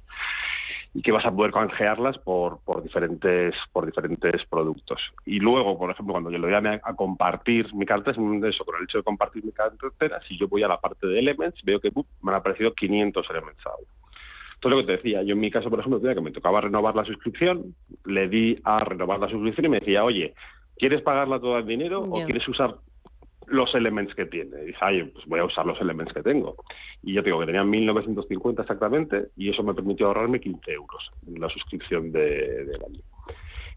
y 0.93 1.01
que 1.01 1.13
vas 1.13 1.25
a 1.25 1.31
poder 1.31 1.53
canjearlas 1.53 2.19
por, 2.19 2.61
por 2.65 2.83
diferentes 2.83 3.55
por 3.73 3.87
diferentes 3.87 4.45
productos. 4.51 5.01
Y 5.25 5.39
luego, 5.39 5.79
por 5.79 5.91
ejemplo, 5.91 6.13
cuando 6.13 6.31
yo 6.31 6.39
le 6.39 6.51
doy 6.51 6.81
a, 6.83 6.95
compartir 6.95 7.73
mi 7.75 7.87
cartera, 7.87 8.13
es 8.13 8.55
eso, 8.55 8.65
con 8.65 8.77
el 8.77 8.85
hecho 8.85 8.99
de 8.99 9.05
compartir 9.05 9.45
mi 9.45 9.53
cartera, 9.53 10.21
si 10.29 10.37
yo 10.37 10.47
voy 10.47 10.63
a 10.63 10.69
la 10.69 10.79
parte 10.79 11.07
de 11.07 11.19
Elements, 11.19 11.59
veo 11.65 11.81
que 11.81 11.91
me 12.23 12.33
han 12.33 12.39
aparecido 12.39 12.75
500 12.75 13.27
Elements 13.31 13.67
ahora. 13.67 13.87
Entonces, 14.61 14.77
lo 14.77 14.81
que 14.83 14.87
te 14.87 14.97
decía, 14.99 15.23
yo 15.23 15.33
en 15.33 15.41
mi 15.41 15.51
caso, 15.51 15.71
por 15.71 15.81
ejemplo, 15.81 16.03
que 16.03 16.21
me 16.21 16.33
tocaba 16.33 16.61
renovar 16.61 16.95
la 16.95 17.07
suscripción, 17.07 17.75
le 18.05 18.29
di 18.29 18.59
a 18.63 18.81
renovar 18.81 19.19
la 19.19 19.31
suscripción 19.31 19.65
y 19.65 19.69
me 19.71 19.81
decía, 19.81 20.05
oye, 20.05 20.35
¿quieres 20.77 21.01
pagarla 21.01 21.41
toda 21.41 21.61
en 21.61 21.67
dinero 21.67 22.03
o 22.03 22.25
quieres 22.27 22.47
usar 22.47 22.75
los 23.47 23.75
elements 23.75 24.15
que 24.15 24.27
tiene. 24.27 24.63
Y 24.63 24.67
dice, 24.67 24.79
ay, 24.81 25.03
pues 25.05 25.27
voy 25.27 25.41
a 25.41 25.45
usar 25.45 25.67
los 25.67 25.81
elements 25.81 26.13
que 26.13 26.23
tengo. 26.23 26.57
Y 27.03 27.15
yo 27.15 27.23
digo 27.23 27.41
que 27.41 27.47
tenía 27.47 27.65
1.950 27.65 28.61
exactamente 28.61 29.29
y 29.37 29.51
eso 29.51 29.63
me 29.63 29.75
permitió 29.75 30.07
ahorrarme 30.07 30.41
15 30.41 30.71
euros 30.73 31.11
en 31.27 31.41
la 31.41 31.49
suscripción 31.49 32.13
de, 32.13 32.65
del 32.65 32.85
año. 32.85 33.01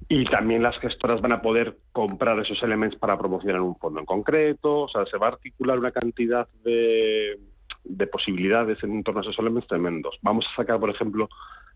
Y 0.09 0.25
también 0.25 0.61
las 0.61 0.77
gestoras 0.79 1.21
van 1.21 1.31
a 1.31 1.41
poder 1.41 1.77
comprar 1.91 2.37
esos 2.39 2.61
elements 2.61 2.97
para 2.97 3.17
promocionar 3.17 3.61
un 3.61 3.77
fondo 3.77 3.99
en 3.99 4.05
concreto. 4.05 4.81
O 4.81 4.89
sea, 4.89 5.05
se 5.05 5.17
va 5.17 5.27
a 5.27 5.31
articular 5.31 5.79
una 5.79 5.91
cantidad 5.91 6.47
de, 6.63 7.39
de 7.83 8.07
posibilidades 8.07 8.83
en 8.83 9.03
torno 9.03 9.21
a 9.21 9.23
esos 9.23 9.37
elementos 9.39 9.67
tremendos. 9.67 10.17
Vamos 10.21 10.45
a 10.51 10.55
sacar, 10.55 10.79
por 10.79 10.89
ejemplo, 10.89 11.29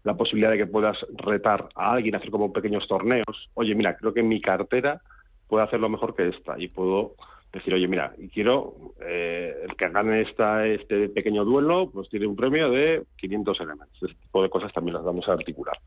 la 0.04 0.16
posibilidad 0.16 0.52
de 0.52 0.58
que 0.58 0.68
puedas 0.68 0.98
retar 1.16 1.70
a 1.76 1.94
alguien, 1.94 2.16
hacer 2.16 2.32
como 2.32 2.54
pequeños 2.54 2.88
torneos. 2.88 3.50
Oye, 3.54 3.76
mira, 3.76 3.98
creo 3.98 4.14
que 4.14 4.24
mi 4.24 4.42
cartera 4.42 5.02
puede 5.48 5.66
hacerlo 5.66 5.90
mejor 5.90 6.16
que 6.16 6.30
esta 6.30 6.60
y 6.60 6.68
puedo 6.68 7.16
decir, 7.52 7.74
oye, 7.74 7.88
mira, 7.88 8.14
quiero 8.34 8.94
eh, 9.02 9.54
el 9.64 9.76
que 9.76 9.90
gane 9.90 10.22
esta, 10.22 10.66
este 10.66 11.10
pequeño 11.10 11.46
duelo, 11.46 11.90
pues 11.92 12.10
tiene 12.10 12.28
un 12.28 12.36
premio 12.36 12.70
de 12.70 13.04
500 13.18 13.60
elementos. 13.62 13.98
Este 14.02 14.22
tipo 14.22 14.44
de 14.44 14.50
cosas 14.50 14.74
también 14.74 14.96
las 14.96 15.04
vamos 15.04 15.28
a 15.28 15.34
articular. 15.34 15.78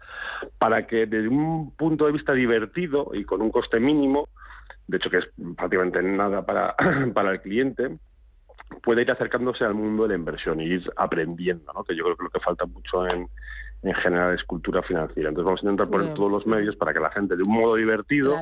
Para 0.59 0.87
que 0.87 1.07
desde 1.07 1.29
un 1.29 1.75
punto 1.77 2.07
de 2.07 2.13
vista 2.13 2.33
divertido 2.33 3.11
y 3.15 3.25
con 3.25 3.43
un 3.43 3.51
coste 3.51 3.79
mínimo, 3.79 4.29
de 4.87 4.97
hecho 4.97 5.11
que 5.11 5.19
es 5.19 5.27
prácticamente 5.57 6.03
nada 6.03 6.45
para, 6.45 6.75
para 7.15 7.33
el 7.33 7.41
cliente, 7.41 7.99
pueda 8.83 9.03
ir 9.03 9.11
acercándose 9.11 9.65
al 9.65 9.75
mundo 9.75 10.05
de 10.05 10.11
la 10.11 10.15
inversión 10.17 10.61
y 10.61 10.65
ir 10.65 10.93
aprendiendo, 10.97 11.73
¿no? 11.73 11.85
que 11.85 11.97
yo 11.97 12.05
creo 12.05 12.17
que 12.17 12.25
lo 12.25 12.31
que 12.31 12.41
falta 12.41 12.67
mucho 12.67 13.07
en, 13.07 13.29
en 13.83 13.95
general 13.95 14.35
es 14.35 14.45
cultura 14.45 14.83
financiera. 14.83 15.29
Entonces 15.29 15.45
vamos 15.45 15.61
a 15.61 15.65
intentar 15.65 15.89
poner 15.89 16.15
todos 16.15 16.31
los 16.31 16.47
medios 16.47 16.77
para 16.77 16.93
que 16.93 17.01
la 17.01 17.11
gente 17.11 17.37
de 17.37 17.43
un 17.43 17.53
modo 17.53 17.77
divertido 17.77 18.37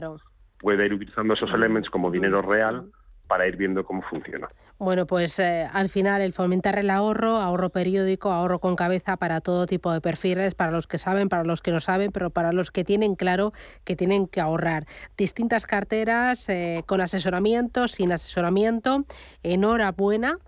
pueda 0.59 0.85
ir 0.85 0.95
utilizando 0.95 1.35
esos 1.35 1.53
elementos 1.53 1.91
como 1.91 2.11
dinero 2.11 2.43
real 2.43 2.91
para 3.29 3.47
ir 3.47 3.57
viendo 3.57 3.85
cómo 3.85 4.03
funciona. 4.03 4.49
Bueno, 4.79 5.07
pues 5.07 5.39
eh, 5.39 5.69
al 5.73 5.89
final 5.89 6.23
el 6.23 6.33
fomentar 6.33 6.79
el 6.79 6.91
ahorro, 6.91 7.37
ahorro 7.37 7.71
periódico, 7.71 8.31
ahorro 8.31 8.59
con 8.59 8.75
cabeza 8.75 9.17
para 9.17 9.41
todo 9.41 9.67
tipo 9.67 9.93
de 9.93 10.01
perfiles, 10.01 10.55
para 10.55 10.71
los 10.71 10.87
que 10.87 10.99
saben, 10.99 11.29
para 11.29 11.45
los 11.45 11.61
que 11.61 11.73
no 11.73 11.81
saben, 11.81 12.11
pero 12.11 12.31
para 12.31 12.53
los 12.53 12.71
que 12.71 12.85
tienen 12.85 13.15
claro 13.15 13.53
que 13.85 13.97
tienen 13.97 14.29
que 14.29 14.41
ahorrar. 14.41 14.87
Distintas 15.17 15.67
carteras 15.67 16.49
eh, 16.49 16.85
con 16.87 17.01
asesoramiento, 17.01 17.87
sin 17.89 18.13
asesoramiento. 18.13 19.05
Enhorabuena 19.43 20.39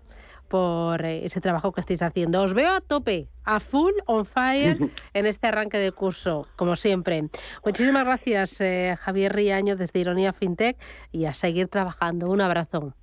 por 0.51 1.05
eh, 1.05 1.25
ese 1.25 1.39
trabajo 1.39 1.71
que 1.71 1.79
estáis 1.79 2.01
haciendo. 2.01 2.43
Os 2.43 2.53
veo 2.53 2.75
a 2.75 2.81
tope, 2.81 3.29
a 3.45 3.61
full 3.61 3.93
on 4.05 4.25
fire 4.25 4.77
en 5.13 5.25
este 5.25 5.47
arranque 5.47 5.77
de 5.77 5.93
curso, 5.93 6.45
como 6.57 6.75
siempre. 6.75 7.29
Muchísimas 7.65 8.03
gracias, 8.03 8.59
eh, 8.59 8.97
Javier 8.99 9.33
Riaño, 9.33 9.77
desde 9.77 10.01
Ironía 10.01 10.33
FinTech, 10.33 10.77
y 11.13 11.23
a 11.23 11.33
seguir 11.33 11.69
trabajando. 11.69 12.29
Un 12.29 12.41
abrazo. 12.41 12.93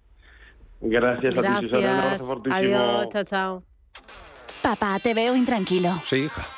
Gracias, 0.82 1.34
gracias. 1.34 1.56
a 1.56 1.60
ti, 1.60 1.68
Susana. 1.68 1.92
Un 1.92 1.98
abrazo 1.98 2.26
fortísimo. 2.26 2.56
Adiós, 2.56 3.08
chao, 3.08 3.24
chao. 3.24 3.62
Papá, 4.62 4.98
te 5.02 5.14
veo 5.14 5.34
intranquilo. 5.34 6.02
Sí, 6.04 6.16
hija. 6.16 6.57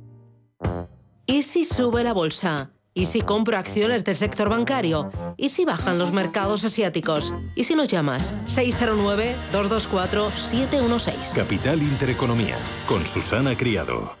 ¿Y 1.25 1.43
si 1.43 1.63
sube 1.63 2.03
la 2.03 2.11
bolsa? 2.13 2.71
¿Y 2.93 3.05
si 3.05 3.21
compro 3.21 3.57
acciones 3.57 4.03
del 4.03 4.17
sector 4.17 4.49
bancario? 4.49 5.09
¿Y 5.37 5.47
si 5.49 5.63
bajan 5.63 5.97
los 5.97 6.11
mercados 6.11 6.65
asiáticos? 6.65 7.33
¿Y 7.55 7.63
si 7.63 7.73
nos 7.73 7.87
llamas? 7.87 8.33
609-224-716. 8.47 11.35
Capital 11.35 11.81
Intereconomía, 11.81 12.57
con 12.87 13.07
Susana 13.07 13.55
Criado. 13.55 14.20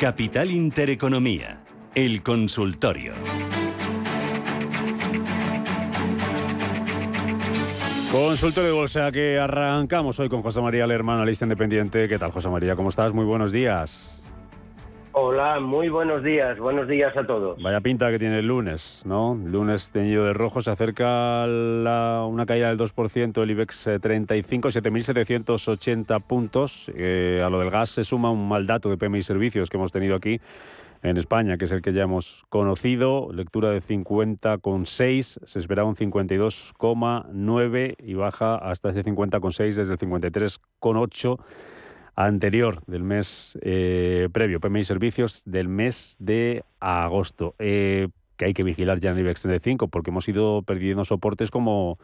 Capital 0.00 0.50
Intereconomía, 0.50 1.64
el 1.94 2.22
consultorio. 2.22 3.14
Consultorio 8.12 8.68
de 8.68 8.76
bolsa 8.76 9.10
que 9.10 9.38
arrancamos 9.38 10.20
hoy 10.20 10.28
con 10.28 10.42
José 10.42 10.60
María 10.60 10.86
Lerman, 10.86 11.16
analista 11.16 11.46
independiente. 11.46 12.08
¿Qué 12.08 12.18
tal, 12.18 12.30
José 12.30 12.50
María? 12.50 12.76
¿Cómo 12.76 12.90
estás? 12.90 13.14
Muy 13.14 13.24
buenos 13.24 13.52
días. 13.52 14.22
Hola, 15.18 15.60
muy 15.60 15.88
buenos 15.88 16.22
días. 16.22 16.58
Buenos 16.58 16.88
días 16.88 17.16
a 17.16 17.26
todos. 17.26 17.58
Vaya 17.62 17.80
pinta 17.80 18.10
que 18.10 18.18
tiene 18.18 18.40
el 18.40 18.48
lunes, 18.48 19.00
¿no? 19.06 19.34
lunes 19.34 19.90
teñido 19.90 20.26
de 20.26 20.34
rojo. 20.34 20.60
Se 20.60 20.70
acerca 20.70 21.46
la, 21.46 22.26
una 22.28 22.44
caída 22.44 22.68
del 22.68 22.76
2% 22.76 23.42
el 23.42 23.50
IBEX 23.50 23.88
35, 24.02 24.68
7.780 24.68 26.22
puntos. 26.22 26.92
Eh, 26.94 27.40
a 27.42 27.48
lo 27.48 27.60
del 27.60 27.70
gas 27.70 27.88
se 27.88 28.04
suma 28.04 28.30
un 28.30 28.46
mal 28.46 28.66
dato 28.66 28.90
de 28.90 28.98
PMI 28.98 29.22
Servicios 29.22 29.70
que 29.70 29.78
hemos 29.78 29.90
tenido 29.90 30.16
aquí 30.16 30.38
en 31.02 31.16
España, 31.16 31.56
que 31.56 31.64
es 31.64 31.72
el 31.72 31.80
que 31.80 31.94
ya 31.94 32.02
hemos 32.02 32.44
conocido. 32.50 33.32
Lectura 33.32 33.70
de 33.70 33.80
50,6. 33.80 35.46
Se 35.46 35.58
esperaba 35.58 35.88
un 35.88 35.96
52,9 35.96 37.94
y 38.00 38.12
baja 38.12 38.56
hasta 38.56 38.90
ese 38.90 39.02
50,6 39.02 39.76
desde 39.76 39.94
el 39.94 39.98
53,8 39.98 41.38
anterior 42.16 42.80
del 42.86 43.02
mes 43.02 43.58
eh, 43.62 44.28
previo, 44.32 44.58
PMI 44.58 44.84
Servicios 44.84 45.42
del 45.44 45.68
mes 45.68 46.16
de 46.18 46.64
agosto, 46.80 47.54
eh, 47.58 48.08
que 48.36 48.46
hay 48.46 48.54
que 48.54 48.64
vigilar 48.64 48.98
ya 48.98 49.10
en 49.10 49.16
el 49.16 49.24
IBEX 49.24 49.42
35 49.42 49.88
porque 49.88 50.10
hemos 50.10 50.26
ido 50.28 50.62
perdiendo 50.62 51.04
soportes 51.04 51.50
como, 51.50 51.98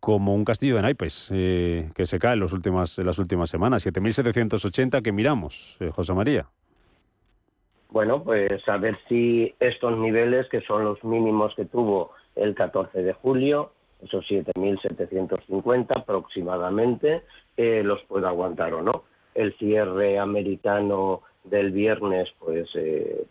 como 0.00 0.34
un 0.34 0.44
castillo 0.44 0.76
de 0.76 0.82
naipes 0.82 1.30
eh, 1.32 1.90
que 1.94 2.06
se 2.06 2.18
cae 2.20 2.34
en, 2.34 2.40
los 2.40 2.52
últimas, 2.52 2.96
en 2.98 3.06
las 3.06 3.18
últimas 3.18 3.50
semanas. 3.50 3.84
7.780 3.84 5.02
que 5.02 5.12
miramos, 5.12 5.76
José 5.94 6.14
María. 6.14 6.46
Bueno, 7.90 8.22
pues 8.22 8.66
a 8.68 8.78
ver 8.78 8.98
si 9.08 9.54
estos 9.60 9.98
niveles, 9.98 10.48
que 10.48 10.62
son 10.62 10.84
los 10.84 11.02
mínimos 11.04 11.54
que 11.56 11.66
tuvo 11.66 12.12
el 12.36 12.54
14 12.54 13.02
de 13.02 13.12
julio, 13.12 13.72
esos 14.02 14.24
7.750 14.28 15.86
aproximadamente, 15.96 17.22
eh, 17.56 17.82
los 17.84 18.02
puede 18.04 18.26
aguantar 18.26 18.74
o 18.74 18.82
no. 18.82 19.04
El 19.34 19.56
cierre 19.58 20.18
americano 20.18 21.22
del 21.44 21.72
viernes 21.72 22.28
pues 22.38 22.68
eh, 22.74 23.24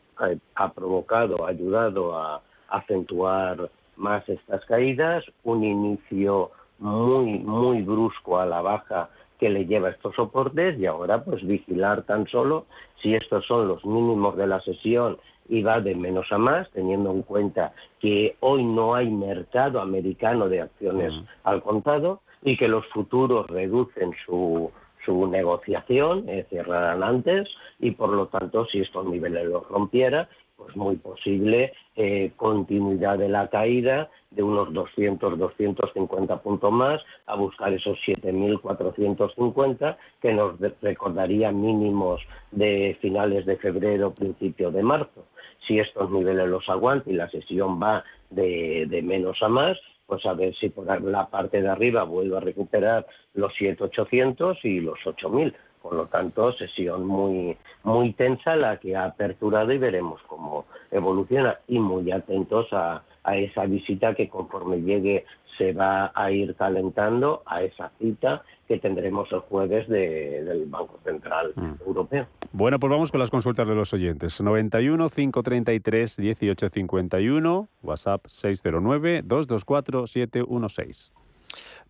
ha, 0.56 0.74
provocado, 0.74 1.46
ha 1.46 1.50
ayudado 1.50 2.18
a 2.18 2.42
acentuar 2.70 3.70
más 3.96 4.28
estas 4.28 4.66
caídas, 4.66 5.24
un 5.44 5.64
inicio 5.64 6.52
muy, 6.80 7.40
muy 7.40 7.82
brusco 7.84 8.40
a 8.40 8.46
la 8.46 8.62
baja 8.62 9.10
que 9.40 9.50
le 9.50 9.66
lleva 9.66 9.90
estos 9.90 10.16
soportes 10.16 10.78
y 10.80 10.86
ahora 10.86 11.24
pues 11.24 11.46
vigilar 11.46 12.04
tan 12.04 12.28
solo 12.28 12.66
si 13.02 13.16
estos 13.16 13.46
son 13.46 13.68
los 13.68 13.84
mínimos 13.86 14.38
de 14.38 14.48
la 14.48 14.62
sesión 14.62 15.18
y 15.50 15.62
va 15.62 15.80
de 15.82 15.96
menos 15.96 16.32
a 16.32 16.38
más, 16.38 16.70
teniendo 16.72 17.12
en 17.12 17.24
cuenta 17.24 17.74
que 18.00 18.36
hoy 18.40 18.64
no 18.64 18.96
hay 18.96 19.10
mercado 19.10 19.82
americano 19.82 20.48
de 20.48 20.62
acciones 20.62 21.14
al 21.44 21.62
contado 21.62 22.22
y 22.44 22.58
que 22.58 22.68
los 22.68 22.86
futuros 22.88 23.48
reducen 23.48 24.14
su, 24.26 24.72
su 25.06 25.28
negociación, 25.28 26.28
eh, 26.28 26.46
cerrarán 26.50 27.04
antes 27.04 27.50
y 27.80 27.92
por 27.92 28.10
lo 28.10 28.28
tanto 28.28 28.66
si 28.66 28.80
estos 28.80 29.06
niveles 29.06 29.46
los 29.46 29.68
rompiera, 29.68 30.30
pues 30.56 30.76
muy 30.76 30.96
posible 30.96 31.74
eh, 31.96 32.32
continuidad 32.38 33.18
de 33.18 33.30
la 33.30 33.50
caída 33.50 34.10
de 34.30 34.44
unos 34.44 34.72
200, 34.74 35.38
250 35.38 36.42
puntos 36.42 36.72
más 36.72 37.02
a 37.26 37.36
buscar 37.36 37.74
esos 37.74 37.98
7.450 38.06 39.98
que 40.22 40.34
nos 40.34 40.60
recordaría 40.82 41.52
mínimos 41.52 42.22
de 42.52 42.98
finales 43.02 43.46
de 43.46 43.58
febrero, 43.58 44.14
principio 44.14 44.72
de 44.72 44.84
marzo. 44.84 45.26
Si 45.68 45.80
estos 45.80 46.10
niveles 46.12 46.48
los 46.48 46.68
aguanta 46.70 47.10
y 47.10 47.14
la 47.14 47.30
sesión 47.30 47.82
va 47.82 48.04
de, 48.30 49.02
menos 49.04 49.42
a 49.42 49.48
más, 49.48 49.78
pues 50.06 50.26
a 50.26 50.34
ver 50.34 50.56
si 50.56 50.70
por 50.70 50.86
la 51.02 51.28
parte 51.28 51.62
de 51.62 51.70
arriba 51.70 52.04
vuelve 52.04 52.38
a 52.38 52.42
recuperar 52.42 53.06
los 53.34 53.54
7.800 53.54 54.58
y 54.64 54.82
los 54.82 55.00
8.000. 55.06 55.54
Por 55.82 55.94
lo 55.94 56.06
tanto, 56.08 56.54
sesión 56.54 57.08
muy, 57.08 57.58
muy 57.84 58.14
tensa 58.14 58.56
la 58.56 58.78
que 58.78 58.96
ha 58.96 59.06
aperturado 59.06 59.72
y 59.72 59.78
veremos 59.80 60.22
cómo 60.28 60.66
evoluciona. 60.92 61.60
Y 61.68 61.80
muy 61.80 62.12
atentos 62.12 62.68
a 62.72 63.04
esa 63.34 63.66
visita 63.66 64.14
que 64.14 64.30
conforme 64.30 64.82
llegue 64.82 65.26
se 65.62 65.74
va 65.74 66.12
a 66.16 66.32
ir 66.32 66.56
calentando 66.56 67.44
a 67.46 67.62
esa 67.62 67.92
cita 68.00 68.44
que 68.68 68.80
tendremos 68.80 69.32
el 69.32 69.42
jueves 69.42 69.88
del 69.88 70.66
Banco 70.66 71.00
Central 71.04 71.54
mm. 71.56 71.74
Europeo. 71.86 72.26
Bueno, 72.52 72.80
pues 72.80 72.90
vamos 72.90 73.12
con 73.12 73.20
las 73.20 73.30
consultas 73.30 73.68
de 73.68 73.76
los 73.76 73.94
oyentes. 73.94 74.42
91 74.42 75.10
533 75.10 76.20
1851, 76.20 77.70
WhatsApp 77.84 78.26
609 78.26 79.22
224 79.24 80.08
716. 80.08 81.12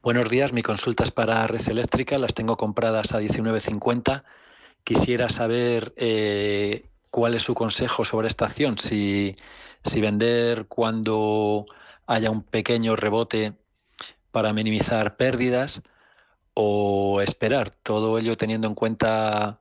Buenos 0.03 0.29
días, 0.29 0.51
mi 0.51 0.63
consulta 0.63 1.03
es 1.03 1.11
para 1.11 1.47
Red 1.47 1.69
Eléctrica, 1.69 2.17
las 2.17 2.33
tengo 2.33 2.57
compradas 2.57 3.13
a 3.13 3.21
19.50. 3.21 4.23
Quisiera 4.83 5.29
saber 5.29 5.93
eh, 5.95 6.87
cuál 7.09 7.35
es 7.35 7.43
su 7.43 7.53
consejo 7.53 8.03
sobre 8.03 8.27
esta 8.27 8.47
acción, 8.47 8.77
si, 8.77 9.35
si 9.85 10.01
vender 10.01 10.65
cuando 10.65 11.65
haya 12.07 12.31
un 12.31 12.43
pequeño 12.43 12.97
rebote 12.97 13.53
para 14.31 14.53
minimizar 14.53 15.15
pérdidas 15.17 15.81
o 16.53 17.21
esperar, 17.21 17.71
todo 17.83 18.17
ello 18.17 18.35
teniendo 18.37 18.67
en 18.67 18.75
cuenta 18.75 19.59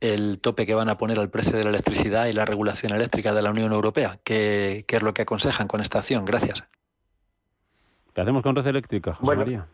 el 0.00 0.40
tope 0.40 0.66
que 0.66 0.74
van 0.74 0.88
a 0.88 0.98
poner 0.98 1.18
al 1.18 1.30
precio 1.30 1.56
de 1.56 1.64
la 1.64 1.70
electricidad 1.70 2.26
y 2.26 2.32
la 2.32 2.44
regulación 2.44 2.92
eléctrica 2.92 3.32
de 3.32 3.42
la 3.42 3.50
Unión 3.50 3.72
Europea. 3.72 4.18
¿Qué, 4.24 4.84
es 4.86 5.02
lo 5.02 5.14
que 5.14 5.22
aconsejan 5.22 5.66
con 5.66 5.80
esta 5.80 5.98
acción? 5.98 6.24
Gracias. 6.24 6.64
¿Qué 8.14 8.20
hacemos 8.20 8.42
con 8.42 8.54
red 8.54 8.66
eléctrica, 8.66 9.14
José 9.14 9.36
María? 9.36 9.66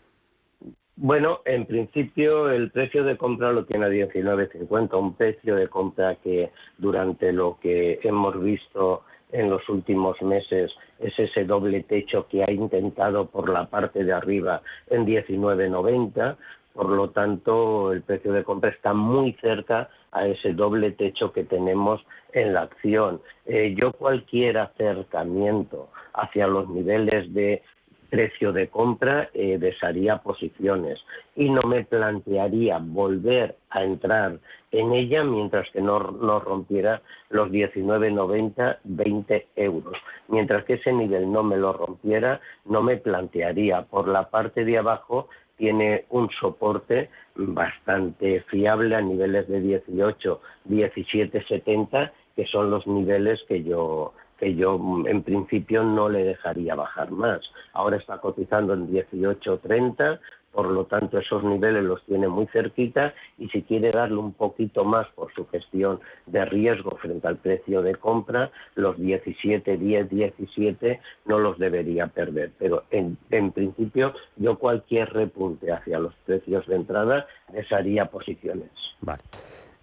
Bueno, 0.97 1.41
en 1.47 1.65
principio 1.67 2.51
el 2.51 2.71
precio 2.71 3.05
de 3.05 3.17
compra 3.17 3.53
lo 3.53 3.65
tiene 3.65 3.87
a 3.87 3.89
19.50, 3.89 4.99
un 4.99 5.15
precio 5.15 5.57
de 5.57 5.69
compra 5.69 6.17
que 6.17 6.51
durante 6.77 7.33
lo 7.33 7.59
que 7.61 8.01
hemos 8.03 8.41
visto 8.43 9.03
en 9.33 9.49
los 9.49 9.67
últimos 9.69 10.21
meses 10.21 10.71
es 11.01 11.19
ese 11.19 11.45
doble 11.45 11.83
techo 11.83 12.27
que 12.29 12.45
ha 12.45 12.51
intentado 12.51 13.27
por 13.27 13.49
la 13.49 13.67
parte 13.67 14.05
de 14.05 14.13
arriba 14.13 14.63
en 14.89 15.07
19.90. 15.07 16.37
Por 16.75 16.89
lo 16.91 17.11
tanto, 17.11 17.93
el 17.93 18.03
precio 18.03 18.33
de 18.33 18.45
compra 18.45 18.71
está 18.71 18.93
muy 18.93 19.33
cerca 19.41 19.89
a 20.13 20.27
ese 20.27 20.53
doble 20.53 20.93
techo 20.93 21.33
que 21.33 21.45
tenemos 21.45 22.05
en 22.33 22.53
la 22.55 22.63
acción. 22.63 23.21
Eh, 23.47 23.75
yo 23.77 23.93
cualquier 23.93 24.59
acercamiento 24.59 25.89
hacia 26.15 26.47
los 26.47 26.69
niveles 26.69 27.33
de 27.33 27.63
precio 28.11 28.53
de 28.53 28.69
compra 28.69 29.31
eh, 29.33 29.57
desharía 29.59 30.19
posiciones 30.19 30.99
y 31.37 31.49
no 31.49 31.63
me 31.63 31.85
plantearía 31.85 32.79
volver 32.79 33.57
a 33.71 33.85
entrar 33.85 34.39
en 34.73 34.93
ella 34.93 35.25
mientras 35.25 35.71
que 35.71 35.81
no, 35.81 35.99
no 35.99 36.41
rompiera 36.41 37.03
los 37.31 37.51
19,90, 37.51 38.79
20 38.85 39.47
euros. 39.57 39.97
Mientras 40.29 40.65
que 40.65 40.75
ese 40.75 40.93
nivel 40.93 41.31
no 41.33 41.43
me 41.43 41.57
lo 41.57 41.73
rompiera, 41.73 42.41
no 42.67 42.83
me 42.83 42.97
plantearía. 42.97 43.83
Por 43.83 44.09
la 44.09 44.29
parte 44.31 44.65
de 44.65 44.79
abajo 44.79 45.29
tiene 45.57 46.05
un 46.11 46.31
soporte 46.41 47.11
bastante 47.37 48.41
fiable 48.49 48.97
a 48.97 49.01
niveles 49.01 49.49
de 49.49 49.61
18, 49.61 50.41
17, 50.65 51.45
70, 51.47 52.13
que 52.37 52.47
son 52.47 52.71
los 52.71 52.87
niveles 52.87 53.41
que 53.47 53.63
yo 53.63 54.15
que 54.41 54.55
yo 54.55 54.79
mm, 54.79 55.07
en 55.07 55.23
principio 55.23 55.85
no 55.85 56.09
le 56.09 56.25
dejaría 56.25 56.75
bajar 56.75 57.11
más. 57.13 57.41
Ahora 57.75 57.99
está 57.99 58.19
cotizando 58.19 58.75
en 58.75 58.91
18.30, 58.91 60.19
por 60.53 60.67
lo 60.67 60.87
tanto 60.87 61.19
esos 61.19 61.45
niveles 61.45 61.85
los 61.85 62.03
tiene 62.07 62.27
muy 62.27 62.47
cerquita 62.49 63.15
y 63.39 63.49
si 63.51 63.63
quiere 63.63 63.93
darle 63.93 64.17
un 64.17 64.33
poquito 64.33 64.85
más 64.85 65.07
por 65.15 65.33
su 65.33 65.47
gestión 65.47 66.01
de 66.27 66.45
riesgo 66.45 66.97
frente 66.97 67.29
al 67.29 67.37
precio 67.37 67.83
de 67.83 67.95
compra, 67.95 68.51
los 68.75 68.99
17, 68.99 69.77
10, 69.77 70.11
17 70.11 71.01
no 71.27 71.39
los 71.39 71.59
debería 71.59 72.09
perder. 72.09 72.51
Pero 72.59 72.85
en, 72.91 73.17
en 73.31 73.53
principio 73.53 74.15
yo 74.37 74.59
cualquier 74.59 75.13
repunte 75.13 75.71
hacia 75.71 76.01
los 76.01 76.15
precios 76.27 76.67
de 76.67 76.77
entrada 76.77 77.27
les 77.53 77.71
haría 77.71 78.07
posiciones. 78.07 78.71
Vale. 79.03 79.23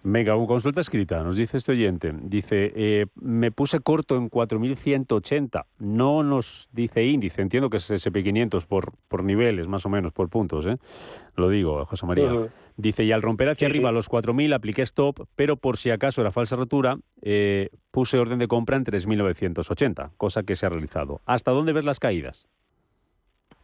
Venga, 0.04 0.36
una 0.36 0.46
consulta 0.46 0.80
escrita. 0.80 1.22
Nos 1.22 1.36
dice 1.36 1.56
este 1.56 1.72
oyente. 1.72 2.14
Dice, 2.22 2.72
eh, 2.76 3.06
me 3.16 3.50
puse 3.50 3.80
corto 3.80 4.16
en 4.16 4.30
4.180. 4.30 5.66
No 5.78 6.22
nos 6.22 6.68
dice 6.72 7.04
índice. 7.04 7.42
Entiendo 7.42 7.68
que 7.68 7.78
es 7.78 7.90
SP500 7.90 8.66
por, 8.66 8.92
por 9.08 9.24
niveles, 9.24 9.66
más 9.66 9.84
o 9.86 9.88
menos, 9.88 10.12
por 10.12 10.28
puntos. 10.28 10.66
¿eh? 10.66 10.76
Lo 11.34 11.48
digo, 11.48 11.84
José 11.86 12.06
María. 12.06 12.30
Dice, 12.76 13.02
y 13.02 13.10
al 13.10 13.22
romper 13.22 13.48
hacia 13.48 13.66
arriba 13.66 13.90
los 13.90 14.08
4.000 14.08 14.54
apliqué 14.54 14.82
stop, 14.82 15.26
pero 15.34 15.56
por 15.56 15.76
si 15.78 15.90
acaso 15.90 16.20
era 16.20 16.30
falsa 16.30 16.54
rotura, 16.54 16.98
eh, 17.22 17.70
puse 17.90 18.20
orden 18.20 18.38
de 18.38 18.46
compra 18.46 18.76
en 18.76 18.84
3.980, 18.84 20.12
cosa 20.16 20.44
que 20.44 20.54
se 20.54 20.64
ha 20.64 20.68
realizado. 20.68 21.20
¿Hasta 21.26 21.50
dónde 21.50 21.72
ves 21.72 21.84
las 21.84 21.98
caídas? 21.98 22.46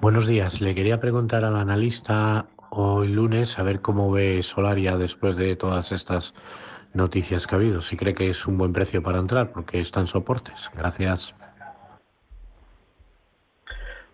Buenos 0.00 0.26
días. 0.26 0.60
Le 0.60 0.74
quería 0.74 1.00
preguntar 1.00 1.42
al 1.44 1.56
analista 1.56 2.46
hoy 2.70 3.08
lunes 3.08 3.58
a 3.58 3.62
ver 3.62 3.80
cómo 3.80 4.12
ve 4.12 4.42
Solaria 4.42 4.98
después 4.98 5.38
de 5.38 5.56
todas 5.56 5.90
estas 5.90 6.34
noticias 6.92 7.46
que 7.46 7.54
ha 7.54 7.58
habido. 7.58 7.80
Si 7.80 7.96
cree 7.96 8.14
que 8.14 8.28
es 8.28 8.46
un 8.46 8.58
buen 8.58 8.74
precio 8.74 9.02
para 9.02 9.18
entrar, 9.18 9.52
porque 9.52 9.80
están 9.80 10.06
soportes. 10.06 10.70
Gracias. 10.74 11.34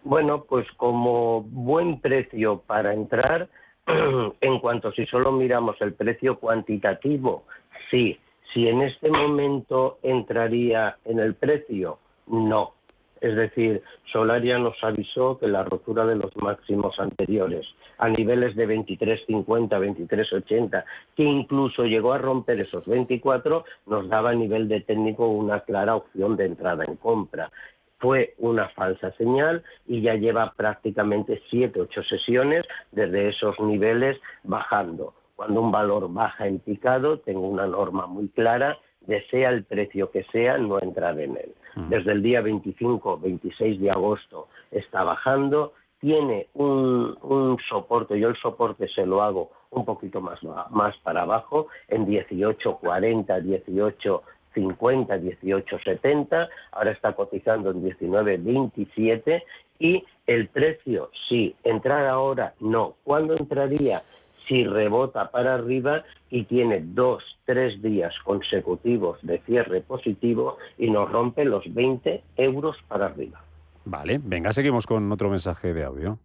Bueno, 0.05 0.45
pues 0.45 0.66
como 0.76 1.43
buen 1.43 2.01
precio 2.01 2.62
para 2.64 2.95
entrar, 2.95 3.49
en 4.41 4.61
cuanto 4.61 4.93
si 4.93 5.05
solo 5.07 5.33
miramos 5.33 5.76
el 5.80 5.95
precio 5.95 6.39
cuantitativo, 6.39 7.45
sí. 7.91 8.18
Si 8.55 8.68
en 8.68 8.83
este 8.83 9.11
momento 9.11 9.99
entraría 10.03 10.97
en 11.05 11.18
el 11.18 11.35
precio, 11.35 11.99
no 12.28 12.74
es 13.23 13.37
decir, 13.37 13.83
Solaria 14.12 14.59
nos 14.59 14.77
avisó 14.83 15.39
que 15.39 15.47
la 15.47 15.62
rotura 15.62 16.05
de 16.05 16.16
los 16.16 16.37
máximos 16.37 16.99
anteriores 16.99 17.64
a 17.99 18.09
niveles 18.09 18.57
de 18.57 18.66
23.50, 18.66 19.47
23.80, 19.47 20.85
que 21.16 21.23
incluso 21.23 21.85
llegó 21.85 22.12
a 22.12 22.18
romper 22.18 22.61
esos 22.61 22.85
24, 22.87 23.64
nos 23.87 24.09
daba 24.09 24.31
a 24.31 24.35
nivel 24.35 24.68
de 24.68 24.81
técnico 24.81 25.29
una 25.29 25.61
clara 25.61 25.95
opción 25.95 26.37
de 26.37 26.47
entrada 26.47 26.85
en 26.85 26.97
compra 26.97 27.51
fue 27.99 28.35
una 28.39 28.68
falsa 28.70 29.12
señal 29.12 29.62
y 29.87 30.03
ya 30.03 30.14
lleva 30.16 30.55
prácticamente 30.57 31.41
7, 31.51 31.83
8 31.83 32.03
sesiones 32.03 32.64
desde 32.91 33.29
esos 33.29 33.61
niveles 33.61 34.20
bajando. 34.43 35.14
Cuando 35.37 35.61
un 35.61 35.70
valor 35.70 36.12
baja 36.12 36.49
en 36.49 36.59
picado, 36.59 37.20
tengo 37.20 37.47
una 37.47 37.64
norma 37.68 38.09
muy 38.09 38.27
clara 38.31 38.77
desea 39.07 39.51
el 39.51 39.64
precio 39.64 40.11
que 40.11 40.25
sea, 40.25 40.59
no 40.59 40.81
entrar 40.81 41.18
en 41.20 41.37
él. 41.37 41.55
Mm. 41.75 41.89
Desde 41.89 42.12
el 42.12 42.23
día 42.23 42.41
25, 42.41 43.18
26 43.18 43.81
de 43.81 43.91
agosto 43.91 44.49
está 44.70 45.05
bajando, 45.05 45.73
tiene 46.01 46.49
un, 46.55 47.57
soporte, 47.68 48.18
yo 48.18 48.29
el 48.29 48.37
soporte 48.37 48.89
se 48.89 49.07
lo 49.07 49.23
hago 49.23 49.51
un 49.70 49.85
poquito 49.85 50.20
más, 50.20 50.41
más 50.70 50.97
para 50.99 51.23
abajo, 51.23 51.68
en 51.89 52.07
18.40, 52.07 53.27
18.50, 53.41 54.20
18.70, 54.55 56.49
ahora 56.73 56.91
está 56.91 57.12
cotizando 57.12 57.70
en 57.70 57.85
19.27 57.85 59.43
y 59.79 60.05
el 60.27 60.49
precio, 60.49 61.11
sí, 61.29 61.55
entrar 61.64 62.07
ahora, 62.07 62.55
no. 62.61 62.95
¿Cuándo 63.05 63.37
entraría? 63.37 64.03
Si 64.49 64.64
rebota 64.64 65.30
para 65.30 65.55
arriba 65.55 66.05
y 66.30 66.45
tiene 66.45 66.80
dos, 66.82 67.22
tres 67.45 67.80
días 67.82 68.14
consecutivos 68.24 69.18
de 69.22 69.38
cierre 69.40 69.80
positivo 69.80 70.59
y 70.78 70.90
nos 70.90 71.11
rompe 71.11 71.45
los 71.45 71.62
20 71.72 72.22
euros 72.36 72.76
para 72.88 73.07
arriba. 73.07 73.43
Vale, 73.84 74.20
venga, 74.22 74.53
seguimos 74.53 74.86
con 74.86 75.11
otro 75.11 75.28
mensaje 75.28 75.74
de 75.74 75.84
audio. 75.84 76.18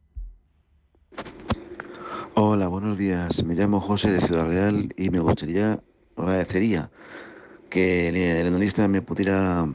Hola, 2.35 2.67
buenos 2.67 2.97
días. 2.97 3.43
Me 3.43 3.55
llamo 3.55 3.79
José 3.79 4.11
de 4.11 4.21
Ciudad 4.21 4.45
Real 4.45 4.93
y 4.95 5.09
me 5.09 5.19
gustaría, 5.19 5.79
agradecería 6.15 6.91
que 7.69 8.09
el 8.09 8.47
analista 8.47 8.87
me 8.87 9.01
pudiera 9.01 9.67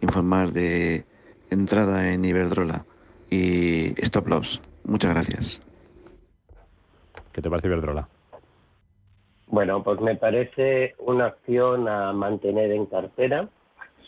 informar 0.00 0.52
de 0.52 1.04
entrada 1.50 2.12
en 2.12 2.24
Iberdrola 2.24 2.84
y 3.30 3.94
stop 4.02 4.28
loss. 4.28 4.60
Muchas 4.84 5.12
gracias. 5.12 5.67
¿Qué 7.38 7.42
te 7.42 7.50
parece 7.50 7.68
Iberdrola? 7.68 8.08
Bueno, 9.46 9.84
pues 9.84 10.00
me 10.00 10.16
parece 10.16 10.96
una 10.98 11.26
acción 11.26 11.86
a 11.86 12.12
mantener 12.12 12.72
en 12.72 12.86
cartera. 12.86 13.48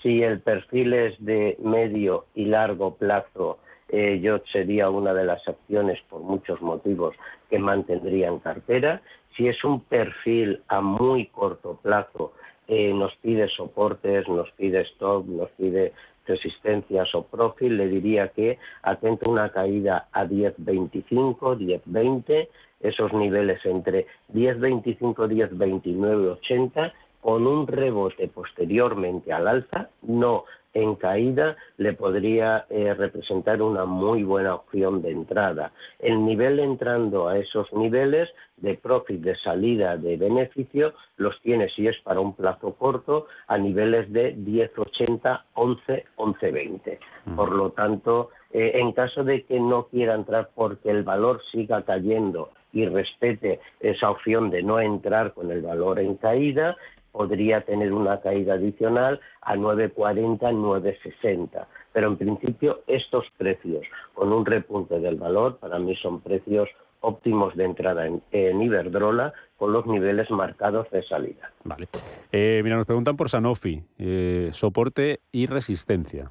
Si 0.02 0.20
el 0.20 0.40
perfil 0.40 0.92
es 0.94 1.24
de 1.24 1.56
medio 1.62 2.24
y 2.34 2.46
largo 2.46 2.96
plazo, 2.96 3.60
eh, 3.88 4.18
yo 4.20 4.40
sería 4.50 4.90
una 4.90 5.14
de 5.14 5.26
las 5.26 5.46
acciones 5.46 6.00
por 6.08 6.22
muchos 6.22 6.60
motivos 6.60 7.14
que 7.48 7.60
mantendría 7.60 8.26
en 8.26 8.40
cartera. 8.40 9.00
Si 9.36 9.46
es 9.46 9.62
un 9.62 9.84
perfil 9.84 10.64
a 10.66 10.80
muy 10.80 11.26
corto 11.26 11.78
plazo, 11.80 12.32
eh, 12.66 12.92
nos 12.92 13.14
pide 13.18 13.46
soportes, 13.50 14.28
nos 14.28 14.50
pide 14.56 14.80
stop, 14.80 15.24
nos 15.26 15.50
pide 15.50 15.92
resistencias 16.30 17.14
o 17.14 17.22
profil, 17.22 17.76
le 17.76 17.88
diría 17.88 18.28
que 18.28 18.58
atenta 18.82 19.28
una 19.28 19.50
caída 19.50 20.08
a 20.12 20.24
10.25, 20.24 21.56
10.20 21.58 22.48
esos 22.80 23.12
niveles 23.12 23.64
entre 23.66 24.06
10.25, 24.32 25.28
10.29, 25.28 26.32
80 26.38 26.92
con 27.20 27.46
un 27.46 27.66
rebote 27.66 28.28
posteriormente 28.28 29.32
al 29.32 29.46
alza, 29.46 29.90
no 30.02 30.44
en 30.74 30.94
caída, 30.94 31.56
le 31.76 31.92
podría 31.92 32.66
eh, 32.70 32.94
representar 32.94 33.60
una 33.62 33.84
muy 33.84 34.22
buena 34.22 34.54
opción 34.54 35.02
de 35.02 35.10
entrada. 35.10 35.72
El 35.98 36.24
nivel 36.24 36.60
entrando 36.60 37.28
a 37.28 37.38
esos 37.38 37.72
niveles 37.72 38.28
de 38.56 38.74
profit, 38.74 39.20
de 39.20 39.36
salida, 39.36 39.96
de 39.96 40.16
beneficio, 40.16 40.94
los 41.16 41.40
tiene, 41.42 41.68
si 41.70 41.86
es 41.86 41.96
para 42.02 42.20
un 42.20 42.34
plazo 42.34 42.74
corto, 42.74 43.26
a 43.46 43.58
niveles 43.58 44.12
de 44.12 44.36
10.80, 44.36 45.42
11, 45.54 46.04
11.20. 46.16 46.98
Por 47.36 47.52
lo 47.52 47.70
tanto, 47.70 48.30
Eh, 48.52 48.72
en 48.80 48.92
caso 48.92 49.22
de 49.22 49.44
que 49.44 49.60
no 49.60 49.86
quiera 49.86 50.14
entrar 50.14 50.50
porque 50.54 50.90
el 50.90 51.04
valor 51.04 51.40
siga 51.52 51.82
cayendo 51.84 52.50
y 52.72 52.84
respete 52.84 53.60
esa 53.78 54.10
opción 54.10 54.50
de 54.50 54.62
no 54.62 54.80
entrar 54.80 55.34
con 55.34 55.52
el 55.52 55.62
valor 55.62 56.00
en 56.00 56.16
caída, 56.16 56.76
podría 57.12 57.62
tener 57.62 57.92
una 57.92 58.20
caída 58.20 58.54
adicional 58.54 59.20
a 59.42 59.56
9,40, 59.56 60.38
9,60. 60.38 61.66
Pero 61.92 62.08
en 62.08 62.16
principio 62.16 62.80
estos 62.86 63.24
precios, 63.36 63.84
con 64.14 64.32
un 64.32 64.46
repunte 64.46 65.00
del 65.00 65.16
valor, 65.16 65.58
para 65.58 65.78
mí 65.78 65.96
son 65.96 66.20
precios 66.20 66.68
óptimos 67.00 67.56
de 67.56 67.64
entrada 67.64 68.06
en, 68.06 68.62
Iberdrola 68.62 69.32
con 69.56 69.72
los 69.72 69.86
niveles 69.86 70.30
marcados 70.30 70.90
de 70.90 71.02
salida. 71.02 71.50
Vale. 71.64 71.88
Eh, 72.30 72.60
mira, 72.62 72.76
nos 72.76 72.86
preguntan 72.86 73.16
por 73.16 73.28
Sanofi, 73.28 73.82
eh, 73.98 74.50
soporte 74.52 75.20
y 75.32 75.46
resistencia. 75.46 76.30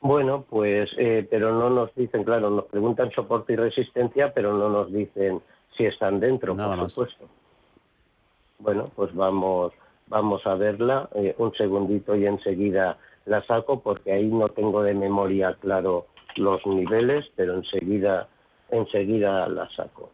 Bueno, 0.00 0.44
pues, 0.48 0.90
eh, 0.98 1.26
pero 1.30 1.52
no 1.52 1.70
nos 1.70 1.94
dicen, 1.94 2.24
claro, 2.24 2.50
nos 2.50 2.66
preguntan 2.66 3.10
soporte 3.12 3.54
y 3.54 3.56
resistencia, 3.56 4.32
pero 4.34 4.52
no 4.56 4.68
nos 4.68 4.92
dicen 4.92 5.40
si 5.76 5.86
están 5.86 6.20
dentro, 6.20 6.54
por 6.54 6.90
supuesto. 6.90 7.26
Bueno, 8.58 8.84
pues 8.94 9.14
vamos, 9.14 9.72
vamos 10.08 10.46
a 10.46 10.54
verla 10.54 11.08
eh, 11.14 11.34
un 11.38 11.52
segundito 11.54 12.14
y 12.16 12.26
enseguida 12.26 12.98
la 13.26 13.44
saco 13.46 13.80
porque 13.80 14.12
ahí 14.12 14.26
no 14.26 14.48
tengo 14.50 14.82
de 14.82 14.94
memoria 14.94 15.56
claro 15.60 16.06
los 16.36 16.64
niveles, 16.66 17.24
pero 17.36 17.54
enseguida, 17.54 18.28
enseguida 18.70 19.48
la 19.48 19.68
saco. 19.70 20.10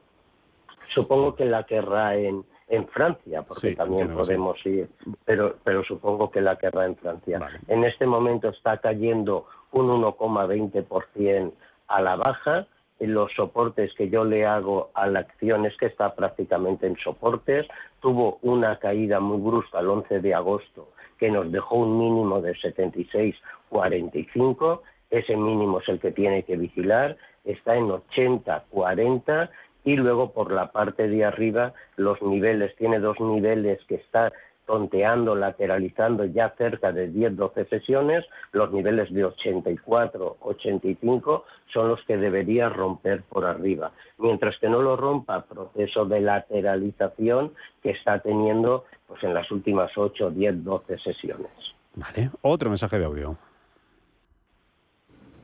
Supongo 0.95 1.35
que 1.35 1.45
la 1.45 1.65
querrá 1.65 2.17
en, 2.17 2.45
en 2.69 2.87
Francia, 2.89 3.43
porque 3.43 3.75
también 3.75 4.13
podemos 4.15 4.65
ir, 4.67 4.89
pero, 5.25 5.57
pero 5.65 5.85
supongo 5.85 6.31
que 6.31 6.41
la 6.41 6.57
querrá 6.57 6.87
en 6.87 6.97
Francia. 6.97 7.41
En 7.69 7.85
este 7.85 8.07
momento 8.07 8.49
está 8.49 8.79
cayendo 8.79 9.47
un 9.73 9.89
1,20% 9.89 11.53
a 11.89 12.01
la 12.01 12.17
baja. 12.17 12.67
Los 13.01 13.33
soportes 13.33 13.93
que 13.95 14.11
yo 14.11 14.25
le 14.25 14.47
hago 14.47 14.91
a 14.95 15.07
la 15.07 15.21
acción 15.21 15.65
es 15.65 15.77
que 15.79 15.87
está 15.87 16.15
prácticamente 16.15 16.87
en 16.87 16.99
soportes. 16.99 17.67
Tuvo 18.01 18.39
una 18.43 18.79
caída 18.79 19.21
muy 19.21 19.41
brusca 19.41 19.79
el 19.81 19.89
11 19.89 20.21
de 20.21 20.35
agosto 20.35 20.91
que 21.19 21.31
nos 21.31 21.51
dejó 21.53 21.77
un 21.77 21.99
mínimo 21.99 22.41
de 22.41 22.55
76,45. 22.55 24.81
Ese 25.11 25.37
mínimo 25.37 25.81
es 25.81 25.89
el 25.89 25.99
que 25.99 26.13
tiene 26.13 26.45
que 26.45 26.57
vigilar. 26.57 27.17
Está 27.45 27.75
en 27.77 27.89
80,40 27.89 29.51
y 29.85 29.97
luego 29.97 30.33
por 30.33 30.53
la 30.53 30.73
parte 30.73 31.09
de 31.09 31.25
arriba 31.25 31.73
los 31.97 32.21
niveles, 32.23 32.75
tiene 32.77 32.99
dos 32.99 33.19
niveles 33.19 33.83
que 33.87 33.97
está 33.97 34.33
tonteando, 34.71 35.35
lateralizando 35.35 36.25
ya 36.27 36.55
cerca 36.57 36.93
de 36.93 37.13
10-12 37.13 37.69
sesiones, 37.69 38.25
los 38.53 38.73
niveles 38.73 39.13
de 39.13 39.27
84-85 39.27 41.43
son 41.73 41.89
los 41.89 42.01
que 42.05 42.17
debería 42.17 42.69
romper 42.69 43.25
por 43.25 43.47
arriba. 43.47 43.91
Mientras 44.19 44.57
que 44.61 44.69
no 44.69 44.81
lo 44.81 44.97
rompa, 44.97 45.43
proceso 45.43 46.05
de 46.05 46.21
lateralización 46.21 47.53
que 47.83 47.91
está 47.91 48.21
teniendo 48.21 48.85
pues, 49.09 49.25
en 49.25 49.35
las 49.35 49.51
últimas 49.51 49.91
8, 49.97 50.31
10, 50.31 50.63
12 50.63 50.99
sesiones. 50.99 51.51
Vale, 51.97 52.31
otro 52.43 52.69
mensaje 52.69 52.97
de 52.97 53.07
audio. 53.07 53.37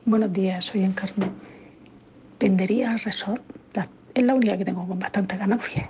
Buenos 0.05 0.31
días, 0.31 0.63
soy 0.63 0.85
Encarno. 0.85 1.25
Vendería 2.39 2.95
Resort, 3.03 3.41
es 4.13 4.23
la 4.23 4.33
única 4.33 4.57
que 4.57 4.63
tengo 4.63 4.87
con 4.87 4.97
bastante 4.97 5.35
ganancia 5.35 5.89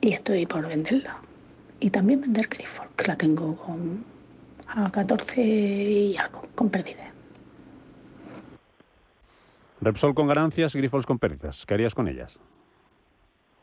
y 0.00 0.12
estoy 0.12 0.44
por 0.44 0.66
venderla 0.66 1.22
y 1.80 1.90
también 1.90 2.20
vender 2.20 2.46
Grifols, 2.48 2.90
que 2.96 3.04
la 3.06 3.16
tengo 3.16 3.56
con 3.56 4.04
a 4.68 4.90
14 4.90 5.40
y 5.40 6.16
algo, 6.16 6.42
con 6.54 6.68
pérdidas. 6.70 7.12
Repsol 9.80 10.14
con 10.14 10.26
ganancias, 10.26 10.74
Grifols 10.74 11.06
con 11.06 11.18
pérdidas. 11.18 11.64
¿Qué 11.64 11.74
harías 11.74 11.94
con 11.94 12.08
ellas? 12.08 12.38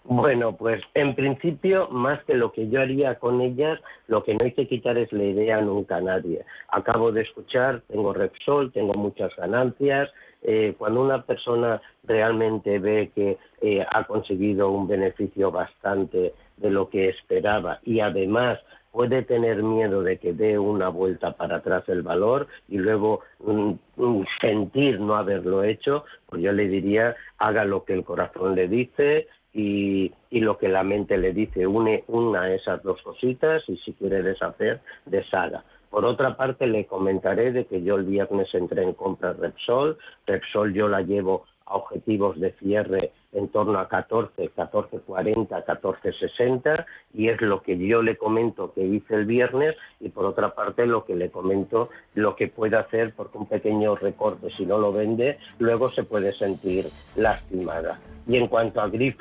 Bueno, 0.07 0.55
pues 0.55 0.83
en 0.93 1.15
principio, 1.15 1.89
más 1.89 2.23
que 2.25 2.35
lo 2.35 2.51
que 2.51 2.69
yo 2.69 2.79
haría 2.79 3.15
con 3.15 3.41
ellas, 3.41 3.79
lo 4.07 4.23
que 4.23 4.35
no 4.35 4.45
hay 4.45 4.51
que 4.51 4.67
quitar 4.67 4.97
es 4.99 5.11
la 5.11 5.23
idea 5.23 5.61
nunca 5.61 5.97
a 5.97 6.01
nadie. 6.01 6.45
Acabo 6.69 7.11
de 7.11 7.23
escuchar, 7.23 7.81
tengo 7.87 8.13
Repsol, 8.13 8.71
tengo 8.71 8.93
muchas 8.93 9.35
ganancias. 9.35 10.11
Eh, 10.43 10.75
cuando 10.77 11.01
una 11.01 11.23
persona 11.23 11.81
realmente 12.03 12.77
ve 12.77 13.11
que 13.15 13.39
eh, 13.61 13.83
ha 13.89 14.03
conseguido 14.03 14.69
un 14.69 14.87
beneficio 14.87 15.49
bastante 15.49 16.35
de 16.57 16.69
lo 16.69 16.89
que 16.89 17.09
esperaba 17.09 17.79
y 17.83 17.99
además 17.99 18.59
puede 18.91 19.23
tener 19.23 19.61
miedo 19.61 20.03
de 20.03 20.17
que 20.17 20.31
dé 20.31 20.57
una 20.57 20.87
vuelta 20.87 21.33
para 21.33 21.57
atrás 21.57 21.83
el 21.89 22.01
valor 22.01 22.47
y 22.69 22.77
luego 22.77 23.19
mm, 23.39 23.71
mm, 23.97 24.25
sentir 24.39 25.01
no 25.01 25.15
haberlo 25.15 25.63
hecho, 25.63 26.05
pues 26.27 26.41
yo 26.41 26.53
le 26.53 26.69
diría 26.69 27.15
haga 27.37 27.65
lo 27.65 27.83
que 27.83 27.93
el 27.93 28.05
corazón 28.05 28.55
le 28.55 28.69
dice 28.69 29.27
y, 29.53 30.13
y 30.29 30.39
lo 30.39 30.57
que 30.57 30.69
la 30.69 30.83
mente 30.83 31.17
le 31.17 31.33
dice, 31.33 31.67
une 31.67 32.03
una 32.07 32.43
de 32.43 32.55
esas 32.55 32.81
dos 32.83 33.01
cositas 33.01 33.63
y 33.67 33.75
si 33.77 33.93
quiere 33.93 34.21
deshacer, 34.21 34.79
deshaga. 35.05 35.63
Por 35.89 36.03
otra 36.03 36.35
parte, 36.35 36.67
le 36.67 36.85
comentaré 36.87 37.53
de 37.53 37.65
que 37.65 37.81
yo 37.81 37.95
el 37.95 38.03
viernes 38.03 38.53
entré 38.53 38.83
en 38.83 38.93
compra 38.93 39.31
Repsol. 39.31 39.97
Repsol 40.27 40.73
yo 40.73 40.89
la 40.89 41.01
llevo 41.01 41.45
a 41.65 41.75
objetivos 41.75 42.37
de 42.37 42.51
cierre 42.53 43.11
en 43.35 43.49
torno 43.49 43.77
a 43.79 43.87
14, 43.87 44.51
14.40, 44.55 45.65
14.60 45.65 46.85
y 47.13 47.29
es 47.29 47.41
lo 47.41 47.61
que 47.61 47.77
yo 47.77 48.01
le 48.01 48.17
comento 48.17 48.73
que 48.73 48.81
hice 48.81 49.15
el 49.15 49.25
viernes 49.25 49.75
y 49.99 50.09
por 50.09 50.25
otra 50.25 50.55
parte 50.55 50.85
lo 50.85 51.05
que 51.05 51.15
le 51.15 51.29
comento 51.29 51.89
lo 52.13 52.35
que 52.35 52.47
puede 52.47 52.77
hacer 52.77 53.13
porque 53.15 53.37
un 53.37 53.47
pequeño 53.47 53.95
recorte 53.95 54.49
si 54.51 54.65
no 54.65 54.77
lo 54.77 54.93
vende 54.93 55.37
luego 55.59 55.91
se 55.91 56.03
puede 56.03 56.33
sentir 56.33 56.85
lastimada. 57.15 57.99
Y 58.27 58.37
en 58.37 58.47
cuanto 58.47 58.81
a 58.81 58.87
Grifols, 58.87 59.15